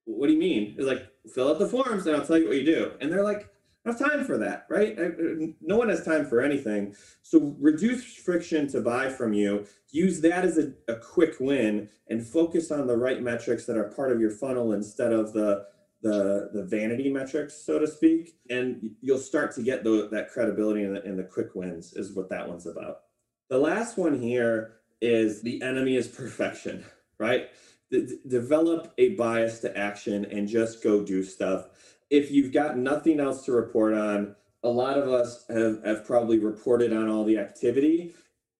what 0.05 0.25
do 0.25 0.33
you 0.33 0.39
mean? 0.39 0.73
It's 0.75 0.87
like, 0.87 1.10
fill 1.33 1.49
out 1.49 1.59
the 1.59 1.67
forms 1.67 2.07
and 2.07 2.15
I'll 2.15 2.25
tell 2.25 2.37
you 2.37 2.47
what 2.47 2.57
you 2.57 2.65
do. 2.65 2.91
And 2.99 3.11
they're 3.11 3.23
like, 3.23 3.49
I 3.85 3.89
have 3.89 3.99
time 3.99 4.23
for 4.25 4.37
that, 4.37 4.67
right? 4.69 4.95
No 5.59 5.77
one 5.77 5.89
has 5.89 6.05
time 6.05 6.25
for 6.25 6.41
anything. 6.41 6.95
So 7.23 7.55
reduce 7.59 8.03
friction 8.15 8.67
to 8.67 8.81
buy 8.81 9.09
from 9.09 9.33
you. 9.33 9.65
Use 9.89 10.21
that 10.21 10.45
as 10.45 10.59
a, 10.59 10.73
a 10.87 10.97
quick 10.97 11.37
win 11.39 11.89
and 12.07 12.25
focus 12.25 12.71
on 12.71 12.85
the 12.85 12.95
right 12.95 13.21
metrics 13.21 13.65
that 13.65 13.77
are 13.77 13.85
part 13.85 14.11
of 14.11 14.21
your 14.21 14.29
funnel 14.29 14.73
instead 14.73 15.11
of 15.11 15.33
the 15.33 15.65
the 16.03 16.49
the 16.53 16.63
vanity 16.63 17.11
metrics, 17.11 17.55
so 17.63 17.79
to 17.79 17.87
speak. 17.87 18.35
And 18.49 18.91
you'll 19.01 19.17
start 19.17 19.53
to 19.55 19.63
get 19.63 19.83
the, 19.83 20.09
that 20.11 20.29
credibility 20.31 20.83
and 20.83 20.95
the, 20.95 21.03
and 21.03 21.17
the 21.17 21.23
quick 21.23 21.55
wins 21.55 21.93
is 21.93 22.13
what 22.13 22.29
that 22.29 22.47
one's 22.47 22.67
about. 22.67 23.01
The 23.49 23.57
last 23.57 23.97
one 23.97 24.19
here 24.19 24.77
is 25.01 25.41
the 25.41 25.61
enemy 25.61 25.95
is 25.95 26.07
perfection, 26.07 26.85
right? 27.17 27.49
Develop 28.27 28.93
a 28.97 29.15
bias 29.15 29.59
to 29.59 29.77
action 29.77 30.25
and 30.25 30.47
just 30.47 30.83
go 30.83 31.03
do 31.03 31.23
stuff. 31.23 31.67
If 32.09 32.31
you've 32.31 32.53
got 32.53 32.77
nothing 32.77 33.19
else 33.19 33.45
to 33.45 33.51
report 33.51 33.93
on, 33.93 34.35
a 34.63 34.69
lot 34.69 34.97
of 34.97 35.09
us 35.09 35.45
have, 35.49 35.83
have 35.83 36.05
probably 36.05 36.39
reported 36.39 36.93
on 36.93 37.09
all 37.09 37.23
the 37.23 37.37
activity. 37.37 38.13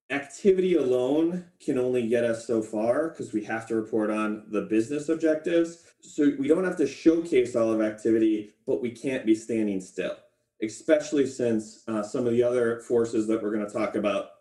Activity 0.09 0.75
alone 0.75 1.45
can 1.63 1.77
only 1.77 2.07
get 2.07 2.23
us 2.23 2.45
so 2.45 2.61
far 2.61 3.09
because 3.09 3.31
we 3.33 3.43
have 3.45 3.67
to 3.67 3.75
report 3.75 4.09
on 4.09 4.43
the 4.49 4.61
business 4.61 5.09
objectives. 5.09 5.85
So 6.01 6.31
we 6.39 6.47
don't 6.47 6.65
have 6.65 6.77
to 6.77 6.87
showcase 6.87 7.55
all 7.55 7.71
of 7.71 7.81
activity, 7.81 8.53
but 8.65 8.81
we 8.81 8.91
can't 8.91 9.25
be 9.25 9.35
standing 9.35 9.79
still, 9.79 10.17
especially 10.61 11.27
since 11.27 11.83
uh, 11.87 12.03
some 12.03 12.25
of 12.25 12.33
the 12.33 12.43
other 12.43 12.79
forces 12.79 13.27
that 13.27 13.41
we're 13.41 13.53
going 13.53 13.65
to 13.65 13.71
talk 13.71 13.95
about 13.95 14.31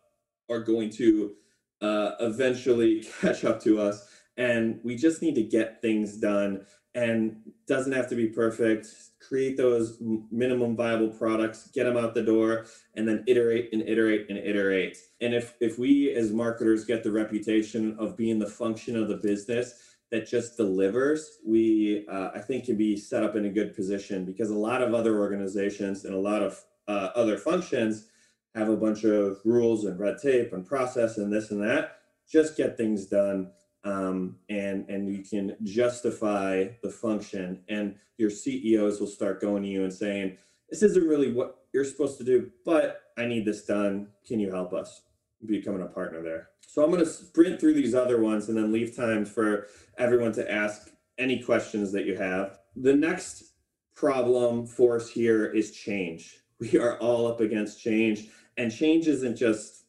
are 0.48 0.61
going 0.61 0.90
to 0.90 1.35
uh, 1.83 2.12
eventually 2.20 3.07
catch 3.20 3.44
up 3.44 3.62
to 3.62 3.81
us 3.81 4.09
and 4.40 4.81
we 4.83 4.96
just 4.96 5.20
need 5.20 5.35
to 5.35 5.42
get 5.42 5.83
things 5.83 6.16
done. 6.16 6.64
And 6.92 7.37
doesn't 7.68 7.92
have 7.92 8.09
to 8.09 8.16
be 8.16 8.26
perfect. 8.26 8.88
Create 9.20 9.57
those 9.57 9.98
minimum 10.33 10.74
viable 10.74 11.11
products 11.11 11.70
get 11.72 11.85
them 11.85 11.96
out 11.96 12.14
the 12.14 12.22
door 12.22 12.66
and 12.96 13.07
then 13.07 13.22
iterate 13.29 13.68
and 13.72 13.83
iterate 13.88 14.26
and 14.29 14.38
iterate. 14.38 14.96
And 15.20 15.33
if 15.33 15.55
if 15.61 15.79
we 15.79 16.12
as 16.12 16.33
marketers 16.33 16.85
get 16.85 17.05
the 17.05 17.12
reputation 17.12 17.96
of 18.00 18.16
being 18.16 18.40
the 18.40 18.48
function 18.48 18.96
of 18.96 19.07
the 19.07 19.18
business 19.18 19.74
that 20.11 20.26
just 20.26 20.57
delivers 20.57 21.38
we 21.46 22.05
uh, 22.11 22.31
i 22.35 22.40
think 22.40 22.64
can 22.64 22.76
be 22.76 22.96
set 22.96 23.22
up 23.22 23.37
in 23.37 23.44
a 23.44 23.48
good 23.48 23.76
position 23.76 24.24
because 24.24 24.50
a 24.50 24.59
lot 24.59 24.83
of 24.83 24.92
other 24.92 25.20
organizations 25.20 26.05
and 26.05 26.12
a 26.12 26.18
lot 26.18 26.42
of 26.42 26.61
uh, 26.88 27.11
other 27.14 27.38
functions 27.38 28.09
have 28.57 28.68
a 28.68 28.76
bunch 28.76 29.05
of 29.05 29.38
rules 29.44 29.85
and 29.85 30.00
red 30.00 30.16
tape 30.20 30.53
and 30.53 30.66
process 30.66 31.18
and 31.18 31.33
this 31.33 31.53
and 31.53 31.62
that. 31.62 31.98
Just 32.29 32.57
get 32.57 32.76
things 32.76 33.07
done 33.07 33.50
um, 33.84 34.36
and 34.48 34.88
and 34.88 35.08
you 35.08 35.22
can 35.22 35.56
justify 35.62 36.68
the 36.82 36.90
function. 36.90 37.62
And 37.68 37.94
your 38.20 38.30
ceos 38.30 39.00
will 39.00 39.06
start 39.06 39.40
going 39.40 39.62
to 39.62 39.68
you 39.68 39.82
and 39.82 39.92
saying 39.92 40.36
this 40.68 40.82
isn't 40.82 41.08
really 41.08 41.32
what 41.32 41.64
you're 41.72 41.84
supposed 41.84 42.18
to 42.18 42.24
do 42.24 42.50
but 42.64 43.00
i 43.16 43.24
need 43.24 43.44
this 43.44 43.64
done. 43.64 44.08
Can 44.26 44.38
you 44.38 44.52
help 44.52 44.72
us 44.72 45.02
becoming 45.46 45.82
a 45.82 45.86
partner 45.86 46.22
there? 46.22 46.48
So 46.60 46.84
i'm 46.84 46.90
going 46.90 47.02
to 47.02 47.10
sprint 47.10 47.58
through 47.58 47.74
these 47.74 47.94
other 47.94 48.20
ones 48.20 48.48
and 48.48 48.56
then 48.56 48.70
leave 48.70 48.94
time 48.94 49.24
for 49.24 49.68
everyone 49.98 50.32
to 50.32 50.50
ask 50.50 50.90
any 51.18 51.42
questions 51.42 51.90
that 51.92 52.04
you 52.04 52.16
have. 52.16 52.58
The 52.76 52.94
next 52.94 53.54
problem 53.94 54.66
for 54.66 54.96
us 54.96 55.10
here 55.10 55.46
is 55.46 55.72
change. 55.72 56.36
We 56.60 56.78
are 56.78 56.98
all 56.98 57.26
up 57.26 57.40
against 57.40 57.80
change 57.80 58.28
and 58.58 58.70
change 58.70 59.08
isn't 59.08 59.36
just 59.36 59.79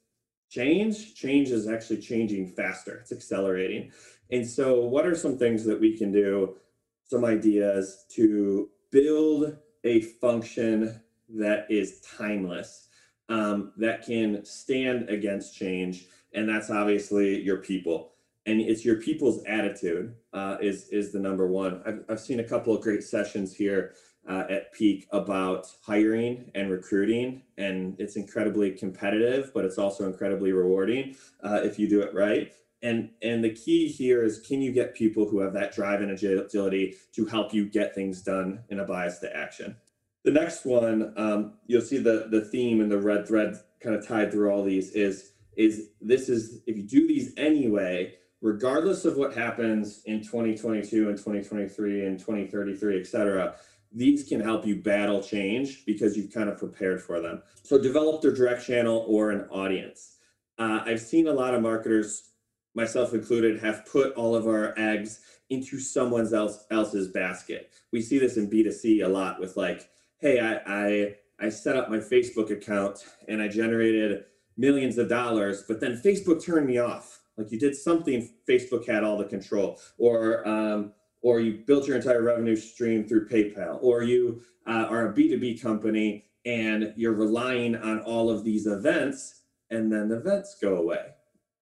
change, 0.51 1.15
change 1.15 1.49
is 1.49 1.67
actually 1.67 2.01
changing 2.01 2.49
faster. 2.49 2.97
It's 2.97 3.11
accelerating. 3.11 3.91
And 4.29 4.45
so, 4.45 4.81
what 4.81 5.07
are 5.07 5.15
some 5.15 5.37
things 5.37 5.63
that 5.65 5.79
we 5.79 5.97
can 5.97 6.11
do? 6.11 6.57
Some 7.05 7.25
ideas 7.25 8.05
to 8.15 8.69
build 8.91 9.57
a 9.83 10.01
function 10.01 11.01
that 11.29 11.65
is 11.69 12.01
timeless, 12.01 12.89
um, 13.29 13.71
that 13.77 14.05
can 14.05 14.45
stand 14.45 15.09
against 15.09 15.55
change, 15.55 16.05
and 16.33 16.47
that's 16.47 16.69
obviously 16.69 17.41
your 17.41 17.57
people. 17.57 18.11
And 18.45 18.59
it's 18.59 18.83
your 18.83 18.95
people's 18.95 19.43
attitude 19.45 20.15
uh, 20.33 20.57
is 20.61 20.89
is 20.89 21.11
the 21.11 21.19
number 21.19 21.47
one. 21.47 21.81
I've, 21.85 22.03
I've 22.09 22.19
seen 22.19 22.39
a 22.39 22.43
couple 22.43 22.75
of 22.75 22.81
great 22.81 23.03
sessions 23.03 23.55
here 23.55 23.93
uh, 24.27 24.43
at 24.49 24.71
Peak 24.73 25.07
about 25.11 25.67
hiring 25.85 26.51
and 26.55 26.69
recruiting, 26.69 27.41
and 27.57 27.95
it's 27.99 28.15
incredibly 28.15 28.71
competitive, 28.71 29.51
but 29.53 29.65
it's 29.65 29.77
also 29.77 30.05
incredibly 30.05 30.51
rewarding 30.51 31.15
uh, 31.43 31.61
if 31.63 31.79
you 31.79 31.89
do 31.89 32.01
it 32.01 32.13
right. 32.13 32.53
And 32.83 33.09
and 33.21 33.43
the 33.43 33.51
key 33.51 33.87
here 33.87 34.23
is 34.23 34.39
can 34.39 34.61
you 34.61 34.71
get 34.71 34.95
people 34.95 35.27
who 35.27 35.39
have 35.39 35.53
that 35.53 35.73
drive 35.73 36.01
and 36.01 36.11
agility 36.11 36.95
to 37.13 37.25
help 37.25 37.53
you 37.53 37.65
get 37.65 37.93
things 37.93 38.21
done 38.21 38.63
in 38.69 38.79
a 38.79 38.85
bias 38.85 39.19
to 39.19 39.35
action. 39.35 39.75
The 40.23 40.31
next 40.31 40.65
one, 40.65 41.13
um, 41.15 41.53
you'll 41.67 41.81
see 41.81 41.97
the 41.97 42.27
the 42.29 42.41
theme 42.45 42.81
and 42.81 42.91
the 42.91 42.99
red 42.99 43.27
thread 43.27 43.57
kind 43.79 43.95
of 43.95 44.07
tied 44.07 44.31
through 44.31 44.51
all 44.51 44.63
these 44.63 44.91
is 44.91 45.31
is 45.57 45.89
this 45.99 46.29
is 46.29 46.61
if 46.65 46.77
you 46.77 46.83
do 46.83 47.07
these 47.07 47.33
anyway, 47.37 48.15
regardless 48.41 49.05
of 49.05 49.17
what 49.17 49.33
happens 49.33 50.01
in 50.05 50.21
2022 50.21 51.09
and 51.09 51.17
2023 51.17 52.05
and 52.05 52.19
2033, 52.19 52.99
et 52.99 53.05
cetera, 53.05 53.55
these 53.93 54.27
can 54.27 54.39
help 54.39 54.65
you 54.65 54.75
battle 54.77 55.21
change 55.21 55.85
because 55.85 56.15
you've 56.15 56.33
kind 56.33 56.49
of 56.49 56.57
prepared 56.57 57.01
for 57.01 57.19
them. 57.19 57.41
So 57.63 57.81
develop 57.81 58.21
their 58.21 58.33
direct 58.33 58.65
channel 58.65 59.05
or 59.07 59.31
an 59.31 59.47
audience. 59.49 60.17
Uh, 60.57 60.81
I've 60.85 61.01
seen 61.01 61.27
a 61.27 61.33
lot 61.33 61.53
of 61.53 61.61
marketers, 61.61 62.29
myself 62.73 63.13
included, 63.13 63.59
have 63.61 63.85
put 63.85 64.13
all 64.13 64.35
of 64.35 64.47
our 64.47 64.77
eggs 64.77 65.19
into 65.49 65.79
someone 65.79 66.33
else 66.33 66.65
else's 66.71 67.09
basket. 67.09 67.71
We 67.91 68.01
see 68.01 68.19
this 68.19 68.37
in 68.37 68.49
B2C 68.49 69.03
a 69.03 69.09
lot 69.09 69.39
with 69.39 69.57
like, 69.57 69.89
hey, 70.19 70.39
I, 70.39 70.61
I 70.65 71.15
I 71.41 71.49
set 71.49 71.75
up 71.75 71.89
my 71.89 71.97
Facebook 71.97 72.51
account 72.51 73.03
and 73.27 73.41
I 73.41 73.47
generated 73.47 74.25
millions 74.57 74.99
of 74.99 75.09
dollars, 75.09 75.63
but 75.67 75.81
then 75.81 75.99
Facebook 76.03 76.43
turned 76.43 76.67
me 76.67 76.77
off. 76.77 77.19
Like 77.35 77.51
you 77.51 77.59
did 77.59 77.75
something, 77.75 78.29
Facebook 78.47 78.85
had 78.87 79.03
all 79.03 79.17
the 79.17 79.25
control, 79.25 79.79
or 79.97 80.47
um, 80.47 80.93
or 81.21 81.39
you 81.39 81.63
built 81.65 81.87
your 81.87 81.97
entire 81.97 82.21
revenue 82.21 82.55
stream 82.55 83.07
through 83.07 83.27
PayPal, 83.27 83.79
or 83.81 84.03
you 84.03 84.41
uh, 84.67 84.87
are 84.89 85.09
a 85.09 85.13
B2B 85.13 85.61
company 85.61 86.25
and 86.45 86.93
you're 86.95 87.13
relying 87.13 87.75
on 87.75 87.99
all 87.99 88.29
of 88.29 88.43
these 88.43 88.65
events, 88.65 89.41
and 89.69 89.91
then 89.91 90.09
the 90.09 90.17
events 90.17 90.57
go 90.59 90.77
away, 90.77 91.09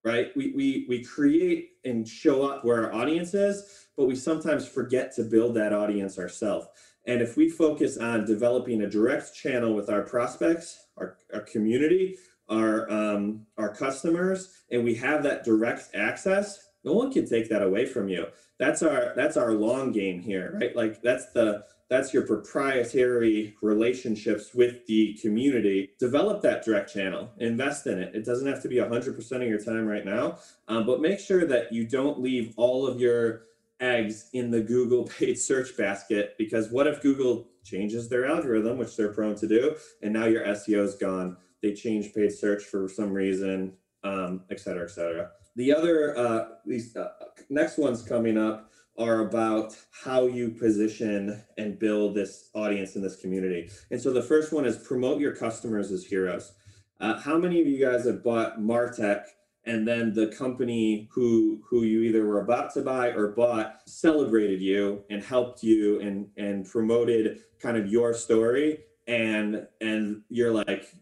right? 0.04 0.28
We, 0.34 0.52
we, 0.52 0.86
we 0.88 1.04
create 1.04 1.72
and 1.84 2.08
show 2.08 2.48
up 2.48 2.64
where 2.64 2.86
our 2.86 2.92
audience 2.94 3.34
is, 3.34 3.86
but 3.96 4.06
we 4.06 4.16
sometimes 4.16 4.66
forget 4.66 5.14
to 5.16 5.24
build 5.24 5.54
that 5.56 5.74
audience 5.74 6.18
ourselves. 6.18 6.66
And 7.06 7.20
if 7.20 7.36
we 7.36 7.50
focus 7.50 7.98
on 7.98 8.24
developing 8.24 8.82
a 8.82 8.90
direct 8.90 9.34
channel 9.34 9.74
with 9.74 9.90
our 9.90 10.02
prospects, 10.02 10.86
our, 10.96 11.16
our 11.32 11.40
community, 11.40 12.16
our 12.48 12.90
um, 12.90 13.46
our 13.58 13.72
customers, 13.72 14.64
and 14.70 14.82
we 14.82 14.94
have 14.96 15.22
that 15.22 15.44
direct 15.44 15.94
access, 15.94 16.58
no 16.84 16.92
one 16.92 17.12
can 17.12 17.28
take 17.28 17.48
that 17.48 17.62
away 17.62 17.86
from 17.86 18.08
you 18.08 18.26
that's 18.60 18.82
our 18.82 19.14
that's 19.16 19.36
our 19.36 19.52
long 19.52 19.90
game 19.90 20.20
here 20.20 20.56
right? 20.60 20.76
Like 20.76 21.02
that's 21.02 21.32
the 21.32 21.64
that's 21.88 22.14
your 22.14 22.24
proprietary 22.24 23.56
relationships 23.62 24.54
with 24.54 24.86
the 24.86 25.18
community. 25.20 25.90
Develop 25.98 26.40
that 26.42 26.64
direct 26.64 26.92
channel. 26.92 27.32
Invest 27.38 27.88
in 27.88 27.98
it. 27.98 28.14
It 28.14 28.24
doesn't 28.24 28.46
have 28.46 28.62
to 28.62 28.68
be 28.68 28.76
100% 28.76 29.32
of 29.32 29.42
your 29.42 29.60
time 29.60 29.86
right 29.86 30.04
now 30.04 30.38
um, 30.68 30.86
but 30.86 31.00
make 31.00 31.18
sure 31.18 31.46
that 31.46 31.72
you 31.72 31.84
don't 31.84 32.20
leave 32.20 32.54
all 32.56 32.86
of 32.86 33.00
your 33.00 33.42
eggs 33.80 34.28
in 34.34 34.50
the 34.50 34.60
google 34.60 35.04
paid 35.04 35.38
search 35.38 35.74
basket 35.74 36.34
because 36.36 36.70
what 36.70 36.86
if 36.86 37.00
google 37.00 37.48
changes 37.64 38.10
their 38.10 38.26
algorithm 38.26 38.76
which 38.76 38.94
they're 38.94 39.12
prone 39.12 39.34
to 39.34 39.48
do 39.48 39.74
and 40.02 40.12
now 40.12 40.26
your 40.26 40.44
seo 40.44 40.84
is 40.84 40.94
gone? 40.96 41.36
They 41.62 41.72
change 41.72 42.14
paid 42.14 42.32
search 42.32 42.62
for 42.64 42.88
some 42.88 43.10
reason 43.12 43.72
um, 44.02 44.42
et 44.50 44.60
cetera, 44.60 44.84
et 44.84 44.90
cetera. 44.90 45.30
The 45.56 45.74
other 45.74 46.16
uh, 46.16 46.44
these 46.66 46.96
uh, 46.96 47.08
next 47.48 47.78
ones 47.78 48.02
coming 48.02 48.38
up 48.38 48.70
are 48.98 49.20
about 49.20 49.74
how 50.04 50.26
you 50.26 50.50
position 50.50 51.42
and 51.56 51.78
build 51.78 52.14
this 52.14 52.50
audience 52.54 52.96
in 52.96 53.02
this 53.02 53.16
community. 53.16 53.70
And 53.90 54.00
so 54.00 54.12
the 54.12 54.22
first 54.22 54.52
one 54.52 54.66
is 54.66 54.76
promote 54.76 55.20
your 55.20 55.34
customers 55.34 55.90
as 55.90 56.04
heroes. 56.04 56.52
Uh, 57.00 57.18
how 57.18 57.38
many 57.38 57.60
of 57.60 57.66
you 57.66 57.84
guys 57.84 58.04
have 58.04 58.22
bought 58.22 58.60
Martech 58.60 59.24
and 59.64 59.86
then 59.86 60.12
the 60.12 60.28
company 60.28 61.08
who 61.12 61.62
who 61.68 61.82
you 61.82 62.02
either 62.02 62.26
were 62.26 62.40
about 62.40 62.72
to 62.74 62.82
buy 62.82 63.08
or 63.08 63.28
bought 63.28 63.80
celebrated 63.86 64.60
you 64.60 65.02
and 65.10 65.22
helped 65.22 65.62
you 65.62 66.00
and 66.00 66.28
and 66.36 66.68
promoted 66.68 67.40
kind 67.58 67.76
of 67.76 67.86
your 67.86 68.14
story 68.14 68.80
and 69.06 69.66
and 69.80 70.22
you're 70.28 70.52
like 70.52 70.94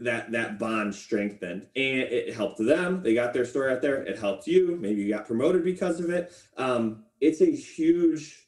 that 0.00 0.32
that 0.32 0.58
bond 0.58 0.94
strengthened. 0.94 1.66
And 1.76 2.00
it 2.00 2.34
helped 2.34 2.58
them. 2.58 3.02
They 3.02 3.14
got 3.14 3.32
their 3.32 3.44
story 3.44 3.72
out 3.72 3.82
there. 3.82 4.02
It 4.02 4.18
helped 4.18 4.46
you. 4.46 4.76
Maybe 4.80 5.02
you 5.02 5.12
got 5.12 5.26
promoted 5.26 5.64
because 5.64 6.00
of 6.00 6.10
it. 6.10 6.32
Um, 6.56 7.04
it's 7.20 7.40
a 7.40 7.50
huge 7.50 8.46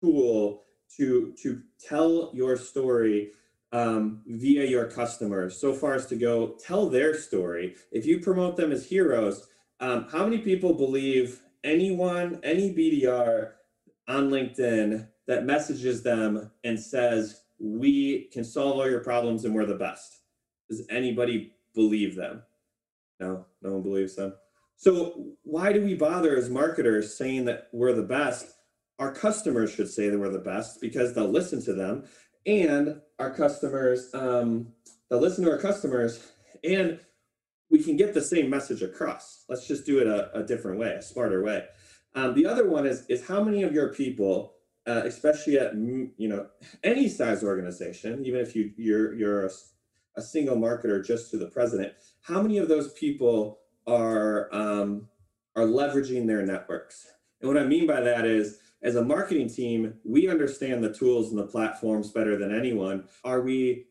tool 0.00 0.64
to 0.96 1.34
to 1.42 1.62
tell 1.80 2.30
your 2.34 2.56
story 2.56 3.32
um, 3.72 4.22
via 4.26 4.64
your 4.64 4.90
customers. 4.90 5.60
So 5.60 5.72
far 5.72 5.94
as 5.94 6.06
to 6.06 6.16
go 6.16 6.56
tell 6.64 6.88
their 6.88 7.14
story. 7.18 7.74
If 7.90 8.06
you 8.06 8.20
promote 8.20 8.56
them 8.56 8.72
as 8.72 8.86
heroes 8.86 9.48
um, 9.80 10.06
how 10.10 10.24
many 10.24 10.38
people 10.38 10.74
believe 10.74 11.42
anyone 11.64 12.40
any 12.42 12.72
bdr 12.72 13.50
on 14.08 14.30
linkedin 14.30 15.08
that 15.26 15.44
messages 15.44 16.02
them 16.02 16.50
and 16.64 16.78
says 16.78 17.42
we 17.58 18.28
can 18.32 18.44
solve 18.44 18.76
all 18.76 18.88
your 18.88 19.00
problems 19.00 19.44
and 19.44 19.54
we're 19.54 19.66
the 19.66 19.74
best 19.74 20.20
does 20.68 20.86
anybody 20.90 21.54
believe 21.74 22.16
them? 22.16 22.42
No 23.20 23.46
no 23.62 23.72
one 23.72 23.82
believes 23.82 24.16
them. 24.16 24.34
So 24.76 25.32
why 25.42 25.72
do 25.72 25.82
we 25.82 25.94
bother 25.94 26.36
as 26.36 26.50
marketers 26.50 27.16
saying 27.16 27.46
that 27.46 27.68
we're 27.72 27.94
the 27.94 28.02
best? 28.02 28.46
Our 28.98 29.12
customers 29.12 29.72
should 29.72 29.90
say 29.90 30.08
that 30.08 30.18
we're 30.18 30.30
the 30.30 30.38
best 30.38 30.80
because 30.80 31.14
they'll 31.14 31.30
listen 31.30 31.62
to 31.64 31.72
them 31.72 32.04
and 32.46 33.00
our 33.18 33.32
customers 33.32 34.10
um, 34.14 34.68
they'll 35.08 35.20
listen 35.20 35.44
to 35.44 35.50
our 35.50 35.58
customers 35.58 36.32
and 36.64 37.00
we 37.70 37.82
can 37.82 37.96
get 37.96 38.14
the 38.14 38.22
same 38.22 38.48
message 38.48 38.82
across. 38.82 39.44
Let's 39.48 39.66
just 39.66 39.86
do 39.86 39.98
it 39.98 40.06
a, 40.06 40.38
a 40.38 40.42
different 40.42 40.78
way 40.78 40.92
a 40.92 41.02
smarter 41.02 41.42
way. 41.42 41.64
Um, 42.14 42.34
the 42.34 42.46
other 42.46 42.68
one 42.68 42.86
is 42.86 43.06
is 43.06 43.26
how 43.26 43.42
many 43.42 43.62
of 43.62 43.72
your 43.72 43.92
people 43.92 44.54
uh, 44.86 45.02
especially 45.04 45.58
at 45.58 45.74
you 45.74 46.28
know 46.28 46.46
any 46.84 47.08
size 47.08 47.42
organization 47.42 48.24
even 48.24 48.40
if 48.40 48.54
you 48.54 48.72
you're 48.76 49.14
you're 49.14 49.46
a, 49.46 49.50
a, 50.16 50.22
single 50.22 50.56
marketer 50.56 51.04
just 51.04 51.30
to 51.30 51.36
the 51.36 51.46
president 51.46 51.92
how 52.22 52.40
many 52.42 52.58
of 52.58 52.68
those 52.68 52.92
people 52.92 53.60
are 53.86 54.48
um, 54.52 55.08
are 55.54 55.64
leveraging 55.64 56.26
their 56.26 56.44
networks 56.44 57.06
and 57.40 57.48
what 57.48 57.60
i 57.60 57.64
mean 57.64 57.86
by 57.86 58.00
that 58.00 58.24
is 58.24 58.58
as 58.82 58.96
a 58.96 59.04
marketing 59.04 59.48
team, 59.48 59.94
we 60.04 60.28
understand 60.28 60.82
the 60.82 60.92
tools 60.92 61.30
and 61.30 61.38
the 61.38 61.46
platforms 61.46 62.12
better 62.12 62.36
than 62.38 62.54
anyone. 62.54 63.04
Are 63.24 63.40
we 63.40 63.86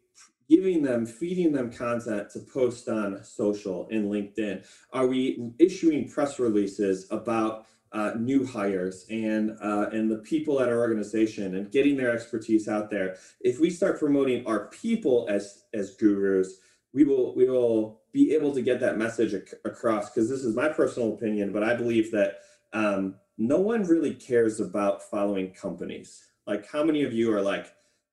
giving 0.50 0.84
them, 0.84 1.06
feeding 1.06 1.52
them 1.52 1.72
content 1.72 2.30
to 2.32 2.40
post 2.40 2.88
on 2.88 3.24
social 3.24 3.88
and 3.92 4.06
LinkedIn? 4.12 4.66
Are 4.94 5.08
we 5.08 5.52
issuing 5.60 6.08
press 6.08 6.40
releases 6.40 7.08
about 7.12 7.66
uh, 7.95 8.12
new 8.19 8.45
hires 8.45 9.05
and 9.10 9.58
uh, 9.62 9.89
and 9.91 10.12
the 10.12 10.17
people 10.19 10.62
at 10.62 10.69
our 10.69 10.79
organization 10.79 11.55
and 11.55 11.71
getting 11.71 11.97
their 11.97 12.12
expertise 12.12 12.67
out 12.67 12.89
there? 12.89 13.17
If 13.41 13.60
we 13.60 13.69
start 13.69 13.99
promoting 13.99 14.45
our 14.45 14.67
people 14.67 15.25
as 15.29 15.63
as 15.73 15.95
gurus, 15.95 16.60
we 16.93 17.03
will 17.03 17.36
we 17.36 17.49
will 17.49 18.01
be 18.12 18.34
able 18.34 18.53
to 18.53 18.62
get 18.62 18.79
that 18.81 18.97
message 18.97 19.34
ac- 19.34 19.58
across. 19.65 20.10
Because 20.10 20.29
this 20.29 20.43
is 20.43 20.55
my 20.55 20.69
personal 20.69 21.13
opinion, 21.13 21.51
but 21.51 21.63
I 21.63 21.75
believe 21.75 22.12
that. 22.12 22.39
Um, 22.73 23.15
no 23.38 23.60
one 23.60 23.84
really 23.84 24.13
cares 24.13 24.62
about 24.62 25.03
following 25.03 25.51
companies. 25.51 26.23
Like, 26.47 26.69
how 26.71 26.86
many 26.86 27.03
of 27.03 27.12
you 27.12 27.34
are 27.34 27.41
like, 27.41 27.67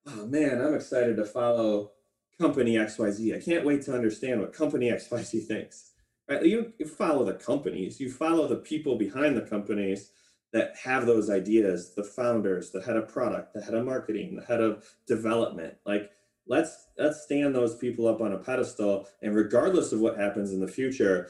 oh 0.07 0.27
man, 0.27 0.61
I'm 0.61 0.75
excited 0.75 1.17
to 1.17 1.25
follow 1.25 1.93
company 2.41 2.75
XYZ. 2.75 3.37
I 3.37 3.41
can't 3.41 3.65
wait 3.65 3.83
to 3.83 3.95
understand 3.95 4.41
what 4.41 4.53
company 4.53 4.91
XYZ 4.91 5.47
thinks. 5.47 5.92
You, 6.41 6.73
you 6.79 6.87
follow 6.87 7.25
the 7.25 7.35
companies, 7.35 8.01
you 8.01 8.11
follow 8.11 8.47
the 8.47 8.57
people 8.57 8.97
behind 8.97 9.37
the 9.37 9.43
companies 9.43 10.11
that 10.53 10.75
have 10.83 11.07
those 11.07 11.31
ideas, 11.31 11.95
the 11.95 12.05
founders, 12.05 12.71
the 12.71 12.83
head 12.83 12.97
of 12.97 13.09
product, 13.09 13.55
the 13.55 13.63
head 13.63 13.75
of 13.75 13.85
marketing, 13.85 14.37
the 14.37 14.45
head 14.45 14.61
of 14.61 14.85
development. 15.07 15.75
Like, 15.87 16.11
let's 16.47 16.89
let's 16.99 17.23
stand 17.23 17.55
those 17.55 17.77
people 17.77 18.09
up 18.09 18.21
on 18.21 18.33
a 18.33 18.39
pedestal 18.39 19.09
and 19.23 19.35
regardless 19.35 19.93
of 19.93 20.01
what 20.01 20.19
happens 20.19 20.53
in 20.53 20.61
the 20.61 20.69
future 20.69 21.29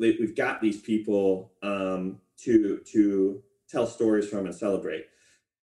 we've 0.00 0.36
got 0.36 0.60
these 0.60 0.80
people 0.80 1.52
um, 1.62 2.20
to 2.38 2.80
to 2.92 3.42
tell 3.68 3.86
stories 3.86 4.28
from 4.28 4.46
and 4.46 4.54
celebrate. 4.54 5.06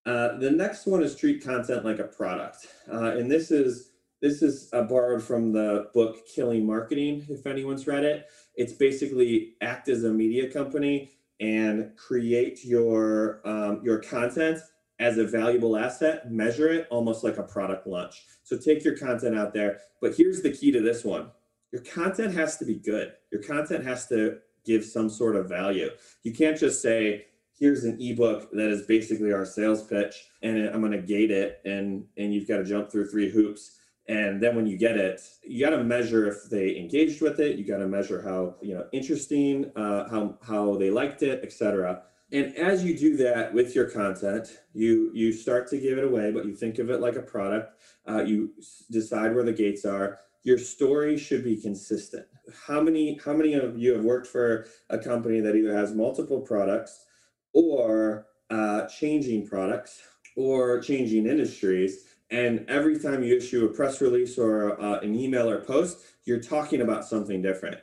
Uh, 0.06 0.38
the 0.38 0.52
next 0.52 0.86
one 0.86 1.04
is 1.04 1.16
treat 1.16 1.44
content 1.44 1.84
like 1.84 2.00
a 2.00 2.06
product, 2.06 2.68
uh, 2.92 3.18
and 3.18 3.30
this 3.30 3.52
is 3.52 3.92
this 4.22 4.42
is 4.42 4.70
uh, 4.74 4.84
borrowed 4.84 5.24
from 5.24 5.52
the 5.52 5.90
book 5.94 6.28
Killing 6.34 6.66
Marketing. 6.66 7.26
If 7.30 7.46
anyone's 7.46 7.88
read 7.88 8.04
it, 8.04 8.28
it's 8.58 8.74
basically 8.74 9.54
act 9.62 9.88
as 9.88 10.04
a 10.04 10.12
media 10.12 10.52
company 10.52 11.12
and 11.40 11.96
create 11.96 12.66
your 12.66 13.42
um, 13.46 13.82
your 13.84 14.00
content 14.00 14.60
as 15.00 15.18
a 15.20 15.26
valuable 15.26 15.78
asset. 15.78 16.32
Measure 16.32 16.70
it 16.70 16.88
almost 16.90 17.24
like 17.24 17.38
a 17.38 17.44
product 17.44 17.88
launch. 17.88 18.24
So 18.44 18.58
take 18.58 18.84
your 18.84 18.98
content 18.98 19.38
out 19.38 19.54
there. 19.54 19.80
But 20.02 20.16
here's 20.16 20.42
the 20.42 20.52
key 20.52 20.72
to 20.72 20.82
this 20.82 21.06
one: 21.06 21.32
your 21.72 21.84
content 21.84 22.34
has 22.34 22.58
to 22.58 22.66
be 22.66 22.76
good. 22.76 23.14
Your 23.32 23.44
content 23.44 23.86
has 23.86 24.08
to 24.08 24.40
give 24.66 24.84
some 24.84 25.10
sort 25.10 25.36
of 25.36 25.48
value. 25.48 25.90
You 26.24 26.34
can't 26.34 26.58
just 26.58 26.82
say, 26.82 27.28
here's 27.58 27.84
an 27.84 27.98
ebook 28.02 28.52
that 28.52 28.70
is 28.70 28.84
basically 28.84 29.32
our 29.32 29.46
sales 29.46 29.84
pitch 29.84 30.16
and 30.44 30.68
I'm 30.70 30.82
going 30.82 30.92
to 30.92 31.02
gate 31.02 31.32
it 31.32 31.62
and 31.66 32.06
and 32.18 32.34
you've 32.34 32.48
got 32.48 32.58
to 32.58 32.64
jump 32.64 32.92
through 32.92 33.10
three 33.10 33.30
hoops 33.30 33.80
and 34.08 34.42
then 34.42 34.56
when 34.56 34.66
you 34.66 34.78
get 34.78 34.98
it 34.98 35.22
you 35.44 35.64
got 35.64 35.76
to 35.76 35.84
measure 35.84 36.28
if 36.28 36.50
they 36.50 36.78
engaged 36.78 37.22
with 37.22 37.40
it 37.40 37.58
you 37.58 37.66
got 37.66 37.78
to 37.78 37.88
measure 37.88 38.22
how 38.22 38.56
you 38.62 38.74
know 38.74 38.86
interesting 38.94 39.72
uh, 39.76 40.10
how 40.10 40.38
how 40.46 40.76
they 40.78 40.90
liked 40.90 41.24
it 41.24 41.44
etc 41.44 42.04
and 42.32 42.56
as 42.58 42.84
you 42.84 42.98
do 42.98 43.16
that 43.16 43.54
with 43.54 43.76
your 43.76 43.90
content 43.90 44.60
you 44.74 45.12
you 45.14 45.32
start 45.32 45.68
to 45.68 45.78
give 45.78 45.98
it 45.98 46.04
away 46.04 46.32
but 46.32 46.46
you 46.46 46.56
think 46.56 46.80
of 46.80 46.90
it 46.90 47.00
like 47.00 47.16
a 47.16 47.22
product 47.22 47.80
uh, 48.08 48.24
you 48.24 48.52
decide 48.92 49.34
where 49.34 49.44
the 49.44 49.54
gates 49.54 49.86
are 49.86 50.20
your 50.48 50.58
story 50.58 51.18
should 51.18 51.44
be 51.44 51.58
consistent. 51.58 52.26
How 52.68 52.82
many 52.82 53.20
how 53.24 53.34
many 53.34 53.54
of 53.54 53.78
you 53.78 53.92
have 53.92 54.06
worked 54.06 54.28
for 54.28 54.66
a 54.90 54.98
company 54.98 55.42
that 55.42 55.58
either 55.58 55.76
has 55.76 55.94
multiple 55.94 56.40
products 56.40 57.06
or 57.52 58.28
uh, 58.50 58.86
changing 58.86 59.46
products 59.46 60.02
or 60.38 60.80
changing 60.80 61.28
industries? 61.28 62.06
And 62.30 62.66
every 62.68 63.00
time 63.00 63.24
you 63.24 63.38
issue 63.38 63.66
a 63.66 63.70
press 63.70 64.02
release 64.02 64.38
or 64.38 64.80
uh, 64.82 65.00
an 65.00 65.16
email 65.16 65.50
or 65.50 65.62
post, 65.62 66.00
you're 66.26 66.42
talking 66.42 66.82
about 66.82 67.06
something 67.06 67.42
different. 67.42 67.78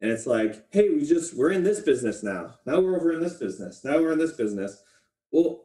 And 0.00 0.10
it's 0.10 0.26
like, 0.26 0.64
hey, 0.70 0.88
we 0.88 1.04
just 1.04 1.36
we're 1.36 1.52
in 1.52 1.64
this 1.64 1.80
business 1.80 2.22
now. 2.22 2.54
Now 2.64 2.80
we're 2.80 2.96
over 2.96 3.12
in 3.12 3.20
this 3.20 3.34
business. 3.34 3.84
Now 3.84 3.98
we're 3.98 4.12
in 4.12 4.18
this 4.18 4.32
business. 4.32 4.82
Well, 5.30 5.64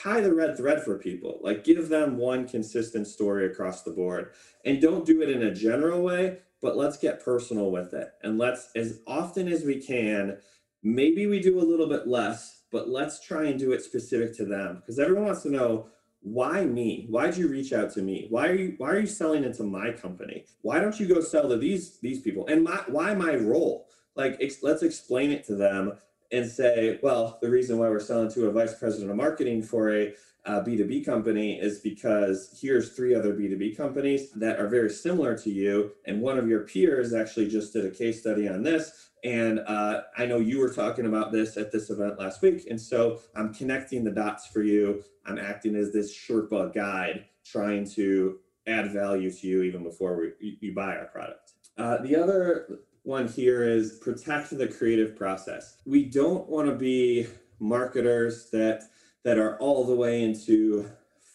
tie 0.00 0.20
the 0.20 0.34
red 0.34 0.56
thread 0.56 0.82
for 0.82 0.98
people 0.98 1.40
like 1.42 1.64
give 1.64 1.88
them 1.88 2.18
one 2.18 2.46
consistent 2.46 3.06
story 3.06 3.46
across 3.46 3.82
the 3.82 3.90
board 3.90 4.32
and 4.64 4.80
don't 4.80 5.06
do 5.06 5.22
it 5.22 5.30
in 5.30 5.42
a 5.44 5.54
general 5.54 6.02
way 6.02 6.38
but 6.60 6.76
let's 6.76 6.98
get 6.98 7.24
personal 7.24 7.70
with 7.70 7.94
it 7.94 8.10
and 8.22 8.38
let's 8.38 8.68
as 8.76 9.00
often 9.06 9.48
as 9.48 9.64
we 9.64 9.80
can 9.80 10.36
maybe 10.82 11.26
we 11.26 11.40
do 11.40 11.58
a 11.58 11.64
little 11.64 11.88
bit 11.88 12.06
less 12.06 12.62
but 12.70 12.88
let's 12.88 13.24
try 13.24 13.44
and 13.44 13.58
do 13.58 13.72
it 13.72 13.82
specific 13.82 14.36
to 14.36 14.44
them 14.44 14.76
because 14.76 14.98
everyone 14.98 15.26
wants 15.26 15.42
to 15.42 15.50
know 15.50 15.88
why 16.26 16.64
me 16.64 17.06
why'd 17.08 17.36
you 17.36 17.46
reach 17.46 17.72
out 17.72 17.92
to 17.92 18.02
me 18.02 18.26
why 18.30 18.48
are 18.48 18.54
you 18.54 18.74
why 18.78 18.90
are 18.90 18.98
you 18.98 19.06
selling 19.06 19.44
into 19.44 19.62
my 19.62 19.92
company 19.92 20.44
why 20.62 20.80
don't 20.80 20.98
you 20.98 21.06
go 21.06 21.20
sell 21.20 21.48
to 21.48 21.56
these 21.56 21.98
these 22.00 22.20
people 22.20 22.44
and 22.48 22.64
my 22.64 22.82
why 22.88 23.14
my 23.14 23.34
role 23.36 23.86
like 24.16 24.36
ex- 24.40 24.62
let's 24.62 24.82
explain 24.82 25.30
it 25.30 25.44
to 25.46 25.54
them 25.54 25.92
and 26.32 26.48
say, 26.48 26.98
well, 27.02 27.38
the 27.40 27.50
reason 27.50 27.78
why 27.78 27.88
we're 27.88 28.00
selling 28.00 28.30
to 28.32 28.46
a 28.46 28.52
vice 28.52 28.74
president 28.74 29.10
of 29.10 29.16
marketing 29.16 29.62
for 29.62 29.94
a 29.94 30.14
uh, 30.44 30.60
B2B 30.60 31.04
company 31.04 31.58
is 31.60 31.80
because 31.80 32.56
here's 32.60 32.92
three 32.92 33.14
other 33.14 33.32
B2B 33.32 33.76
companies 33.76 34.30
that 34.32 34.60
are 34.60 34.68
very 34.68 34.90
similar 34.90 35.36
to 35.38 35.50
you. 35.50 35.92
And 36.04 36.20
one 36.20 36.38
of 36.38 36.48
your 36.48 36.60
peers 36.60 37.12
actually 37.12 37.48
just 37.48 37.72
did 37.72 37.84
a 37.84 37.90
case 37.90 38.20
study 38.20 38.48
on 38.48 38.62
this. 38.62 39.08
And 39.26 39.58
uh, 39.66 40.02
I 40.16 40.24
know 40.24 40.38
you 40.38 40.60
were 40.60 40.72
talking 40.72 41.04
about 41.04 41.32
this 41.32 41.56
at 41.56 41.72
this 41.72 41.90
event 41.90 42.16
last 42.16 42.42
week. 42.42 42.64
And 42.70 42.80
so 42.80 43.18
I'm 43.34 43.52
connecting 43.52 44.04
the 44.04 44.12
dots 44.12 44.46
for 44.46 44.62
you. 44.62 45.02
I'm 45.26 45.36
acting 45.36 45.74
as 45.74 45.92
this 45.92 46.16
Sherpa 46.16 46.72
guide, 46.72 47.24
trying 47.44 47.90
to 47.90 48.38
add 48.68 48.92
value 48.92 49.32
to 49.32 49.46
you 49.48 49.62
even 49.62 49.82
before 49.82 50.16
we, 50.16 50.58
you 50.60 50.72
buy 50.72 50.96
our 50.96 51.06
product. 51.06 51.54
Uh, 51.76 51.98
the 52.02 52.14
other 52.14 52.78
one 53.02 53.26
here 53.26 53.64
is 53.64 53.98
protect 54.00 54.56
the 54.56 54.68
creative 54.68 55.16
process. 55.16 55.78
We 55.84 56.04
don't 56.04 56.48
want 56.48 56.68
to 56.68 56.76
be 56.76 57.26
marketers 57.58 58.48
that 58.50 58.84
that 59.24 59.38
are 59.38 59.58
all 59.58 59.84
the 59.84 59.94
way 59.94 60.22
into 60.22 60.88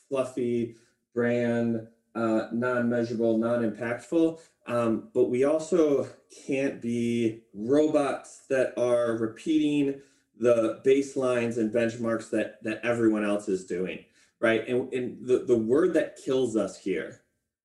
fluffy 0.08 0.78
brand 1.14 1.88
uh, 2.16 2.48
non-measurable, 2.52 3.38
non-impactful. 3.38 4.40
Um, 4.68 5.10
but 5.14 5.30
we 5.30 5.44
also 5.44 6.08
can't 6.46 6.82
be 6.82 7.44
robots 7.54 8.44
that 8.50 8.74
are 8.78 9.18
repeating 9.18 10.02
the 10.38 10.82
baselines 10.86 11.58
and 11.58 11.74
benchmarks 11.74 12.30
that 12.32 12.64
that 12.64 12.80
everyone 12.84 13.26
else 13.26 13.48
is 13.48 13.66
doing, 13.66 14.06
right? 14.40 14.68
And, 14.68 14.92
and 14.94 15.28
the, 15.28 15.40
the 15.40 15.58
word 15.58 15.94
that 15.94 16.18
kills 16.24 16.56
us 16.56 16.78
here, 16.78 17.22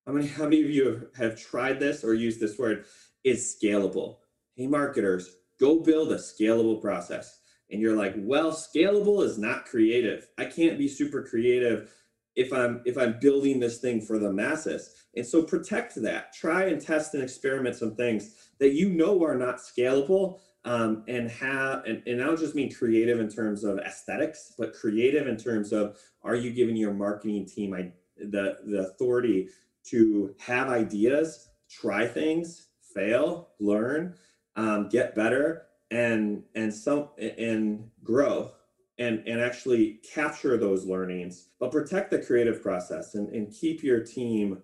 how 0.07 0.13
many 0.13 0.27
how 0.27 0.45
many 0.45 0.63
of 0.63 0.71
you 0.71 1.11
have, 1.17 1.31
have 1.31 1.41
tried 1.41 1.81
this 1.81 2.03
or 2.03 2.15
used 2.15 2.41
this 2.41 2.59
word, 2.59 2.87
is 3.25 3.57
scalable. 3.61 4.17
Hey, 4.55 4.67
marketers, 4.67 5.37
go 5.61 5.81
build 5.81 6.13
a 6.13 6.17
scalable 6.17 6.81
process. 6.81 7.41
And 7.71 7.81
you're 7.81 7.97
like, 7.97 8.15
well, 8.17 8.53
scalable 8.53 9.25
is 9.25 9.39
not 9.39 9.65
creative. 9.65 10.29
I 10.39 10.45
can't 10.45 10.79
be 10.79 10.89
super 10.89 11.23
creative 11.23 11.93
if 12.37 12.53
I'm 12.53 12.83
if 12.85 12.97
I'm 12.97 13.19
building 13.21 13.59
this 13.59 13.79
thing 13.79 14.01
for 14.01 14.19
the 14.19 14.33
masses. 14.33 14.95
And 15.17 15.27
so 15.27 15.43
protect 15.43 15.95
that. 16.03 16.35
Try 16.35 16.65
and 16.65 16.81
test 16.81 17.15
and 17.15 17.23
experiment 17.23 17.75
some 17.77 17.97
things 17.97 18.35
that 18.59 18.75
you 18.75 18.91
know 18.91 19.25
are 19.25 19.37
not 19.37 19.57
scalable. 19.57 20.39
Um, 20.65 21.05
and 21.07 21.31
have 21.31 21.85
and, 21.85 22.03
and 22.07 22.21
I 22.21 22.27
don't 22.27 22.39
just 22.39 22.57
mean 22.57 22.75
creative 22.75 23.21
in 23.21 23.29
terms 23.29 23.63
of 23.63 23.79
aesthetics, 23.79 24.53
but 24.59 24.75
creative 24.75 25.29
in 25.29 25.37
terms 25.37 25.73
of 25.73 25.97
are 26.23 26.35
you 26.35 26.51
giving 26.51 26.77
your 26.77 26.93
marketing 26.93 27.47
team 27.47 27.73
I, 27.73 27.93
the 28.19 28.59
the 28.67 28.81
authority 28.81 29.49
to 29.91 30.35
have 30.41 30.69
ideas, 30.69 31.51
try 31.71 32.09
things, 32.09 32.67
fail, 32.95 33.51
learn, 33.61 34.17
um, 34.57 34.89
get 34.89 35.15
better, 35.15 35.67
and 35.93 36.43
and 36.57 36.75
some 36.75 37.11
and 37.17 37.89
grow 38.03 38.51
and 38.99 39.23
and 39.27 39.41
actually 39.41 40.01
capture 40.15 40.57
those 40.57 40.87
learnings 40.87 41.49
but 41.61 41.71
protect 41.71 42.11
the 42.11 42.19
creative 42.19 42.63
process 42.63 43.15
and, 43.15 43.29
and 43.31 43.53
keep 43.53 43.83
your 43.83 44.01
team 44.01 44.63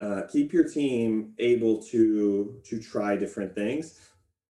uh, 0.00 0.22
keep 0.30 0.52
your 0.52 0.68
team 0.68 1.32
able 1.38 1.82
to 1.82 2.60
to 2.64 2.78
try 2.80 3.16
different 3.16 3.54
things 3.54 3.98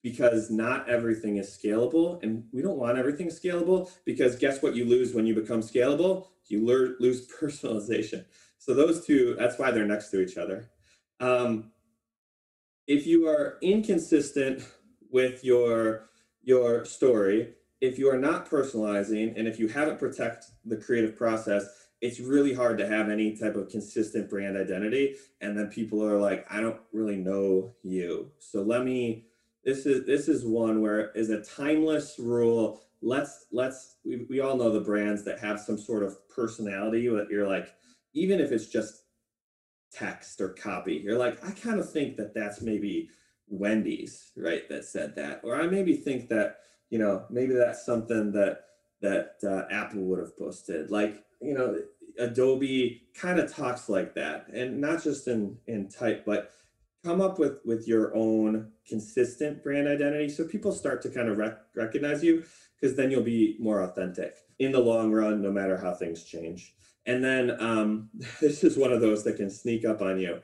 because 0.03 0.51
not 0.51 0.89
everything 0.89 1.37
is 1.37 1.49
scalable 1.49 2.23
and 2.23 2.45
we 2.53 2.63
don't 2.63 2.79
want 2.79 2.97
everything 2.97 3.27
scalable 3.27 3.91
because 4.05 4.37
guess 4.37 4.63
what 4.63 4.75
you 4.77 4.85
lose 4.85 5.13
when 5.13 5.27
you 5.27 5.35
become 5.35 5.61
scalable? 5.61 6.29
You 6.47 6.65
lose 6.65 7.27
personalization. 7.41 8.25
So 8.59 8.73
those 8.73 9.05
two 9.05 9.35
that's 9.37 9.59
why 9.59 9.73
they're 9.73 9.85
next 9.85 10.11
to 10.11 10.21
each 10.21 10.37
other. 10.37 10.71
Um, 11.19 11.73
if 12.87 13.05
you 13.07 13.27
are 13.27 13.59
inconsistent 13.63 14.63
with 15.11 15.45
your 15.45 16.09
your 16.43 16.85
story 16.85 17.55
if 17.87 17.99
you 17.99 18.11
are 18.11 18.19
not 18.19 18.49
personalizing 18.49 19.39
and 19.39 19.47
if 19.49 19.59
you 19.59 19.69
haven't 19.69 19.99
protect 19.99 20.47
the 20.65 20.77
creative 20.77 21.17
process 21.17 21.67
it's 22.01 22.21
really 22.21 22.53
hard 22.53 22.79
to 22.79 22.87
have 22.87 23.09
any 23.09 23.37
type 23.37 23.57
of 23.57 23.71
consistent 23.71 24.29
brand 24.29 24.57
identity. 24.57 25.17
And 25.41 25.59
then 25.59 25.69
people 25.69 26.05
are 26.05 26.19
like 26.19 26.47
i 26.51 26.61
don't 26.61 26.81
really 26.93 27.17
know 27.17 27.75
you. 27.83 28.31
So 28.39 28.63
let 28.63 28.85
me 28.85 29.27
this 29.65 29.87
is 29.87 30.07
this 30.07 30.29
is 30.29 30.45
one 30.45 30.81
where 30.81 31.11
is 31.13 31.31
a 31.31 31.43
timeless 31.43 32.17
rule. 32.19 32.83
Let's 33.03 33.47
let's 33.53 33.97
we, 34.05 34.27
we 34.29 34.41
all 34.41 34.57
know 34.57 34.71
the 34.71 34.81
brands 34.81 35.25
that 35.25 35.41
have 35.41 35.61
some 35.61 35.79
sort 35.79 36.03
of 36.03 36.17
personality 36.29 37.09
that 37.09 37.29
you're 37.31 37.49
like 37.49 37.75
even 38.15 38.41
if 38.41 38.53
it's 38.53 38.69
just 38.69 39.03
text 39.93 40.41
or 40.41 40.51
copy 40.51 41.01
you're 41.03 41.17
like 41.17 41.43
i 41.47 41.51
kind 41.53 41.79
of 41.79 41.91
think 41.91 42.17
that 42.17 42.35
that's 42.35 42.61
maybe 42.61 43.09
wendy's 43.49 44.33
right 44.37 44.69
that 44.69 44.85
said 44.85 45.15
that. 45.17 45.41
Or 45.45 45.57
i 45.57 45.67
maybe 45.67 45.97
think 45.97 46.29
that 46.29 46.59
you 46.91 46.99
know 46.99 47.25
maybe 47.31 47.55
that's 47.55 47.85
something 47.85 48.33
that 48.33 48.65
that 49.01 49.37
uh, 49.45 49.73
apple 49.73 50.03
would 50.03 50.19
have 50.19 50.37
posted. 50.39 50.91
Like 50.91 51.25
you 51.41 51.55
know 51.55 51.79
adobe 52.19 53.03
kind 53.15 53.39
of 53.39 53.53
talks 53.53 53.91
like 53.91 54.15
that 54.15 54.49
and 54.49 54.81
not 54.81 55.05
just 55.05 55.29
in 55.29 55.55
in 55.67 55.87
type 55.87 56.25
but 56.25 56.51
come 57.05 57.21
up 57.21 57.39
with 57.39 57.59
with 57.67 57.87
your 57.87 58.17
own 58.17 58.73
consistent 58.89 59.63
brand 59.63 59.87
identity 59.87 60.27
so 60.27 60.43
people 60.43 60.73
start 60.73 61.03
to 61.03 61.11
kind 61.11 61.29
of 61.29 61.37
rec- 61.37 61.59
recognize 61.75 62.25
you 62.25 62.43
because 62.81 62.97
then 62.97 63.11
you'll 63.11 63.23
be 63.23 63.57
more 63.59 63.83
authentic 63.83 64.37
in 64.59 64.73
the 64.73 64.79
long 64.79 65.13
run 65.13 65.43
no 65.43 65.51
matter 65.51 65.77
how 65.77 65.95
things 65.95 66.25
change. 66.25 66.75
And 67.07 67.23
then 67.23 67.61
um, 67.61 68.11
this 68.41 68.65
is 68.65 68.77
one 68.77 68.93
of 68.93 69.01
those 69.01 69.25
that 69.25 69.37
can 69.37 69.51
sneak 69.51 69.85
up 69.85 70.01
on 70.01 70.19
you 70.19 70.41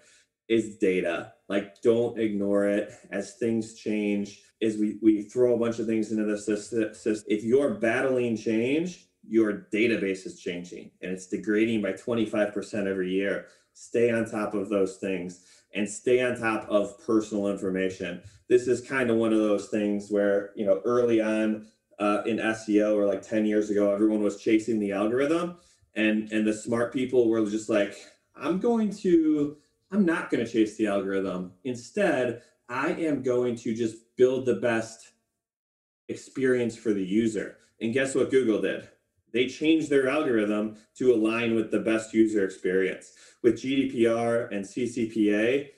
is 0.49 0.77
data 0.77 1.33
like 1.53 1.83
don't 1.83 2.19
ignore 2.19 2.67
it 2.67 2.91
as 3.11 3.35
things 3.35 3.75
change 3.75 4.41
is 4.63 4.79
we, 4.79 4.97
we 5.03 5.23
throw 5.23 5.55
a 5.55 5.59
bunch 5.59 5.79
of 5.79 5.87
things 5.87 6.11
into 6.11 6.25
the 6.25 6.39
system. 6.39 7.25
If 7.29 7.45
you're 7.45 7.75
battling 7.75 8.39
change, 8.39 9.09
your 9.23 9.67
database 9.71 10.25
is 10.25 10.41
changing 10.41 10.93
and 11.03 11.13
it's 11.13 11.27
degrading 11.27 11.83
by 11.83 11.93
25% 11.93 12.87
every 12.87 13.11
year. 13.11 13.49
Stay 13.75 14.11
on 14.11 14.25
top 14.25 14.55
of 14.55 14.71
those 14.71 14.97
things 14.97 15.45
and 15.75 15.87
stay 15.87 16.23
on 16.23 16.39
top 16.39 16.67
of 16.71 16.99
personal 17.07 17.49
information. 17.49 18.23
This 18.49 18.67
is 18.67 18.81
kind 18.81 19.11
of 19.11 19.19
one 19.19 19.35
of 19.35 19.41
those 19.41 19.69
things 19.69 20.11
where, 20.11 20.53
you 20.57 20.65
know, 20.65 20.81
early 20.87 21.21
on 21.21 21.67
uh, 21.99 22.23
in 22.25 22.39
SEO 22.39 22.97
or 22.97 23.07
like 23.07 23.21
10 23.21 23.45
years 23.45 23.69
ago, 23.69 23.93
everyone 23.93 24.23
was 24.23 24.41
chasing 24.41 24.81
the 24.81 24.93
algorithm 24.93 25.59
and, 25.97 26.33
and 26.33 26.47
the 26.47 26.55
smart 26.55 26.95
people 26.95 27.29
were 27.29 27.45
just 27.45 27.69
like, 27.69 27.95
I'm 28.35 28.59
going 28.59 28.91
to, 28.99 29.59
I'm 29.93 30.07
not 30.07 30.31
going 30.31 30.45
to 30.45 30.51
chase 30.51 30.77
the 30.77 30.87
algorithm. 30.87 31.53
Instead, 31.65 32.41
I 32.69 32.93
am 32.93 33.23
going 33.23 33.57
to 33.57 33.75
just 33.75 34.17
build 34.17 34.47
the 34.47 34.55
best 34.55 35.13
experience 36.09 36.77
for 36.77 36.95
the 36.95 37.05
user. 37.05 37.59
And 37.79 37.93
guess 37.93 38.15
what 38.15 38.31
Google 38.31 38.63
did? 38.63 38.89
They 39.35 39.47
changed 39.47 39.91
their 39.91 40.09
algorithm 40.09 40.77
to 40.97 41.13
align 41.13 41.55
with 41.55 41.71
the 41.71 41.81
best 41.81 42.15
user 42.15 42.43
experience. 42.43 43.13
With 43.43 43.57
GDPR 43.57 44.51
and 44.51 44.65
CCPA, 44.65 45.69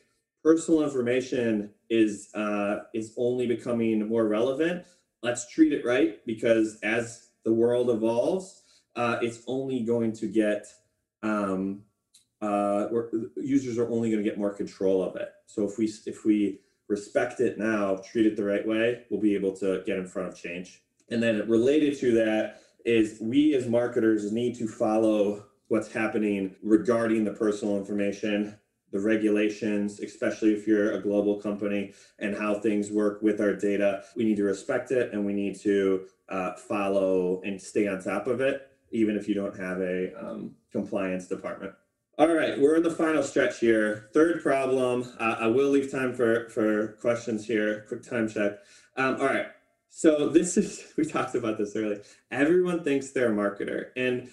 personal 0.45 0.83
information 0.83 1.71
is 1.91 2.29
uh, 2.35 2.81
is 2.95 3.15
only 3.17 3.47
becoming 3.49 4.07
more 4.09 4.29
relevant. 4.29 4.85
Let's 5.23 5.49
treat 5.49 5.73
it 5.73 5.85
right 5.85 6.25
because 6.25 6.79
as 6.83 7.31
the 7.45 7.53
world 7.53 7.91
evolves, 7.91 8.63
uh, 8.95 9.19
it's 9.23 9.43
only 9.49 9.81
going 9.81 10.13
to 10.15 10.27
get 10.27 10.67
um, 11.23 11.83
uh, 12.45 12.89
users 13.37 13.79
are 13.79 13.89
only 13.91 14.11
going 14.11 14.23
to 14.23 14.29
get 14.29 14.39
more 14.39 14.53
control 14.53 15.03
of 15.03 15.17
it. 15.17 15.31
So 15.47 15.65
if 15.65 15.79
we 15.79 15.87
if 16.07 16.25
we 16.25 16.61
respect 16.89 17.41
it 17.41 17.59
now, 17.59 17.97
treat 17.97 18.27
it 18.27 18.37
the 18.37 18.45
right 18.45 18.67
way, 18.67 19.05
we'll 19.09 19.21
be 19.21 19.35
able 19.35 19.57
to 19.57 19.83
get 19.87 19.99
in 19.99 20.07
front 20.07 20.29
of 20.29 20.37
change. 20.37 20.83
And 21.11 21.23
then 21.23 21.49
related 21.49 21.99
to 22.01 22.13
that 22.15 22.61
is 22.85 23.19
we 23.21 23.55
as 23.55 23.67
marketers 23.67 24.31
need 24.33 24.55
to 24.59 24.69
follow 24.69 25.47
what's 25.69 25.91
happening 25.91 26.55
regarding 26.63 27.25
the 27.25 27.33
personal 27.33 27.79
information, 27.79 28.59
the 28.93 29.01
regulations, 29.01 30.01
especially 30.01 30.53
if 30.53 30.67
you're 30.67 30.93
a 30.93 31.01
global 31.01 31.41
company, 31.41 31.95
and 32.19 32.37
how 32.37 32.55
things 32.55 32.91
work 32.91 33.23
with 33.23 33.41
our 33.41 33.55
data. 33.55 34.05
We 34.17 34.25
need 34.25 34.37
to 34.37 34.45
respect 34.45 34.91
it 34.91 35.13
and 35.13 35.25
we 35.25 35.33
need 35.33 35.59
to 35.61 36.07
uh, 36.29 36.53
follow 36.55 37.41
and 37.45 37.61
stay 37.61 37.89
on 37.89 38.03
top 38.03 38.27
of 38.27 38.43
it, 38.43 38.69
even 38.91 39.17
if 39.17 39.27
you 39.29 39.35
don't 39.35 39.59
have 39.59 39.81
a 39.81 40.13
um, 40.23 40.55
compliance 40.71 41.27
department. 41.27 41.73
All 42.17 42.33
right, 42.33 42.61
we're 42.61 42.77
in 42.77 42.85
the 42.85 42.93
final 42.93 43.25
stretch 43.25 43.59
here. 43.59 44.09
Third 44.15 44.41
problem. 44.41 45.03
Uh, 45.19 45.35
I 45.41 45.47
will 45.49 45.71
leave 45.71 45.91
time 45.91 46.15
for 46.15 46.49
for 46.49 46.97
questions 47.01 47.45
here. 47.45 47.85
Quick 47.89 48.05
time 48.05 48.29
check. 48.29 48.53
Um, 48.97 49.17
all 49.17 49.27
right. 49.27 49.47
So 49.89 50.29
this 50.29 50.57
is 50.57 50.93
we 50.97 51.07
talked 51.07 51.35
about 51.35 51.59
this 51.59 51.75
earlier. 51.75 52.03
Everyone 52.31 52.85
thinks 52.85 53.11
they're 53.11 53.33
a 53.33 53.35
marketer, 53.35 53.87
and 53.97 54.29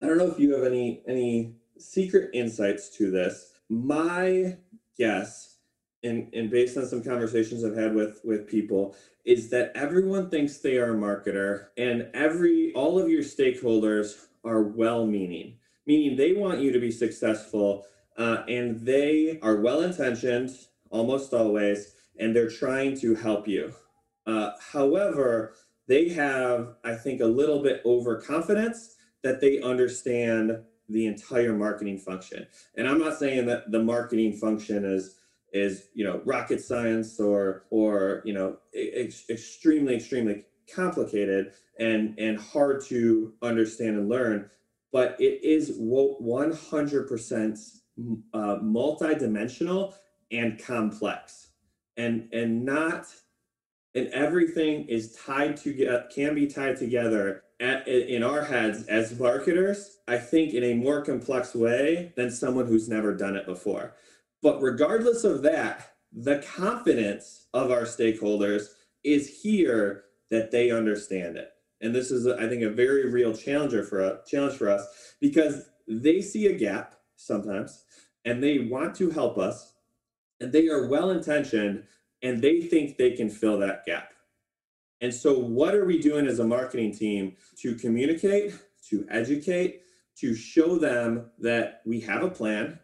I 0.00 0.06
don't 0.06 0.18
know 0.18 0.30
if 0.30 0.38
you 0.38 0.54
have 0.54 0.62
any 0.62 1.02
any 1.08 1.56
secret 1.78 2.30
insights 2.32 2.90
to 2.98 3.10
this. 3.10 3.50
My 3.68 4.58
guess, 4.96 5.56
and 6.04 6.32
and 6.32 6.48
based 6.48 6.76
on 6.76 6.86
some 6.86 7.02
conversations 7.02 7.64
I've 7.64 7.76
had 7.76 7.92
with 7.92 8.20
with 8.22 8.46
people, 8.46 8.94
is 9.24 9.50
that 9.50 9.72
everyone 9.74 10.30
thinks 10.30 10.58
they 10.58 10.76
are 10.76 10.94
a 10.94 10.96
marketer, 10.96 11.70
and 11.76 12.08
every 12.14 12.72
all 12.74 13.00
of 13.00 13.08
your 13.08 13.24
stakeholders 13.24 14.26
are 14.44 14.62
well-meaning 14.62 15.56
meaning 15.88 16.16
they 16.16 16.34
want 16.34 16.60
you 16.60 16.70
to 16.70 16.78
be 16.78 16.92
successful 16.92 17.86
uh, 18.18 18.44
and 18.46 18.84
they 18.86 19.38
are 19.42 19.56
well 19.56 19.80
intentioned 19.80 20.50
almost 20.90 21.32
always 21.32 21.94
and 22.18 22.36
they're 22.36 22.50
trying 22.50 22.98
to 23.00 23.14
help 23.14 23.48
you. 23.48 23.72
Uh, 24.26 24.50
however, 24.60 25.54
they 25.86 26.10
have, 26.10 26.74
I 26.84 26.94
think, 26.94 27.22
a 27.22 27.26
little 27.26 27.62
bit 27.62 27.80
overconfidence 27.86 28.96
that 29.22 29.40
they 29.40 29.60
understand 29.62 30.58
the 30.90 31.06
entire 31.06 31.54
marketing 31.54 31.98
function. 31.98 32.46
And 32.76 32.86
I'm 32.86 32.98
not 32.98 33.18
saying 33.18 33.46
that 33.46 33.70
the 33.70 33.82
marketing 33.82 34.34
function 34.34 34.84
is 34.84 35.16
is 35.54 35.88
you 35.94 36.04
know 36.04 36.20
rocket 36.26 36.60
science 36.60 37.18
or 37.18 37.64
or 37.70 38.20
you 38.26 38.34
know 38.34 38.58
ex- 38.74 39.24
extremely 39.30 39.96
extremely 39.96 40.44
complicated 40.74 41.52
and 41.78 42.18
and 42.18 42.38
hard 42.38 42.84
to 42.84 43.32
understand 43.40 43.96
and 43.96 44.08
learn 44.10 44.50
but 44.92 45.16
it 45.20 45.44
is 45.44 45.78
100% 45.78 47.80
uh, 48.32 48.56
multidimensional 48.62 49.94
and 50.30 50.62
complex 50.62 51.48
and 51.96 52.28
and 52.32 52.64
not 52.64 53.06
and 53.94 54.06
everything 54.08 54.86
is 54.88 55.14
tied 55.14 55.56
to 55.56 56.02
can 56.14 56.34
be 56.34 56.46
tied 56.46 56.76
together 56.76 57.42
at, 57.60 57.88
in 57.88 58.22
our 58.22 58.44
heads 58.44 58.86
as 58.86 59.18
marketers, 59.18 59.98
I 60.06 60.18
think 60.18 60.54
in 60.54 60.62
a 60.62 60.74
more 60.74 61.02
complex 61.02 61.54
way 61.54 62.12
than 62.16 62.30
someone 62.30 62.66
who's 62.66 62.88
never 62.88 63.14
done 63.14 63.36
it 63.36 63.46
before. 63.46 63.94
But 64.42 64.62
regardless 64.62 65.24
of 65.24 65.42
that, 65.42 65.94
the 66.12 66.44
confidence 66.56 67.46
of 67.52 67.70
our 67.70 67.82
stakeholders 67.82 68.68
is 69.04 69.40
here 69.42 70.04
that 70.30 70.50
they 70.50 70.70
understand 70.70 71.36
it. 71.36 71.50
And 71.80 71.94
this 71.94 72.10
is, 72.10 72.26
I 72.26 72.48
think, 72.48 72.62
a 72.62 72.70
very 72.70 73.08
real 73.08 73.34
challenger 73.34 73.84
for 73.84 74.00
a 74.00 74.20
challenge 74.26 74.56
for 74.56 74.68
us 74.68 75.14
because 75.20 75.68
they 75.86 76.20
see 76.20 76.46
a 76.46 76.58
gap 76.58 76.96
sometimes 77.16 77.84
and 78.24 78.42
they 78.42 78.58
want 78.58 78.94
to 78.96 79.10
help 79.10 79.38
us 79.38 79.74
and 80.40 80.52
they 80.52 80.68
are 80.68 80.88
well 80.88 81.10
intentioned 81.10 81.84
and 82.22 82.42
they 82.42 82.60
think 82.60 82.96
they 82.96 83.12
can 83.12 83.30
fill 83.30 83.58
that 83.58 83.84
gap. 83.86 84.12
And 85.00 85.14
so, 85.14 85.38
what 85.38 85.74
are 85.74 85.84
we 85.84 85.98
doing 85.98 86.26
as 86.26 86.40
a 86.40 86.46
marketing 86.46 86.92
team 86.92 87.36
to 87.58 87.76
communicate, 87.76 88.54
to 88.88 89.06
educate, 89.10 89.82
to 90.16 90.34
show 90.34 90.76
them 90.76 91.30
that 91.38 91.82
we 91.86 92.00
have 92.00 92.24
a 92.24 92.30
plan, 92.30 92.80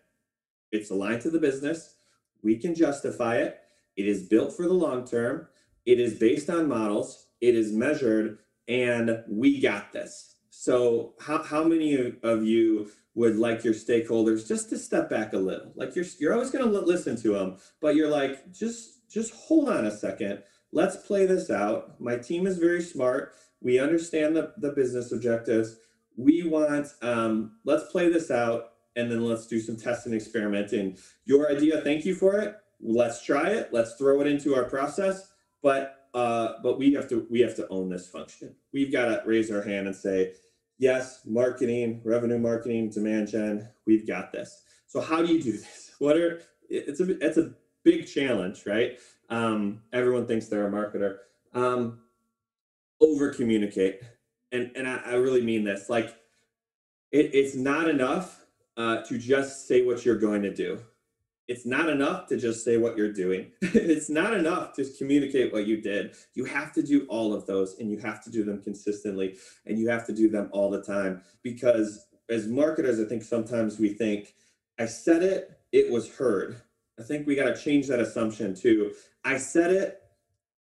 it's 0.70 0.90
aligned 0.90 1.22
to 1.22 1.30
the 1.30 1.40
business, 1.40 1.96
we 2.42 2.56
can 2.56 2.74
justify 2.74 3.38
it, 3.38 3.58
it 3.96 4.06
is 4.06 4.28
built 4.28 4.56
for 4.56 4.68
the 4.68 4.72
long 4.72 5.04
term, 5.04 5.48
it 5.86 5.98
is 5.98 6.18
based 6.18 6.48
on 6.48 6.68
models, 6.68 7.26
it 7.40 7.56
is 7.56 7.72
measured, 7.72 8.38
and 8.68 9.22
we 9.28 9.60
got 9.60 9.92
this. 9.92 10.36
So, 10.50 11.14
how, 11.20 11.42
how 11.42 11.64
many 11.64 12.14
of 12.22 12.44
you 12.44 12.90
would 13.14 13.36
like 13.36 13.64
your 13.64 13.74
stakeholders 13.74 14.46
just 14.46 14.70
to 14.70 14.78
step 14.78 15.10
back 15.10 15.32
a 15.32 15.38
little? 15.38 15.72
Like 15.74 15.94
you're 15.94 16.04
you're 16.18 16.32
always 16.32 16.50
going 16.50 16.64
to 16.64 16.80
listen 16.80 17.20
to 17.22 17.34
them, 17.34 17.58
but 17.80 17.94
you're 17.94 18.10
like 18.10 18.52
just 18.52 19.08
just 19.10 19.34
hold 19.34 19.68
on 19.68 19.86
a 19.86 19.90
second. 19.90 20.42
Let's 20.72 20.96
play 20.96 21.26
this 21.26 21.50
out. 21.50 22.00
My 22.00 22.16
team 22.16 22.46
is 22.46 22.58
very 22.58 22.82
smart. 22.82 23.34
We 23.60 23.78
understand 23.78 24.36
the, 24.36 24.52
the 24.58 24.72
business 24.72 25.12
objectives. 25.12 25.76
We 26.16 26.44
want 26.44 26.88
um, 27.02 27.56
let's 27.64 27.90
play 27.90 28.08
this 28.08 28.30
out 28.30 28.72
and 28.96 29.10
then 29.10 29.24
let's 29.24 29.46
do 29.46 29.60
some 29.60 29.76
test 29.76 30.06
and 30.06 30.14
experimenting. 30.14 30.96
Your 31.24 31.50
idea, 31.50 31.80
thank 31.80 32.04
you 32.04 32.14
for 32.14 32.38
it. 32.38 32.56
Let's 32.80 33.24
try 33.24 33.50
it. 33.50 33.70
Let's 33.72 33.94
throw 33.94 34.20
it 34.20 34.26
into 34.26 34.54
our 34.54 34.64
process. 34.64 35.32
But 35.62 36.03
uh, 36.14 36.54
but 36.62 36.78
we 36.78 36.92
have 36.92 37.08
to 37.08 37.26
we 37.28 37.40
have 37.40 37.56
to 37.56 37.68
own 37.68 37.88
this 37.88 38.06
function. 38.06 38.54
We've 38.72 38.92
got 38.92 39.06
to 39.06 39.22
raise 39.26 39.50
our 39.50 39.62
hand 39.62 39.88
and 39.88 39.96
say, 39.96 40.34
yes, 40.78 41.20
marketing, 41.26 42.00
revenue 42.04 42.38
marketing, 42.38 42.90
demand 42.90 43.28
gen, 43.28 43.68
we've 43.84 44.06
got 44.06 44.32
this. 44.32 44.62
So 44.86 45.00
how 45.00 45.22
do 45.22 45.32
you 45.32 45.42
do 45.42 45.52
this? 45.52 45.80
What 46.00 46.16
are 46.16 46.42
it's 46.68 46.98
a 47.00 47.24
it's 47.24 47.38
a 47.38 47.52
big 47.84 48.08
challenge, 48.08 48.64
right? 48.66 48.98
Um, 49.30 49.82
everyone 49.92 50.26
thinks 50.26 50.46
they're 50.46 50.66
a 50.66 50.70
marketer. 50.70 51.18
Um, 51.54 52.00
over 53.00 53.30
communicate, 53.30 54.02
and 54.50 54.72
and 54.74 54.88
I, 54.88 54.96
I, 55.06 55.14
really 55.14 55.40
mean 55.40 55.62
this. 55.62 55.88
Like, 55.88 56.08
it, 57.12 57.30
it's 57.32 57.54
not 57.54 57.88
enough 57.88 58.44
uh, 58.76 59.02
to 59.02 59.18
just 59.18 59.68
say 59.68 59.82
what 59.86 60.04
you're 60.04 60.18
going 60.18 60.42
to 60.42 60.52
do 60.52 60.80
it's 61.46 61.66
not 61.66 61.88
enough 61.88 62.26
to 62.28 62.36
just 62.36 62.64
say 62.64 62.76
what 62.76 62.96
you're 62.96 63.12
doing. 63.12 63.50
it's 63.60 64.08
not 64.08 64.34
enough 64.34 64.72
to 64.74 64.84
communicate 64.96 65.52
what 65.52 65.66
you 65.66 65.80
did. 65.80 66.14
You 66.34 66.44
have 66.46 66.72
to 66.74 66.82
do 66.82 67.06
all 67.08 67.34
of 67.34 67.46
those 67.46 67.78
and 67.78 67.90
you 67.90 67.98
have 67.98 68.22
to 68.24 68.30
do 68.30 68.44
them 68.44 68.62
consistently 68.62 69.36
and 69.66 69.78
you 69.78 69.88
have 69.88 70.06
to 70.06 70.12
do 70.12 70.30
them 70.30 70.48
all 70.52 70.70
the 70.70 70.82
time 70.82 71.22
because 71.42 72.06
as 72.30 72.46
marketers, 72.46 72.98
I 72.98 73.04
think 73.04 73.22
sometimes 73.22 73.78
we 73.78 73.90
think, 73.90 74.34
I 74.78 74.86
said 74.86 75.22
it, 75.22 75.58
it 75.72 75.92
was 75.92 76.08
heard. 76.08 76.60
I 76.98 77.02
think 77.02 77.26
we 77.26 77.36
got 77.36 77.54
to 77.54 77.62
change 77.62 77.88
that 77.88 78.00
assumption 78.00 78.54
too. 78.54 78.92
I 79.24 79.36
said 79.38 79.70
it, 79.70 80.02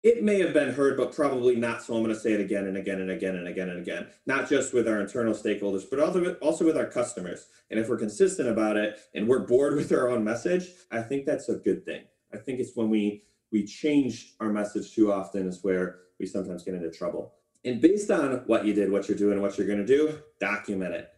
it 0.04 0.24
may 0.24 0.40
have 0.40 0.54
been 0.54 0.74
heard, 0.74 0.96
but 0.96 1.14
probably 1.14 1.56
not. 1.56 1.84
So 1.84 1.96
I'm 1.96 2.04
going 2.04 2.14
to 2.14 2.20
say 2.20 2.34
it 2.34 2.40
again 2.40 2.68
and 2.68 2.78
again 2.78 3.02
and 3.02 3.10
again 3.10 3.36
and 3.36 3.48
again 3.48 3.70
and 3.70 3.80
again, 3.80 4.08
not 4.26 4.48
just 4.48 4.74
with 4.74 4.88
our 4.88 5.02
internal 5.02 5.34
stakeholders, 5.34 5.84
but 5.90 6.00
also 6.00 6.66
with, 6.66 6.78
our 6.78 6.86
customers. 6.86 7.48
And 7.72 7.80
if 7.80 7.90
we're 7.90 7.98
consistent 7.98 8.48
about 8.48 8.78
it 8.78 9.00
and 9.14 9.28
we're 9.28 9.40
bored 9.40 9.76
with 9.78 9.92
our 9.92 10.10
own 10.10 10.24
message, 10.24 10.70
I 10.92 11.02
think 11.02 11.26
that's 11.26 11.50
a 11.50 11.56
good 11.56 11.84
thing. 11.84 12.04
I 12.34 12.38
think 12.38 12.60
it's 12.60 12.76
when 12.76 12.90
we 12.90 13.24
we 13.52 13.66
change 13.66 14.34
our 14.42 14.50
message 14.50 14.94
too 14.94 15.12
often 15.12 15.48
is 15.48 15.64
where 15.64 16.00
we 16.20 16.26
sometimes 16.26 16.64
get 16.64 16.74
into 16.74 16.92
trouble. 16.92 17.34
And 17.64 17.82
based 17.82 18.12
on 18.12 18.44
what 18.46 18.66
you 18.66 18.74
did, 18.74 18.92
what 18.92 19.08
you're 19.08 19.18
doing, 19.18 19.42
what 19.42 19.58
you're 19.58 19.68
going 19.68 19.80
to 19.80 19.86
do, 19.86 20.20
document 20.40 20.94
it. 20.94 21.10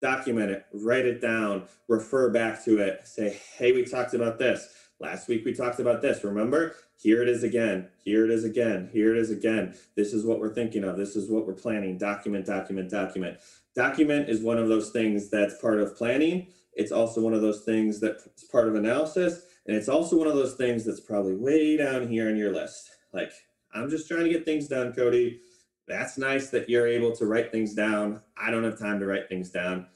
Document 0.00 0.50
it, 0.50 0.64
write 0.72 1.06
it 1.06 1.20
down, 1.20 1.64
refer 1.86 2.30
back 2.30 2.64
to 2.64 2.78
it, 2.78 3.06
say, 3.06 3.40
hey, 3.56 3.70
we 3.70 3.84
talked 3.84 4.14
about 4.14 4.38
this. 4.38 4.68
Last 5.02 5.26
week 5.26 5.44
we 5.44 5.52
talked 5.52 5.80
about 5.80 6.00
this. 6.00 6.22
Remember? 6.22 6.76
Here 6.96 7.22
it 7.22 7.28
is 7.28 7.42
again. 7.42 7.88
Here 8.04 8.24
it 8.24 8.30
is 8.30 8.44
again. 8.44 8.88
Here 8.92 9.12
it 9.12 9.18
is 9.18 9.32
again. 9.32 9.74
This 9.96 10.12
is 10.12 10.24
what 10.24 10.38
we're 10.38 10.54
thinking 10.54 10.84
of. 10.84 10.96
This 10.96 11.16
is 11.16 11.28
what 11.28 11.44
we're 11.44 11.54
planning. 11.54 11.98
Document, 11.98 12.46
document, 12.46 12.88
document. 12.88 13.38
Document 13.74 14.28
is 14.28 14.42
one 14.42 14.58
of 14.58 14.68
those 14.68 14.90
things 14.90 15.28
that's 15.28 15.60
part 15.60 15.80
of 15.80 15.96
planning. 15.96 16.46
It's 16.74 16.92
also 16.92 17.20
one 17.20 17.34
of 17.34 17.42
those 17.42 17.62
things 17.62 17.98
that's 17.98 18.44
part 18.44 18.68
of 18.68 18.76
analysis. 18.76 19.42
And 19.66 19.76
it's 19.76 19.88
also 19.88 20.16
one 20.16 20.28
of 20.28 20.36
those 20.36 20.54
things 20.54 20.84
that's 20.84 21.00
probably 21.00 21.34
way 21.34 21.76
down 21.76 22.06
here 22.06 22.28
on 22.28 22.36
your 22.36 22.52
list. 22.52 22.88
Like, 23.12 23.32
I'm 23.74 23.90
just 23.90 24.06
trying 24.06 24.22
to 24.22 24.30
get 24.30 24.44
things 24.44 24.68
done, 24.68 24.92
Cody. 24.92 25.40
That's 25.88 26.16
nice 26.16 26.50
that 26.50 26.70
you're 26.70 26.86
able 26.86 27.10
to 27.16 27.26
write 27.26 27.50
things 27.50 27.74
down. 27.74 28.22
I 28.36 28.52
don't 28.52 28.62
have 28.62 28.78
time 28.78 29.00
to 29.00 29.06
write 29.06 29.28
things 29.28 29.50
down. 29.50 29.88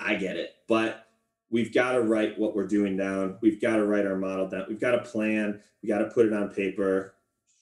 I 0.00 0.14
get 0.14 0.36
it. 0.36 0.54
But 0.68 1.03
we've 1.50 1.72
got 1.72 1.92
to 1.92 2.02
write 2.02 2.38
what 2.38 2.54
we're 2.54 2.66
doing 2.66 2.96
down. 2.96 3.38
We've 3.40 3.60
got 3.60 3.76
to 3.76 3.86
write 3.86 4.06
our 4.06 4.16
model 4.16 4.48
down. 4.48 4.66
We've 4.68 4.80
got 4.80 4.94
a 4.94 5.02
plan. 5.02 5.60
We 5.82 5.88
got 5.88 5.98
to 5.98 6.06
put 6.06 6.26
it 6.26 6.32
on 6.32 6.48
paper. 6.48 7.14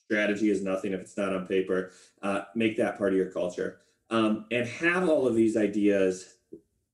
Strategy 0.05 0.51
is 0.51 0.62
nothing 0.62 0.93
if 0.93 1.01
it's 1.01 1.16
not 1.16 1.35
on 1.35 1.47
paper. 1.47 1.93
Uh, 2.22 2.43
make 2.55 2.76
that 2.76 2.99
part 2.99 3.12
of 3.12 3.16
your 3.16 3.30
culture 3.30 3.78
um, 4.12 4.45
and 4.51 4.68
have 4.68 5.09
all 5.09 5.26
of 5.26 5.35
these 5.35 5.57
ideas, 5.57 6.35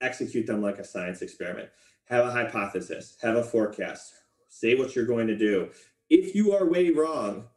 execute 0.01 0.47
them 0.47 0.63
like 0.63 0.79
a 0.79 0.85
science 0.85 1.21
experiment. 1.21 1.69
Have 2.05 2.25
a 2.25 2.31
hypothesis, 2.31 3.19
have 3.21 3.37
a 3.37 3.43
forecast, 3.43 4.15
say 4.49 4.77
what 4.77 4.95
you're 4.95 5.05
going 5.05 5.27
to 5.27 5.37
do. 5.37 5.69
If 6.09 6.35
you 6.35 6.55
are 6.55 6.65
way 6.65 6.91
wrong, 6.91 7.49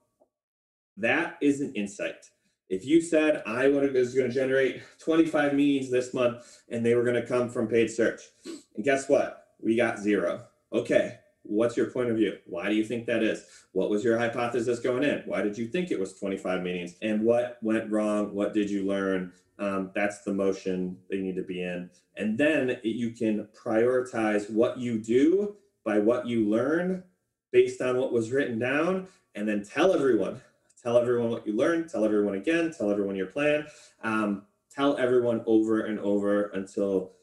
that 0.98 1.38
is 1.42 1.62
an 1.62 1.74
insight. 1.74 2.30
If 2.72 2.86
you 2.86 3.02
said 3.02 3.44
I 3.46 3.68
was 3.68 4.16
going 4.16 4.30
to 4.30 4.34
generate 4.34 4.82
25 5.00 5.54
meetings 5.54 5.92
this 5.92 6.14
month 6.14 6.62
and 6.70 6.86
they 6.86 6.96
were 6.96 7.04
going 7.04 7.22
to 7.22 7.28
come 7.28 7.50
from 7.50 7.68
paid 7.68 7.92
search, 7.92 8.22
and 8.46 8.86
guess 8.86 9.10
what? 9.10 9.48
We 9.60 9.76
got 9.76 10.00
zero. 10.00 10.46
Okay, 10.72 11.18
what's 11.44 11.76
your 11.76 11.92
point 11.92 12.12
of 12.12 12.16
view? 12.16 12.38
Why 12.46 12.70
do 12.70 12.76
you 12.76 12.86
think 12.86 13.08
that 13.08 13.24
is? 13.24 13.44
What 13.74 13.90
was 13.90 14.06
your 14.06 14.18
hypothesis 14.18 14.80
going 14.80 15.04
in? 15.04 15.22
Why 15.26 15.42
did 15.42 15.58
you 15.58 15.68
think 15.68 15.92
it 15.92 16.00
was 16.00 16.18
25 16.18 16.64
meetings? 16.64 16.96
And 17.02 17.24
what 17.24 17.58
went 17.62 17.92
wrong? 17.92 18.34
What 18.34 18.54
did 18.54 18.70
you 18.70 18.88
learn? 18.88 19.34
Um, 19.60 19.92
that's 19.94 20.22
the 20.22 20.34
motion 20.34 20.98
you 21.10 21.22
need 21.22 21.36
to 21.36 21.44
be 21.44 21.62
in. 21.62 21.90
And 22.16 22.38
then 22.38 22.78
you 22.84 23.12
can 23.12 23.50
prioritize 23.54 24.50
what 24.50 24.78
you 24.78 24.98
do 24.98 25.58
by 25.84 26.00
what 26.00 26.26
you 26.26 26.48
learn 26.48 27.04
based 27.52 27.82
on 27.82 27.98
what 27.98 28.14
was 28.14 28.32
written 28.32 28.60
down, 28.60 29.08
and 29.36 29.46
then 29.46 29.62
tell 29.62 29.94
everyone 29.94 30.40
tell 30.82 30.98
everyone 30.98 31.30
what 31.30 31.46
you 31.46 31.56
learned, 31.56 31.90
tell 31.90 32.06
everyone 32.06 32.36
again, 32.36 32.74
tell 32.78 32.92
everyone 32.92 33.16
your 33.16 33.28
plan, 33.28 33.66
um, 34.04 34.44
tell 34.74 34.98
everyone 34.98 35.42
over 35.46 35.82
and 35.82 36.00
over 36.00 36.48
until 36.50 37.14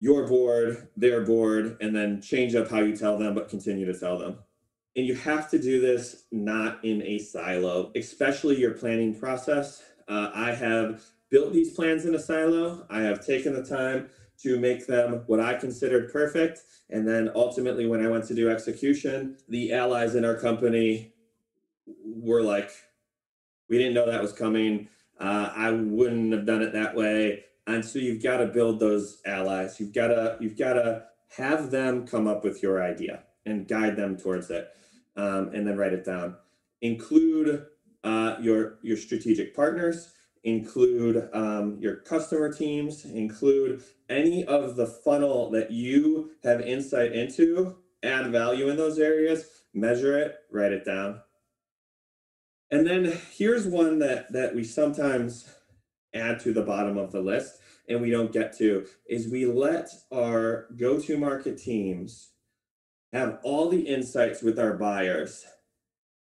you're 0.00 0.26
bored, 0.26 0.88
they're 0.96 1.24
bored, 1.24 1.76
and 1.80 1.94
then 1.94 2.20
change 2.20 2.54
up 2.54 2.70
how 2.70 2.80
you 2.80 2.96
tell 2.96 3.16
them, 3.18 3.34
but 3.34 3.48
continue 3.48 3.86
to 3.86 3.98
tell 3.98 4.18
them. 4.18 4.38
And 4.96 5.06
you 5.06 5.14
have 5.14 5.50
to 5.50 5.58
do 5.58 5.80
this 5.80 6.24
not 6.30 6.84
in 6.84 7.02
a 7.02 7.18
silo, 7.18 7.90
especially 7.96 8.60
your 8.60 8.72
planning 8.72 9.18
process. 9.18 9.82
Uh, 10.06 10.30
I 10.34 10.52
have 10.52 11.02
built 11.30 11.52
these 11.52 11.72
plans 11.72 12.04
in 12.04 12.14
a 12.14 12.18
silo. 12.18 12.86
I 12.90 13.00
have 13.00 13.24
taken 13.24 13.54
the 13.54 13.64
time 13.64 14.08
to 14.42 14.60
make 14.60 14.86
them 14.86 15.22
what 15.26 15.40
I 15.40 15.54
considered 15.54 16.12
perfect. 16.12 16.60
And 16.90 17.08
then 17.08 17.30
ultimately, 17.34 17.86
when 17.86 18.04
I 18.04 18.08
went 18.08 18.24
to 18.26 18.34
do 18.34 18.50
execution, 18.50 19.38
the 19.48 19.72
allies 19.72 20.14
in 20.14 20.24
our 20.24 20.36
company 20.36 21.13
were 21.86 22.42
like, 22.42 22.70
we 23.68 23.78
didn't 23.78 23.94
know 23.94 24.06
that 24.06 24.22
was 24.22 24.32
coming. 24.32 24.88
Uh, 25.18 25.50
I 25.54 25.70
wouldn't 25.70 26.32
have 26.32 26.46
done 26.46 26.62
it 26.62 26.72
that 26.72 26.94
way. 26.94 27.44
And 27.66 27.84
so 27.84 27.98
you've 27.98 28.22
got 28.22 28.38
to 28.38 28.46
build 28.46 28.78
those 28.80 29.20
allies. 29.24 29.80
You've 29.80 29.94
got 29.94 30.08
to 30.08 30.36
you've 30.40 30.58
got 30.58 30.74
to 30.74 31.04
have 31.36 31.70
them 31.70 32.06
come 32.06 32.26
up 32.26 32.44
with 32.44 32.62
your 32.62 32.82
idea 32.82 33.24
and 33.46 33.66
guide 33.66 33.96
them 33.96 34.16
towards 34.16 34.50
it, 34.50 34.68
um, 35.16 35.50
and 35.54 35.66
then 35.66 35.76
write 35.76 35.92
it 35.92 36.04
down. 36.04 36.36
Include 36.82 37.64
uh, 38.02 38.36
your 38.40 38.78
your 38.82 38.96
strategic 38.96 39.54
partners. 39.56 40.12
Include 40.42 41.30
um, 41.32 41.78
your 41.80 41.96
customer 41.96 42.52
teams. 42.52 43.06
Include 43.06 43.82
any 44.10 44.44
of 44.44 44.76
the 44.76 44.86
funnel 44.86 45.50
that 45.52 45.70
you 45.70 46.32
have 46.42 46.60
insight 46.60 47.12
into. 47.12 47.76
Add 48.02 48.30
value 48.30 48.68
in 48.68 48.76
those 48.76 48.98
areas. 48.98 49.62
Measure 49.72 50.18
it. 50.18 50.36
Write 50.52 50.72
it 50.72 50.84
down. 50.84 51.20
And 52.70 52.86
then 52.86 53.18
here's 53.36 53.66
one 53.66 53.98
that 54.00 54.32
that 54.32 54.54
we 54.54 54.64
sometimes 54.64 55.52
add 56.14 56.40
to 56.40 56.52
the 56.52 56.62
bottom 56.62 56.96
of 56.96 57.12
the 57.12 57.20
list 57.20 57.58
and 57.88 58.00
we 58.00 58.10
don't 58.10 58.32
get 58.32 58.56
to 58.56 58.86
is 59.08 59.28
we 59.28 59.46
let 59.46 59.88
our 60.12 60.68
go-to 60.76 61.18
market 61.18 61.58
teams 61.58 62.30
have 63.12 63.38
all 63.42 63.68
the 63.68 63.82
insights 63.82 64.42
with 64.42 64.58
our 64.58 64.74
buyers 64.74 65.44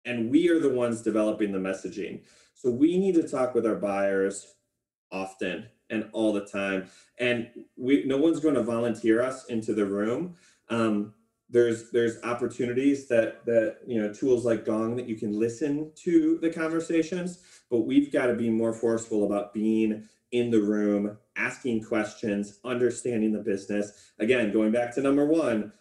and 0.04 0.30
we 0.30 0.48
are 0.48 0.58
the 0.58 0.72
ones 0.72 1.02
developing 1.02 1.52
the 1.52 1.58
messaging. 1.58 2.22
So 2.54 2.70
we 2.70 2.98
need 2.98 3.14
to 3.16 3.28
talk 3.28 3.54
with 3.54 3.66
our 3.66 3.76
buyers 3.76 4.54
often 5.12 5.66
and 5.88 6.08
all 6.12 6.32
the 6.32 6.44
time. 6.44 6.88
And 7.18 7.48
we 7.76 8.04
no 8.04 8.16
one's 8.16 8.40
going 8.40 8.54
to 8.54 8.62
volunteer 8.62 9.22
us 9.22 9.44
into 9.46 9.74
the 9.74 9.86
room. 9.86 10.36
Um, 10.68 11.14
there's 11.50 11.90
there's 11.90 12.22
opportunities 12.22 13.08
that 13.08 13.44
that 13.44 13.78
you 13.86 14.00
know 14.00 14.12
tools 14.12 14.44
like 14.44 14.64
Gong 14.64 14.96
that 14.96 15.08
you 15.08 15.16
can 15.16 15.32
listen 15.32 15.90
to 15.96 16.38
the 16.40 16.50
conversations, 16.50 17.40
but 17.70 17.80
we've 17.80 18.12
got 18.12 18.26
to 18.26 18.34
be 18.34 18.50
more 18.50 18.72
forceful 18.72 19.26
about 19.26 19.52
being 19.52 20.08
in 20.32 20.50
the 20.50 20.62
room, 20.62 21.18
asking 21.36 21.82
questions, 21.82 22.60
understanding 22.64 23.32
the 23.32 23.40
business. 23.40 24.12
Again, 24.20 24.52
going 24.52 24.70
back 24.70 24.94
to 24.94 25.00
number 25.00 25.26
one, 25.26 25.72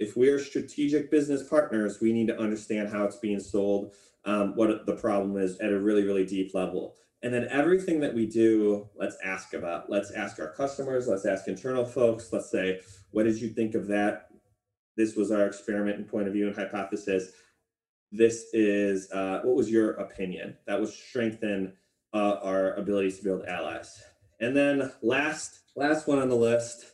if 0.00 0.16
we're 0.16 0.40
strategic 0.40 1.10
business 1.10 1.48
partners, 1.48 2.00
we 2.00 2.12
need 2.12 2.26
to 2.26 2.38
understand 2.38 2.88
how 2.88 3.04
it's 3.04 3.16
being 3.16 3.38
sold, 3.38 3.94
um, 4.24 4.56
what 4.56 4.86
the 4.86 4.96
problem 4.96 5.36
is 5.36 5.58
at 5.60 5.72
a 5.72 5.78
really 5.78 6.04
really 6.04 6.26
deep 6.26 6.54
level. 6.54 6.96
And 7.24 7.32
then 7.32 7.46
everything 7.50 8.00
that 8.00 8.14
we 8.14 8.26
do, 8.26 8.88
let's 8.96 9.16
ask 9.22 9.54
about. 9.54 9.88
Let's 9.88 10.10
ask 10.10 10.40
our 10.40 10.52
customers, 10.52 11.06
let's 11.06 11.24
ask 11.24 11.46
internal 11.46 11.84
folks, 11.84 12.32
let's 12.32 12.50
say, 12.50 12.80
what 13.12 13.22
did 13.22 13.40
you 13.40 13.50
think 13.50 13.76
of 13.76 13.86
that? 13.86 14.31
This 14.96 15.16
was 15.16 15.30
our 15.30 15.46
experiment 15.46 15.96
and 15.98 16.08
point 16.08 16.26
of 16.26 16.34
view 16.34 16.46
and 16.46 16.56
hypothesis. 16.56 17.32
This 18.10 18.46
is, 18.52 19.10
uh, 19.12 19.40
what 19.42 19.56
was 19.56 19.70
your 19.70 19.92
opinion? 19.92 20.56
That 20.66 20.78
will 20.78 20.86
strengthen 20.86 21.72
uh, 22.12 22.36
our 22.42 22.74
ability 22.74 23.12
to 23.12 23.24
build 23.24 23.46
allies. 23.46 24.02
And 24.40 24.54
then 24.56 24.92
last, 25.02 25.60
last 25.76 26.06
one 26.06 26.18
on 26.18 26.28
the 26.28 26.36
list 26.36 26.84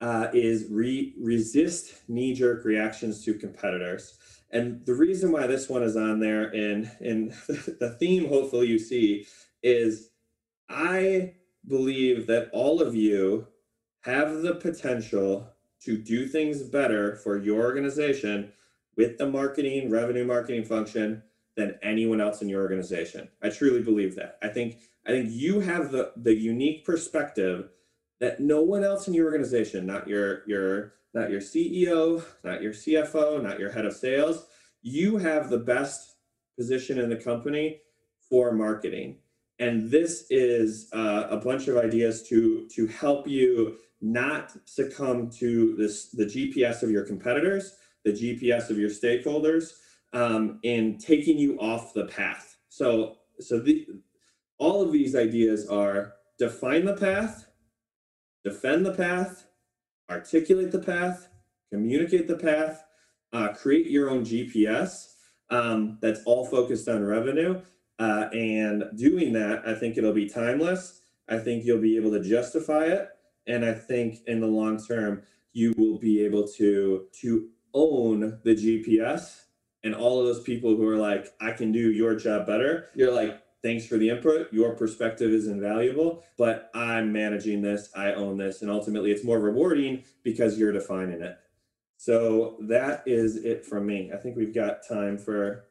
uh, 0.00 0.28
is 0.32 0.66
re- 0.70 1.14
resist 1.20 2.08
knee-jerk 2.08 2.64
reactions 2.64 3.24
to 3.24 3.34
competitors. 3.34 4.18
And 4.52 4.84
the 4.86 4.94
reason 4.94 5.32
why 5.32 5.46
this 5.46 5.68
one 5.68 5.82
is 5.82 5.96
on 5.96 6.20
there, 6.20 6.48
and 6.48 6.90
and 7.00 7.32
the 7.80 7.96
theme, 7.98 8.28
hopefully 8.28 8.66
you 8.66 8.78
see, 8.78 9.26
is 9.62 10.10
I 10.68 11.34
believe 11.66 12.26
that 12.26 12.50
all 12.52 12.80
of 12.80 12.94
you 12.94 13.46
have 14.02 14.42
the 14.42 14.54
potential 14.54 15.49
to 15.84 15.96
do 15.96 16.26
things 16.26 16.62
better 16.62 17.16
for 17.16 17.38
your 17.38 17.62
organization 17.62 18.52
with 18.96 19.18
the 19.18 19.26
marketing, 19.26 19.90
revenue 19.90 20.24
marketing 20.24 20.64
function 20.64 21.22
than 21.56 21.78
anyone 21.82 22.20
else 22.20 22.42
in 22.42 22.48
your 22.48 22.62
organization. 22.62 23.28
I 23.42 23.50
truly 23.50 23.82
believe 23.82 24.14
that. 24.16 24.38
I 24.42 24.48
think 24.48 24.78
I 25.06 25.10
think 25.10 25.30
you 25.30 25.60
have 25.60 25.90
the 25.90 26.12
the 26.16 26.34
unique 26.34 26.84
perspective 26.84 27.70
that 28.20 28.40
no 28.40 28.62
one 28.62 28.84
else 28.84 29.08
in 29.08 29.14
your 29.14 29.26
organization, 29.26 29.86
not 29.86 30.06
your 30.06 30.46
your 30.46 30.94
not 31.14 31.30
your 31.30 31.40
CEO, 31.40 32.24
not 32.44 32.62
your 32.62 32.72
CFO, 32.72 33.42
not 33.42 33.58
your 33.58 33.70
head 33.70 33.84
of 33.84 33.94
sales, 33.94 34.46
you 34.82 35.16
have 35.16 35.50
the 35.50 35.58
best 35.58 36.16
position 36.56 36.98
in 36.98 37.08
the 37.08 37.16
company 37.16 37.80
for 38.28 38.52
marketing 38.52 39.16
and 39.60 39.90
this 39.90 40.24
is 40.30 40.88
uh, 40.92 41.26
a 41.30 41.36
bunch 41.36 41.68
of 41.68 41.76
ideas 41.76 42.26
to 42.28 42.66
to 42.74 42.86
help 42.88 43.28
you 43.28 43.76
not 44.00 44.56
succumb 44.64 45.30
to 45.30 45.74
this 45.76 46.10
the 46.10 46.24
GPS 46.24 46.82
of 46.82 46.90
your 46.90 47.04
competitors, 47.04 47.76
the 48.04 48.12
GPS 48.12 48.70
of 48.70 48.78
your 48.78 48.90
stakeholders, 48.90 49.72
um, 50.12 50.58
in 50.62 50.98
taking 50.98 51.38
you 51.38 51.58
off 51.58 51.94
the 51.94 52.06
path. 52.06 52.56
So 52.68 53.16
so 53.38 53.60
the 53.60 53.86
all 54.58 54.82
of 54.82 54.92
these 54.92 55.16
ideas 55.16 55.68
are 55.68 56.14
define 56.38 56.84
the 56.84 56.96
path, 56.96 57.46
defend 58.44 58.86
the 58.86 58.94
path, 58.94 59.46
articulate 60.10 60.72
the 60.72 60.80
path, 60.80 61.28
communicate 61.70 62.26
the 62.26 62.36
path, 62.36 62.84
uh, 63.32 63.48
create 63.48 63.90
your 63.90 64.10
own 64.10 64.24
GPS 64.24 65.14
um, 65.50 65.98
that's 66.00 66.20
all 66.24 66.46
focused 66.46 66.88
on 66.88 67.04
revenue 67.04 67.60
uh, 68.00 68.30
and 68.32 68.84
doing 68.96 69.34
that, 69.34 69.62
I 69.66 69.74
think 69.74 69.98
it'll 69.98 70.14
be 70.14 70.28
timeless. 70.28 71.02
I 71.28 71.36
think 71.38 71.64
you'll 71.64 71.82
be 71.82 71.96
able 71.96 72.10
to 72.12 72.22
justify 72.22 72.84
it. 72.84 73.10
And 73.46 73.64
I 73.64 73.74
think 73.74 74.18
in 74.26 74.40
the 74.40 74.46
long 74.46 74.82
term, 74.82 75.22
you 75.52 75.74
will 75.76 75.98
be 75.98 76.24
able 76.24 76.46
to 76.56 77.06
to 77.20 77.48
own 77.74 78.40
the 78.44 78.54
GPS 78.54 79.42
and 79.82 79.94
all 79.94 80.20
of 80.20 80.26
those 80.26 80.42
people 80.42 80.76
who 80.76 80.86
are 80.88 80.96
like, 80.96 81.28
I 81.40 81.52
can 81.52 81.72
do 81.72 81.90
your 81.90 82.14
job 82.14 82.46
better. 82.46 82.90
You're 82.94 83.12
like, 83.12 83.40
thanks 83.62 83.86
for 83.86 83.96
the 83.96 84.10
input. 84.10 84.52
Your 84.52 84.74
perspective 84.74 85.30
is 85.30 85.46
invaluable, 85.46 86.22
but 86.36 86.70
I'm 86.74 87.12
managing 87.12 87.62
this. 87.62 87.90
I 87.96 88.12
own 88.12 88.36
this. 88.36 88.62
And 88.62 88.70
ultimately, 88.70 89.10
it's 89.10 89.24
more 89.24 89.38
rewarding 89.38 90.04
because 90.22 90.58
you're 90.58 90.72
defining 90.72 91.22
it. 91.22 91.38
So 91.96 92.56
that 92.60 93.02
is 93.06 93.36
it 93.36 93.64
from 93.64 93.86
me. 93.86 94.10
I 94.12 94.16
think 94.16 94.36
we've 94.36 94.54
got 94.54 94.86
time 94.86 95.18
for 95.18 95.66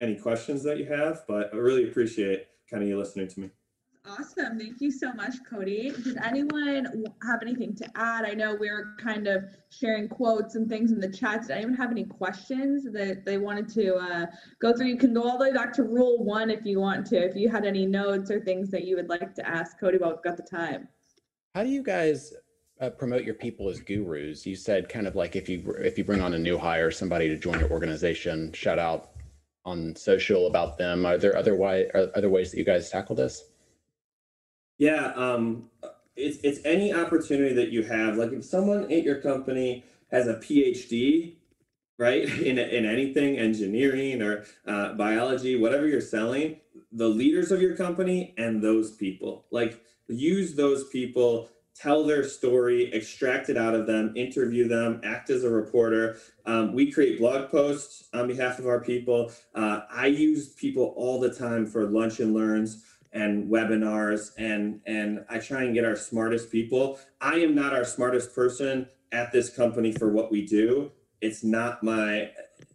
any 0.00 0.16
questions 0.16 0.62
that 0.64 0.78
you 0.78 0.86
have, 0.86 1.24
but 1.26 1.50
I 1.52 1.56
really 1.56 1.88
appreciate 1.88 2.46
kind 2.70 2.82
of 2.82 2.88
you 2.88 2.98
listening 2.98 3.28
to 3.28 3.40
me. 3.40 3.50
Awesome. 4.08 4.58
Thank 4.58 4.80
you 4.80 4.90
so 4.90 5.12
much, 5.12 5.34
Cody. 5.48 5.90
Does 5.90 6.16
anyone 6.24 7.04
have 7.22 7.42
anything 7.42 7.74
to 7.76 7.86
add? 7.94 8.24
I 8.24 8.32
know 8.32 8.54
we 8.54 8.68
are 8.68 8.94
kind 8.98 9.26
of 9.26 9.44
sharing 9.70 10.08
quotes 10.08 10.54
and 10.54 10.68
things 10.68 10.92
in 10.92 11.00
the 11.00 11.10
chat. 11.10 11.42
Did 11.42 11.50
anyone 11.50 11.74
have 11.74 11.90
any 11.90 12.04
questions 12.04 12.84
that 12.92 13.26
they 13.26 13.36
wanted 13.36 13.68
to 13.70 13.96
uh, 13.96 14.26
go 14.60 14.74
through? 14.74 14.86
You 14.86 14.96
can 14.96 15.12
go 15.12 15.28
all 15.28 15.36
the 15.36 15.44
way 15.44 15.52
back 15.52 15.74
to 15.74 15.82
rule 15.82 16.24
one 16.24 16.48
if 16.48 16.64
you 16.64 16.80
want 16.80 17.06
to. 17.08 17.16
If 17.16 17.36
you 17.36 17.50
had 17.50 17.66
any 17.66 17.84
notes 17.84 18.30
or 18.30 18.40
things 18.40 18.70
that 18.70 18.84
you 18.84 18.96
would 18.96 19.10
like 19.10 19.34
to 19.34 19.46
ask 19.46 19.78
Cody 19.78 19.98
while 19.98 20.10
we've 20.10 20.22
got 20.22 20.38
the 20.38 20.42
time. 20.42 20.88
How 21.54 21.62
do 21.62 21.68
you 21.68 21.82
guys 21.82 22.32
uh, 22.80 22.90
promote 22.90 23.24
your 23.24 23.34
people 23.34 23.68
as 23.68 23.80
gurus? 23.80 24.46
You 24.46 24.56
said 24.56 24.88
kind 24.88 25.06
of 25.06 25.16
like 25.16 25.36
if 25.36 25.50
you 25.50 25.74
if 25.80 25.98
you 25.98 26.04
bring 26.04 26.22
on 26.22 26.32
a 26.32 26.38
new 26.38 26.56
hire, 26.56 26.90
somebody 26.90 27.28
to 27.28 27.36
join 27.36 27.60
your 27.60 27.70
organization, 27.70 28.52
shout 28.54 28.78
out 28.78 29.10
on 29.66 29.94
social 29.96 30.46
about 30.46 30.78
them? 30.78 31.04
Are 31.04 31.18
there 31.18 31.36
other 31.36 31.56
way, 31.56 31.90
other 32.14 32.30
ways 32.30 32.50
that 32.52 32.58
you 32.58 32.64
guys 32.64 32.88
tackle 32.88 33.14
this? 33.14 33.44
Yeah, 34.78 35.12
um, 35.16 35.70
it's 36.16 36.38
it's 36.42 36.60
any 36.64 36.92
opportunity 36.94 37.54
that 37.54 37.70
you 37.70 37.82
have. 37.82 38.16
Like 38.16 38.32
if 38.32 38.44
someone 38.44 38.84
at 38.84 39.02
your 39.02 39.20
company 39.20 39.84
has 40.10 40.26
a 40.28 40.34
PhD, 40.34 41.34
right, 41.98 42.22
in 42.40 42.58
in 42.58 42.86
anything, 42.86 43.36
engineering 43.38 44.22
or 44.22 44.44
uh, 44.66 44.94
biology, 44.94 45.56
whatever 45.56 45.86
you're 45.86 46.00
selling, 46.00 46.60
the 46.92 47.08
leaders 47.08 47.50
of 47.50 47.60
your 47.60 47.76
company 47.76 48.34
and 48.38 48.62
those 48.62 48.92
people, 48.92 49.46
like 49.50 49.80
use 50.08 50.54
those 50.54 50.88
people 50.88 51.50
tell 51.74 52.04
their 52.04 52.24
story, 52.24 52.92
extract 52.92 53.48
it 53.48 53.56
out 53.56 53.74
of 53.74 53.86
them, 53.86 54.12
interview 54.16 54.66
them, 54.66 55.00
act 55.04 55.30
as 55.30 55.44
a 55.44 55.50
reporter. 55.50 56.16
Um, 56.44 56.72
we 56.72 56.90
create 56.90 57.20
blog 57.20 57.50
posts 57.50 58.08
on 58.12 58.26
behalf 58.26 58.58
of 58.58 58.66
our 58.66 58.80
people. 58.80 59.30
Uh, 59.54 59.82
I 59.88 60.06
use 60.08 60.48
people 60.54 60.92
all 60.96 61.20
the 61.20 61.32
time 61.32 61.66
for 61.66 61.84
lunch 61.86 62.18
and 62.18 62.34
learns 62.34 62.84
and 63.12 63.50
webinars 63.50 64.30
and 64.38 64.80
and 64.86 65.24
I 65.28 65.38
try 65.38 65.64
and 65.64 65.74
get 65.74 65.84
our 65.84 65.96
smartest 65.96 66.50
people. 66.50 66.98
I 67.20 67.36
am 67.36 67.54
not 67.54 67.72
our 67.72 67.84
smartest 67.84 68.34
person 68.34 68.88
at 69.12 69.32
this 69.32 69.50
company 69.50 69.92
for 69.92 70.10
what 70.10 70.30
we 70.30 70.46
do. 70.46 70.92
It's 71.20 71.42
not 71.42 71.82
my 71.82 72.30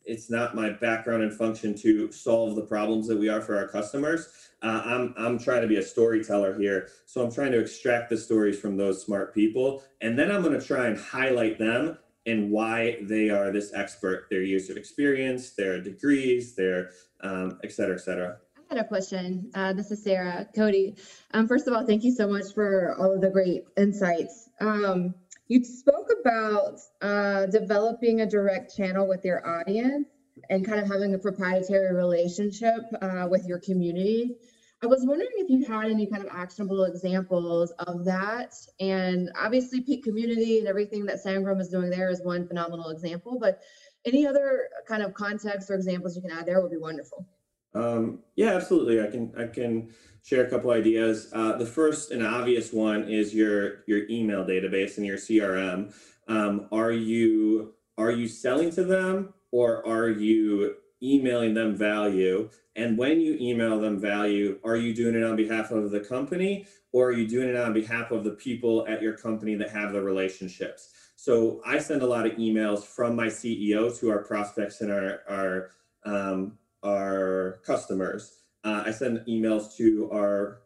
it's 0.06 0.30
not 0.30 0.56
my 0.56 0.70
background 0.70 1.24
and 1.24 1.34
function 1.34 1.74
to 1.76 2.12
solve 2.12 2.56
the 2.56 2.64
problems 2.64 3.08
that 3.08 3.18
we 3.18 3.30
are 3.30 3.42
for 3.42 3.58
our 3.58 3.68
customers. 3.68 4.28
Uh, 4.62 4.82
I'm 4.86 5.14
I'm 5.18 5.40
trying 5.40 5.62
to 5.62 5.68
be 5.68 5.78
a 5.78 5.84
storyteller 5.84 6.58
here, 6.58 6.90
so 7.06 7.24
I'm 7.24 7.32
trying 7.32 7.52
to 7.52 7.60
extract 7.60 8.10
the 8.10 8.18
stories 8.18 8.60
from 8.60 8.78
those 8.78 9.04
smart 9.04 9.34
people, 9.34 9.84
and 10.02 10.18
then 10.18 10.32
I'm 10.32 10.42
going 10.42 10.60
to 10.60 10.66
try 10.66 10.88
and 10.88 10.98
highlight 10.98 11.58
them 11.60 11.98
and 12.26 12.52
why 12.52 12.98
they 13.02 13.30
are 13.30 13.52
this 13.52 13.74
expert, 13.74 14.28
their 14.30 14.42
years 14.42 14.70
of 14.70 14.78
experience, 14.78 15.52
their 15.52 15.82
degrees, 15.82 16.56
their 16.56 16.92
um, 17.22 17.60
et 17.64 17.72
cetera, 17.72 17.96
et 17.96 18.00
cetera. 18.00 18.38
Had 18.74 18.86
a 18.86 18.88
question. 18.88 19.52
Uh, 19.54 19.72
this 19.72 19.92
is 19.92 20.04
Sarah. 20.04 20.48
Cody, 20.56 20.96
um, 21.36 21.48
first 21.48 21.68
of 21.68 21.76
all, 21.76 21.86
thank 21.86 22.04
you 22.04 22.12
so 22.12 22.28
much 22.28 22.56
for 22.56 22.96
all 22.98 23.14
of 23.14 23.22
the 23.22 23.30
great 23.30 23.66
insights. 23.78 24.50
Um, 24.60 25.14
you 25.48 25.64
spoke 25.64 26.10
about 26.20 26.80
uh, 27.00 27.46
developing 27.46 28.22
a 28.22 28.26
direct 28.26 28.76
channel 28.76 29.08
with 29.08 29.24
your 29.24 29.48
audience 29.48 30.08
and 30.50 30.66
kind 30.66 30.80
of 30.80 30.88
having 30.88 31.14
a 31.14 31.20
proprietary 31.20 31.94
relationship 31.94 32.82
uh, 33.00 33.28
with 33.30 33.46
your 33.46 33.60
community. 33.60 34.38
I 34.82 34.88
was 34.88 35.06
wondering 35.06 35.30
if 35.36 35.52
you 35.52 35.64
had 35.72 35.92
any 35.92 36.08
kind 36.08 36.24
of 36.24 36.30
actionable 36.32 36.86
examples 36.86 37.72
of 37.78 38.06
that. 38.06 38.56
And 38.80 39.32
obviously, 39.40 39.82
Peak 39.82 40.04
Community 40.04 40.58
and 40.58 40.68
everything 40.68 41.06
that 41.06 41.24
Sangram 41.24 41.62
is 41.62 41.70
doing 41.70 41.92
there 41.92 42.10
is 42.10 42.24
one 42.24 42.48
phenomenal 42.48 42.90
example. 42.90 43.38
But 43.40 43.62
any 44.04 44.26
other 44.26 44.68
kind 44.88 45.04
of 45.04 45.14
context 45.14 45.70
or 45.70 45.76
examples 45.76 46.16
you 46.16 46.24
can 46.24 46.32
add 46.32 46.48
there 46.48 46.60
would 46.60 46.72
be 46.72 46.78
wonderful. 46.78 47.28
Um, 47.76 48.20
yeah, 48.36 48.54
absolutely. 48.54 49.02
I 49.02 49.08
can 49.08 49.34
I 49.38 49.48
can 49.48 49.90
share 50.24 50.46
a 50.46 50.50
couple 50.50 50.72
ideas. 50.72 51.30
Uh, 51.34 51.58
the 51.58 51.66
first 51.66 52.12
and 52.12 52.26
obvious 52.26 52.72
one 52.72 53.10
is 53.10 53.34
your 53.34 53.84
your 53.88 54.08
email 54.10 54.46
database 54.46 54.98
and 54.98 55.06
your 55.06 55.18
CRM. 55.18 55.94
Um, 56.28 56.68
are 56.72 56.92
you 56.92 57.74
are 57.98 58.12
you 58.12 58.28
selling 58.28 58.72
to 58.72 58.84
them 58.84 59.34
or 59.52 59.86
are 59.86 60.10
you 60.10 60.76
emailing 61.02 61.54
them 61.54 61.76
value? 61.76 62.50
And 62.76 62.98
when 62.98 63.20
you 63.20 63.38
email 63.40 63.80
them 63.80 64.00
value, 64.00 64.60
are 64.64 64.78
you 64.78 64.96
doing 64.96 65.16
it 65.16 65.24
on 65.24 65.36
behalf 65.36 65.72
of 65.72 65.92
the 65.92 66.00
company 66.00 66.66
or 66.92 67.10
are 67.10 67.12
you 67.12 67.28
doing 67.28 67.50
it 67.50 67.56
on 67.56 67.74
behalf 67.74 68.12
of 68.12 68.24
the 68.24 68.32
people 68.32 68.88
at 68.88 69.02
your 69.02 69.16
company 69.16 69.56
that 69.56 69.70
have 69.70 69.94
the 69.94 70.02
relationships? 70.02 70.92
So 71.16 71.62
I 71.66 71.80
send 71.80 72.02
a 72.02 72.08
lot 72.08 72.26
of 72.26 72.34
emails 72.34 72.84
from 72.84 73.16
my 73.16 73.28
CEO 73.28 73.98
to 74.00 74.10
our 74.10 74.24
prospects 74.24 74.82
and 74.82 74.92
our 74.92 75.22
our 75.28 75.70
um, 76.06 76.58
our 76.84 77.60
customers. 77.66 78.40
Uh, 78.64 78.84
I 78.86 78.92
send 78.92 79.20
emails 79.28 79.76
to 79.78 80.10
our 80.12 80.60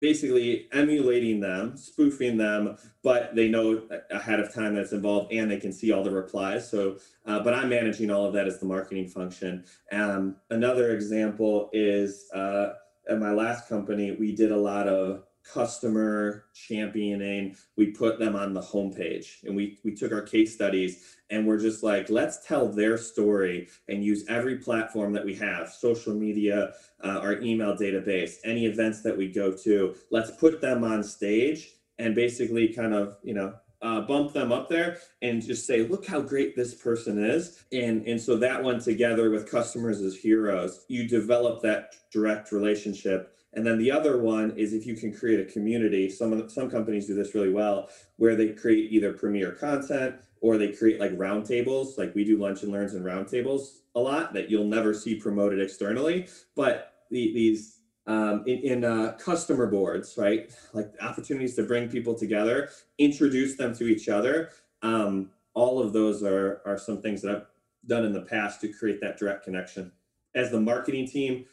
basically 0.00 0.68
emulating 0.72 1.40
them, 1.40 1.76
spoofing 1.78 2.36
them, 2.36 2.76
but 3.02 3.34
they 3.34 3.48
know 3.48 3.82
ahead 4.10 4.38
of 4.38 4.52
time 4.52 4.74
that's 4.74 4.92
involved 4.92 5.32
and 5.32 5.50
they 5.50 5.56
can 5.56 5.72
see 5.72 5.92
all 5.92 6.04
the 6.04 6.10
replies. 6.10 6.70
So, 6.70 6.98
uh, 7.24 7.40
but 7.40 7.54
I'm 7.54 7.70
managing 7.70 8.10
all 8.10 8.26
of 8.26 8.34
that 8.34 8.46
as 8.46 8.58
the 8.58 8.66
marketing 8.66 9.08
function. 9.08 9.64
Um, 9.90 10.36
another 10.50 10.94
example 10.94 11.70
is 11.72 12.26
uh, 12.34 12.74
at 13.08 13.18
my 13.18 13.32
last 13.32 13.66
company, 13.66 14.14
we 14.18 14.34
did 14.34 14.52
a 14.52 14.56
lot 14.56 14.88
of 14.88 15.22
customer 15.44 16.46
championing. 16.54 17.56
We 17.76 17.86
put 17.92 18.18
them 18.18 18.34
on 18.34 18.54
the 18.54 18.60
homepage 18.60 19.44
and 19.44 19.54
we, 19.54 19.78
we 19.84 19.94
took 19.94 20.12
our 20.12 20.22
case 20.22 20.54
studies 20.54 21.16
and 21.30 21.46
we're 21.46 21.58
just 21.58 21.82
like, 21.82 22.10
let's 22.10 22.46
tell 22.46 22.68
their 22.68 22.96
story 22.96 23.68
and 23.88 24.04
use 24.04 24.24
every 24.28 24.58
platform 24.58 25.12
that 25.12 25.24
we 25.24 25.34
have 25.36 25.68
social 25.70 26.14
media, 26.14 26.72
uh, 27.02 27.18
our 27.20 27.40
email 27.40 27.76
database, 27.76 28.36
any 28.44 28.66
events 28.66 29.02
that 29.02 29.16
we 29.16 29.28
go 29.28 29.52
to. 29.52 29.94
Let's 30.10 30.30
put 30.32 30.60
them 30.60 30.84
on 30.84 31.02
stage 31.02 31.70
and 31.98 32.14
basically 32.14 32.68
kind 32.68 32.94
of, 32.94 33.16
you 33.22 33.34
know, 33.34 33.54
uh, 33.82 34.00
bump 34.00 34.32
them 34.32 34.50
up 34.50 34.68
there 34.68 34.98
and 35.20 35.44
just 35.44 35.66
say, 35.66 35.86
look 35.86 36.06
how 36.06 36.20
great 36.20 36.56
this 36.56 36.74
person 36.74 37.22
is. 37.22 37.64
And, 37.70 38.06
and 38.06 38.18
so 38.18 38.36
that 38.38 38.62
one 38.62 38.80
together 38.80 39.30
with 39.30 39.50
customers 39.50 40.00
as 40.00 40.16
heroes, 40.16 40.86
you 40.88 41.06
develop 41.06 41.60
that 41.62 41.94
direct 42.10 42.50
relationship 42.50 43.33
and 43.54 43.66
then 43.66 43.78
the 43.78 43.90
other 43.90 44.20
one 44.20 44.52
is 44.56 44.72
if 44.72 44.86
you 44.86 44.94
can 44.96 45.12
create 45.12 45.40
a 45.40 45.52
community. 45.52 46.10
Some 46.10 46.32
of 46.32 46.38
the, 46.38 46.50
some 46.50 46.70
companies 46.70 47.06
do 47.06 47.14
this 47.14 47.34
really 47.34 47.52
well, 47.52 47.88
where 48.16 48.36
they 48.36 48.48
create 48.48 48.92
either 48.92 49.12
premier 49.12 49.52
content 49.52 50.16
or 50.40 50.58
they 50.58 50.72
create 50.72 51.00
like 51.00 51.16
roundtables. 51.16 51.96
Like 51.96 52.14
we 52.14 52.24
do 52.24 52.36
lunch 52.36 52.62
and 52.62 52.72
learns 52.72 52.94
and 52.94 53.04
roundtables 53.04 53.78
a 53.94 54.00
lot 54.00 54.34
that 54.34 54.50
you'll 54.50 54.64
never 54.64 54.92
see 54.92 55.14
promoted 55.14 55.60
externally. 55.60 56.26
But 56.54 56.92
the, 57.10 57.32
these 57.32 57.78
um, 58.06 58.44
in, 58.46 58.58
in 58.58 58.84
uh, 58.84 59.16
customer 59.18 59.66
boards, 59.66 60.14
right? 60.18 60.52
Like 60.72 60.92
opportunities 61.00 61.54
to 61.56 61.62
bring 61.62 61.88
people 61.88 62.14
together, 62.14 62.70
introduce 62.98 63.56
them 63.56 63.74
to 63.76 63.84
each 63.84 64.08
other. 64.08 64.50
Um, 64.82 65.30
all 65.54 65.80
of 65.80 65.92
those 65.92 66.22
are 66.22 66.60
are 66.66 66.78
some 66.78 67.00
things 67.00 67.22
that 67.22 67.34
I've 67.34 67.46
done 67.86 68.04
in 68.04 68.12
the 68.12 68.22
past 68.22 68.60
to 68.60 68.68
create 68.68 69.00
that 69.00 69.18
direct 69.18 69.44
connection. 69.44 69.92
As 70.34 70.50
the 70.50 70.60
marketing 70.60 71.06
team, 71.06 71.46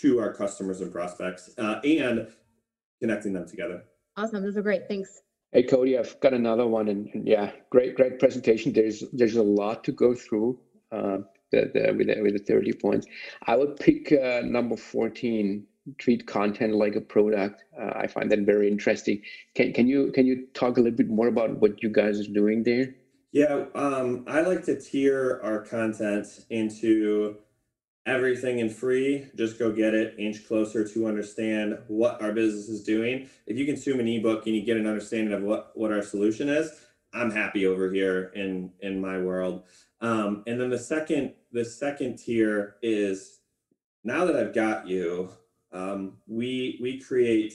to 0.00 0.18
our 0.20 0.32
customers 0.32 0.80
and 0.80 0.92
prospects 0.92 1.50
uh, 1.58 1.80
and 1.84 2.28
connecting 3.00 3.32
them 3.32 3.48
together. 3.48 3.84
Awesome. 4.16 4.42
Those 4.42 4.56
are 4.56 4.62
great. 4.62 4.88
Thanks. 4.88 5.22
Hey 5.52 5.62
Cody, 5.62 5.96
I've 5.96 6.18
got 6.20 6.34
another 6.34 6.66
one, 6.66 6.88
and, 6.88 7.08
and 7.14 7.26
yeah, 7.26 7.52
great, 7.70 7.94
great 7.94 8.18
presentation. 8.18 8.72
There's 8.72 9.04
there's 9.12 9.36
a 9.36 9.42
lot 9.42 9.84
to 9.84 9.92
go 9.92 10.14
through 10.14 10.58
uh, 10.90 11.18
the, 11.52 11.70
the, 11.72 11.94
with 11.96 12.08
the, 12.08 12.20
with 12.20 12.32
the 12.32 12.44
30 12.44 12.72
points. 12.74 13.06
I 13.46 13.56
would 13.56 13.76
pick 13.76 14.12
uh, 14.12 14.42
number 14.44 14.76
14. 14.76 15.66
Treat 15.98 16.26
content 16.26 16.74
like 16.74 16.96
a 16.96 17.00
product. 17.00 17.62
Uh, 17.80 17.92
I 17.94 18.08
find 18.08 18.28
that 18.32 18.40
very 18.40 18.66
interesting. 18.66 19.22
Can 19.54 19.72
can 19.72 19.86
you 19.86 20.10
can 20.10 20.26
you 20.26 20.48
talk 20.52 20.78
a 20.78 20.80
little 20.80 20.96
bit 20.96 21.08
more 21.08 21.28
about 21.28 21.60
what 21.60 21.80
you 21.80 21.90
guys 21.90 22.18
are 22.18 22.32
doing 22.32 22.64
there? 22.64 22.92
Yeah, 23.30 23.66
um, 23.76 24.24
I 24.26 24.40
like 24.40 24.64
to 24.64 24.80
tier 24.80 25.40
our 25.44 25.60
content 25.60 26.26
into 26.50 27.36
everything 28.06 28.60
in 28.60 28.70
free. 28.70 29.26
Just 29.36 29.58
go 29.58 29.72
get 29.72 29.92
it, 29.92 30.14
inch 30.18 30.46
closer 30.46 30.86
to 30.86 31.06
understand 31.06 31.78
what 31.88 32.22
our 32.22 32.32
business 32.32 32.68
is 32.68 32.84
doing. 32.84 33.28
If 33.46 33.58
you 33.58 33.66
consume 33.66 34.00
an 34.00 34.08
ebook 34.08 34.46
and 34.46 34.54
you 34.54 34.62
get 34.62 34.76
an 34.76 34.86
understanding 34.86 35.34
of 35.34 35.42
what, 35.42 35.72
what 35.74 35.92
our 35.92 36.02
solution 36.02 36.48
is, 36.48 36.70
I'm 37.12 37.30
happy 37.30 37.66
over 37.66 37.90
here 37.92 38.30
in 38.34 38.72
in 38.80 39.00
my 39.00 39.18
world. 39.18 39.64
Um, 40.00 40.42
and 40.46 40.60
then 40.60 40.70
the 40.70 40.78
second 40.78 41.32
the 41.52 41.64
second 41.64 42.18
tier 42.18 42.76
is 42.82 43.40
now 44.04 44.24
that 44.26 44.36
I've 44.36 44.54
got 44.54 44.86
you, 44.86 45.30
um, 45.72 46.18
we 46.26 46.78
we 46.82 47.00
create 47.00 47.54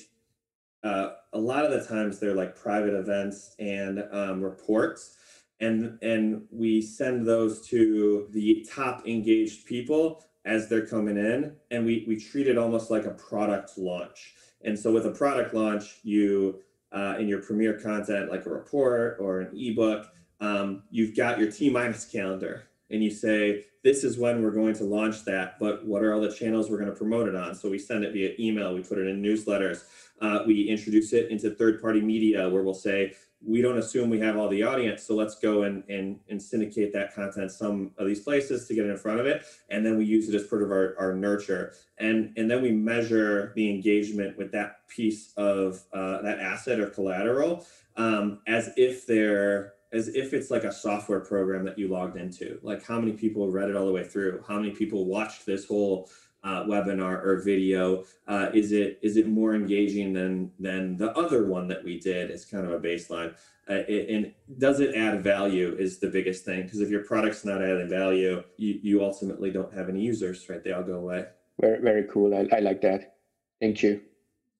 uh, 0.84 1.12
a 1.34 1.39
lot 1.39 1.66
of 1.66 1.72
the 1.72 1.86
times 1.88 2.20
they're 2.20 2.34
like 2.34 2.56
private 2.56 2.93
events 2.93 3.56
and 3.60 4.04
um, 4.12 4.41
reports 4.41 5.16
and 5.60 5.97
and 6.02 6.43
we 6.52 6.82
send 6.82 7.26
those 7.26 7.66
to 7.68 8.28
the 8.32 8.66
top 8.70 9.08
engaged 9.08 9.66
people 9.66 10.24
as 10.46 10.68
they're 10.68 10.86
coming 10.86 11.18
in 11.18 11.56
and 11.70 11.86
we 11.86 12.06
we 12.08 12.20
treat 12.20 12.48
it 12.48 12.58
almost 12.58 12.89
like 12.89 13.06
a 13.06 13.12
product 13.12 13.78
launch. 13.78 14.34
And 14.64 14.78
so 14.78 14.92
with 14.92 15.06
a 15.06 15.12
product 15.12 15.54
launch 15.54 16.00
you 16.04 16.60
uh, 16.92 17.16
in 17.20 17.28
your 17.28 17.42
premier 17.42 17.80
content 17.80 18.30
like 18.32 18.46
a 18.46 18.50
report 18.50 19.18
or 19.20 19.42
an 19.42 19.52
ebook 19.56 20.08
um, 20.39 20.84
you've 20.89 21.16
got 21.16 21.39
your 21.39 21.52
t 21.52 21.70
minus 21.70 22.06
calendar 22.06 22.64
and 22.89 23.04
you 23.04 23.12
say 23.12 23.64
this 23.84 24.04
is 24.04 24.18
when 24.18 24.44
we're 24.44 24.52
going 24.52 24.74
to 24.74 24.84
launch 24.84 25.24
that 25.26 25.58
but 25.60 25.86
what 25.86 26.04
are 26.04 26.14
all 26.14 26.22
the 26.22 26.34
channels 26.34 26.70
we're 26.70 26.78
going 26.78 26.89
to 26.89 26.96
promote 26.96 27.28
it 27.28 27.36
on? 27.36 27.56
So 27.56 27.70
we 27.70 27.80
send 27.80 28.04
it 28.04 28.14
via 28.14 28.34
email 28.39 28.74
we 28.74 28.82
put 28.82 28.98
it 28.98 29.08
in 29.08 29.22
newsletters 29.22 29.84
uh, 30.22 30.39
we 30.46 30.64
introduce 30.64 31.14
it 31.14 31.30
into 31.30 31.52
third 31.52 31.82
party 31.82 32.02
media 32.02 32.50
where 32.50 32.64
we'll 32.64 32.74
say 32.74 33.14
we 33.46 33.62
don't 33.62 33.78
assume 33.78 34.10
we 34.10 34.20
have 34.20 34.38
all 34.38 34.50
the 34.50 34.62
audience 34.62 35.04
so 35.04 35.16
let's 35.16 35.39
go 35.39 35.64
and, 35.64 35.84
and 35.89 36.20
and 36.30 36.42
syndicate 36.42 36.94
that 36.94 37.14
content 37.16 37.52
some 37.52 37.92
of 37.98 38.08
these 38.08 38.22
places 38.22 38.68
to 38.68 38.76
get 38.76 38.86
in 38.86 38.98
front 38.98 39.20
of 39.20 39.26
it 39.26 39.44
and 39.70 39.86
then 39.86 39.98
we 39.98 40.06
use 40.06 40.30
it 40.30 40.36
as 40.36 40.48
part 40.48 40.62
of 40.62 40.72
our, 40.72 40.96
our 41.00 41.14
nurture. 41.14 41.74
And 41.98 42.34
and 42.38 42.50
then 42.50 42.62
we 42.62 42.72
measure 42.72 43.54
the 43.56 43.70
engagement 43.70 44.38
with 44.38 44.52
that 44.52 44.88
piece 44.88 45.34
of 45.38 45.84
uh, 45.94 46.22
that 46.22 46.39
asset 46.39 46.80
or 46.80 46.88
collateral 46.88 47.66
um, 47.98 48.39
as 48.48 48.72
if 48.78 49.06
they're 49.06 49.74
as 49.94 50.08
if 50.10 50.34
it's 50.34 50.50
like 50.50 50.64
a 50.64 50.72
software 50.72 51.20
program 51.20 51.66
that 51.66 51.78
you 51.78 51.88
logged 51.88 52.18
into. 52.18 52.60
Like 52.62 52.86
how 52.86 53.00
many 53.00 53.14
people 53.14 53.50
read 53.50 53.70
it 53.70 53.76
all 53.76 53.86
the 53.86 53.92
way 53.92 54.06
through? 54.06 54.44
How 54.48 54.58
many 54.58 54.72
people 54.72 55.06
watched 55.06 55.46
this 55.46 55.66
whole 55.66 56.10
uh, 56.44 56.64
webinar 56.64 57.24
or 57.24 57.42
video? 57.44 58.04
Uh, 58.28 58.50
is 58.54 58.72
it 58.72 59.00
is 59.02 59.18
it 59.18 59.28
more 59.28 59.56
engaging 59.56 60.14
than 60.14 60.52
than 60.60 60.98
the 60.98 61.16
other 61.18 61.46
one 61.46 61.68
that 61.68 61.84
we 61.84 62.00
did? 62.00 62.32
As 62.32 62.46
kind 62.46 62.66
of 62.66 62.72
a 62.72 62.80
baseline, 62.80 63.34
uh, 63.70 63.84
it, 63.88 64.10
and 64.10 64.34
does 64.60 64.80
it 64.80 64.96
add 64.96 65.22
value? 65.22 65.76
Is 65.78 66.00
the 66.00 66.10
biggest 66.10 66.46
thing 66.46 66.64
because 66.64 66.80
if 66.80 66.89
your 66.89 67.04
product's 67.04 67.46
not 67.46 67.62
adding 67.62 67.89
value, 67.89 68.44
you 68.58 68.80
you 68.82 69.04
ultimately 69.04 69.52
don't 69.52 69.74
have 69.74 69.89
any 69.89 70.02
users, 70.02 70.48
right? 70.50 70.64
They 70.64 70.72
all 70.72 70.84
go 70.84 70.96
away. 70.96 71.26
Very 71.60 71.82
very 71.82 72.04
cool. 72.12 72.34
I, 72.36 72.48
I 72.56 72.60
like 72.60 72.82
that. 72.82 73.16
Thank 73.60 73.84
you. 73.84 74.02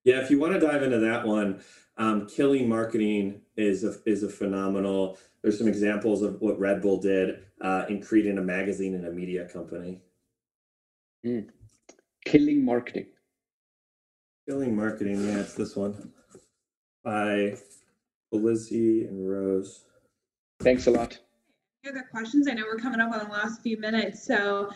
Yeah, 0.04 0.22
if 0.22 0.32
you 0.32 0.40
want 0.40 0.54
to 0.54 0.60
dive 0.60 0.82
into 0.82 1.00
that 1.00 1.26
one, 1.28 1.62
um, 1.98 2.28
killing 2.28 2.68
marketing 2.68 3.42
is 3.56 3.84
a, 3.84 3.96
is 4.06 4.24
a 4.24 4.30
phenomenal. 4.30 5.18
There's 5.42 5.58
some 5.58 5.68
examples 5.68 6.22
of 6.22 6.42
what 6.42 6.60
Red 6.60 6.82
Bull 6.82 7.00
did 7.00 7.44
uh, 7.62 7.86
in 7.90 8.02
creating 8.02 8.38
a 8.38 8.42
magazine 8.42 8.96
and 8.96 9.06
a 9.06 9.12
media 9.12 9.48
company. 9.48 10.02
Mm. 11.26 11.50
Killing 12.26 12.64
Marketing. 12.64 13.08
Killing 14.48 14.76
Marketing, 14.76 15.28
yeah, 15.28 15.40
it's 15.40 15.54
this 15.54 15.76
one 15.76 16.12
by 17.04 17.56
Lizzie 18.32 19.06
and 19.06 19.30
Rose. 19.30 19.86
Thanks 20.60 20.88
a 20.88 20.92
lot. 20.92 21.18
Any 21.84 21.98
other 21.98 22.08
questions? 22.12 22.48
I 22.48 22.54
know 22.54 22.64
we're 22.72 22.78
coming 22.78 23.00
up 23.00 23.12
on 23.12 23.28
the 23.28 23.34
last 23.34 23.64
few 23.64 23.76
minutes, 23.78 24.24
so 24.24 24.70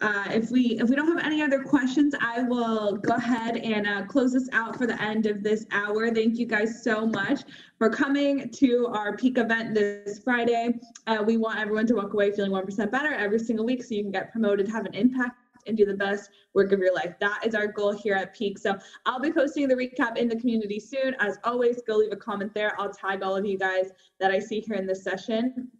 uh, 0.00 0.26
if 0.30 0.52
we 0.52 0.78
if 0.78 0.88
we 0.88 0.94
don't 0.94 1.08
have 1.08 1.24
any 1.24 1.42
other 1.42 1.60
questions, 1.64 2.14
I 2.20 2.42
will 2.42 2.98
go 2.98 3.16
ahead 3.16 3.56
and 3.56 3.84
uh, 3.84 4.04
close 4.06 4.32
this 4.32 4.48
out 4.52 4.76
for 4.76 4.86
the 4.86 5.00
end 5.02 5.26
of 5.26 5.42
this 5.42 5.66
hour. 5.72 6.14
Thank 6.14 6.38
you 6.38 6.46
guys 6.46 6.84
so 6.84 7.04
much 7.04 7.40
for 7.78 7.90
coming 7.90 8.48
to 8.50 8.86
our 8.92 9.16
peak 9.16 9.38
event 9.38 9.74
this 9.74 10.20
Friday. 10.20 10.78
Uh, 11.08 11.24
we 11.26 11.36
want 11.36 11.58
everyone 11.58 11.86
to 11.88 11.94
walk 11.94 12.12
away 12.14 12.30
feeling 12.30 12.52
one 12.52 12.64
percent 12.64 12.92
better 12.92 13.12
every 13.12 13.40
single 13.40 13.66
week, 13.66 13.82
so 13.82 13.96
you 13.96 14.02
can 14.04 14.12
get 14.12 14.30
promoted, 14.30 14.68
have 14.68 14.86
an 14.86 14.94
impact 14.94 15.41
and 15.66 15.76
do 15.76 15.84
the 15.84 15.94
best 15.94 16.30
work 16.54 16.72
of 16.72 16.80
your 16.80 16.94
life. 16.94 17.14
That 17.20 17.40
is 17.44 17.54
our 17.54 17.66
goal 17.66 17.92
here 17.92 18.14
at 18.14 18.34
Peak. 18.34 18.58
So 18.58 18.76
I'll 19.06 19.20
be 19.20 19.32
posting 19.32 19.68
the 19.68 19.74
recap 19.74 20.16
in 20.16 20.28
the 20.28 20.36
community 20.36 20.80
soon. 20.80 21.14
As 21.18 21.38
always, 21.44 21.82
go 21.86 21.96
leave 21.96 22.12
a 22.12 22.16
comment 22.16 22.52
there. 22.54 22.78
I'll 22.80 22.92
tag 22.92 23.22
all 23.22 23.36
of 23.36 23.46
you 23.46 23.58
guys 23.58 23.90
that 24.20 24.30
I 24.30 24.38
see 24.38 24.60
here 24.60 24.76
in 24.76 24.86
this 24.86 25.02
session 25.04 25.70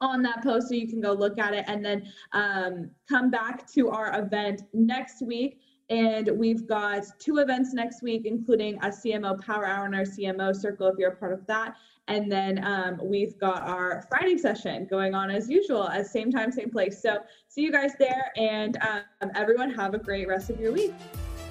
on 0.00 0.22
that 0.22 0.42
post 0.42 0.68
so 0.68 0.74
you 0.74 0.88
can 0.88 1.00
go 1.00 1.12
look 1.12 1.38
at 1.38 1.54
it 1.54 1.64
and 1.68 1.84
then 1.84 2.10
um, 2.32 2.90
come 3.08 3.30
back 3.30 3.70
to 3.72 3.90
our 3.90 4.18
event 4.20 4.62
next 4.72 5.22
week. 5.24 5.60
And 5.90 6.30
we've 6.38 6.66
got 6.66 7.04
two 7.18 7.38
events 7.38 7.74
next 7.74 8.02
week, 8.02 8.22
including 8.24 8.76
a 8.76 8.88
CMO 8.88 9.40
Power 9.44 9.66
Hour 9.66 9.84
and 9.84 9.94
our 9.94 10.02
CMO 10.02 10.54
Circle 10.54 10.88
if 10.88 10.98
you're 10.98 11.12
a 11.12 11.16
part 11.16 11.32
of 11.32 11.46
that. 11.46 11.76
And 12.08 12.30
then 12.30 12.64
um, 12.64 13.00
we've 13.02 13.38
got 13.38 13.62
our 13.62 14.04
Friday 14.08 14.36
session 14.36 14.86
going 14.90 15.14
on 15.14 15.30
as 15.30 15.48
usual 15.48 15.88
at 15.88 16.06
same 16.06 16.30
time, 16.32 16.50
same 16.50 16.70
place. 16.70 17.00
So 17.00 17.18
see 17.48 17.62
you 17.62 17.72
guys 17.72 17.92
there 17.98 18.32
and 18.36 18.76
um, 18.78 19.30
everyone 19.34 19.70
have 19.70 19.94
a 19.94 19.98
great 19.98 20.26
rest 20.26 20.50
of 20.50 20.60
your 20.60 20.72
week. 20.72 20.92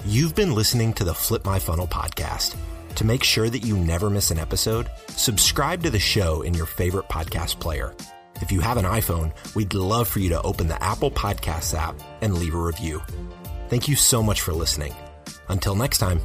You've 0.05 0.35
been 0.35 0.53
listening 0.53 0.93
to 0.93 1.03
the 1.03 1.13
Flip 1.13 1.45
My 1.45 1.59
Funnel 1.59 1.87
podcast. 1.87 2.55
To 2.95 3.05
make 3.05 3.23
sure 3.23 3.49
that 3.49 3.59
you 3.59 3.77
never 3.77 4.09
miss 4.09 4.31
an 4.31 4.39
episode, 4.39 4.89
subscribe 5.07 5.81
to 5.83 5.89
the 5.89 5.99
show 5.99 6.41
in 6.41 6.53
your 6.53 6.65
favorite 6.65 7.07
podcast 7.07 7.59
player. 7.59 7.95
If 8.41 8.51
you 8.51 8.59
have 8.59 8.77
an 8.77 8.85
iPhone, 8.85 9.33
we'd 9.55 9.73
love 9.73 10.07
for 10.07 10.19
you 10.19 10.29
to 10.29 10.41
open 10.41 10.67
the 10.67 10.81
Apple 10.83 11.11
Podcasts 11.11 11.77
app 11.77 11.95
and 12.21 12.37
leave 12.37 12.55
a 12.55 12.57
review. 12.57 13.01
Thank 13.69 13.87
you 13.87 13.95
so 13.95 14.21
much 14.21 14.41
for 14.41 14.51
listening. 14.51 14.93
Until 15.47 15.75
next 15.75 15.99
time. 15.99 16.19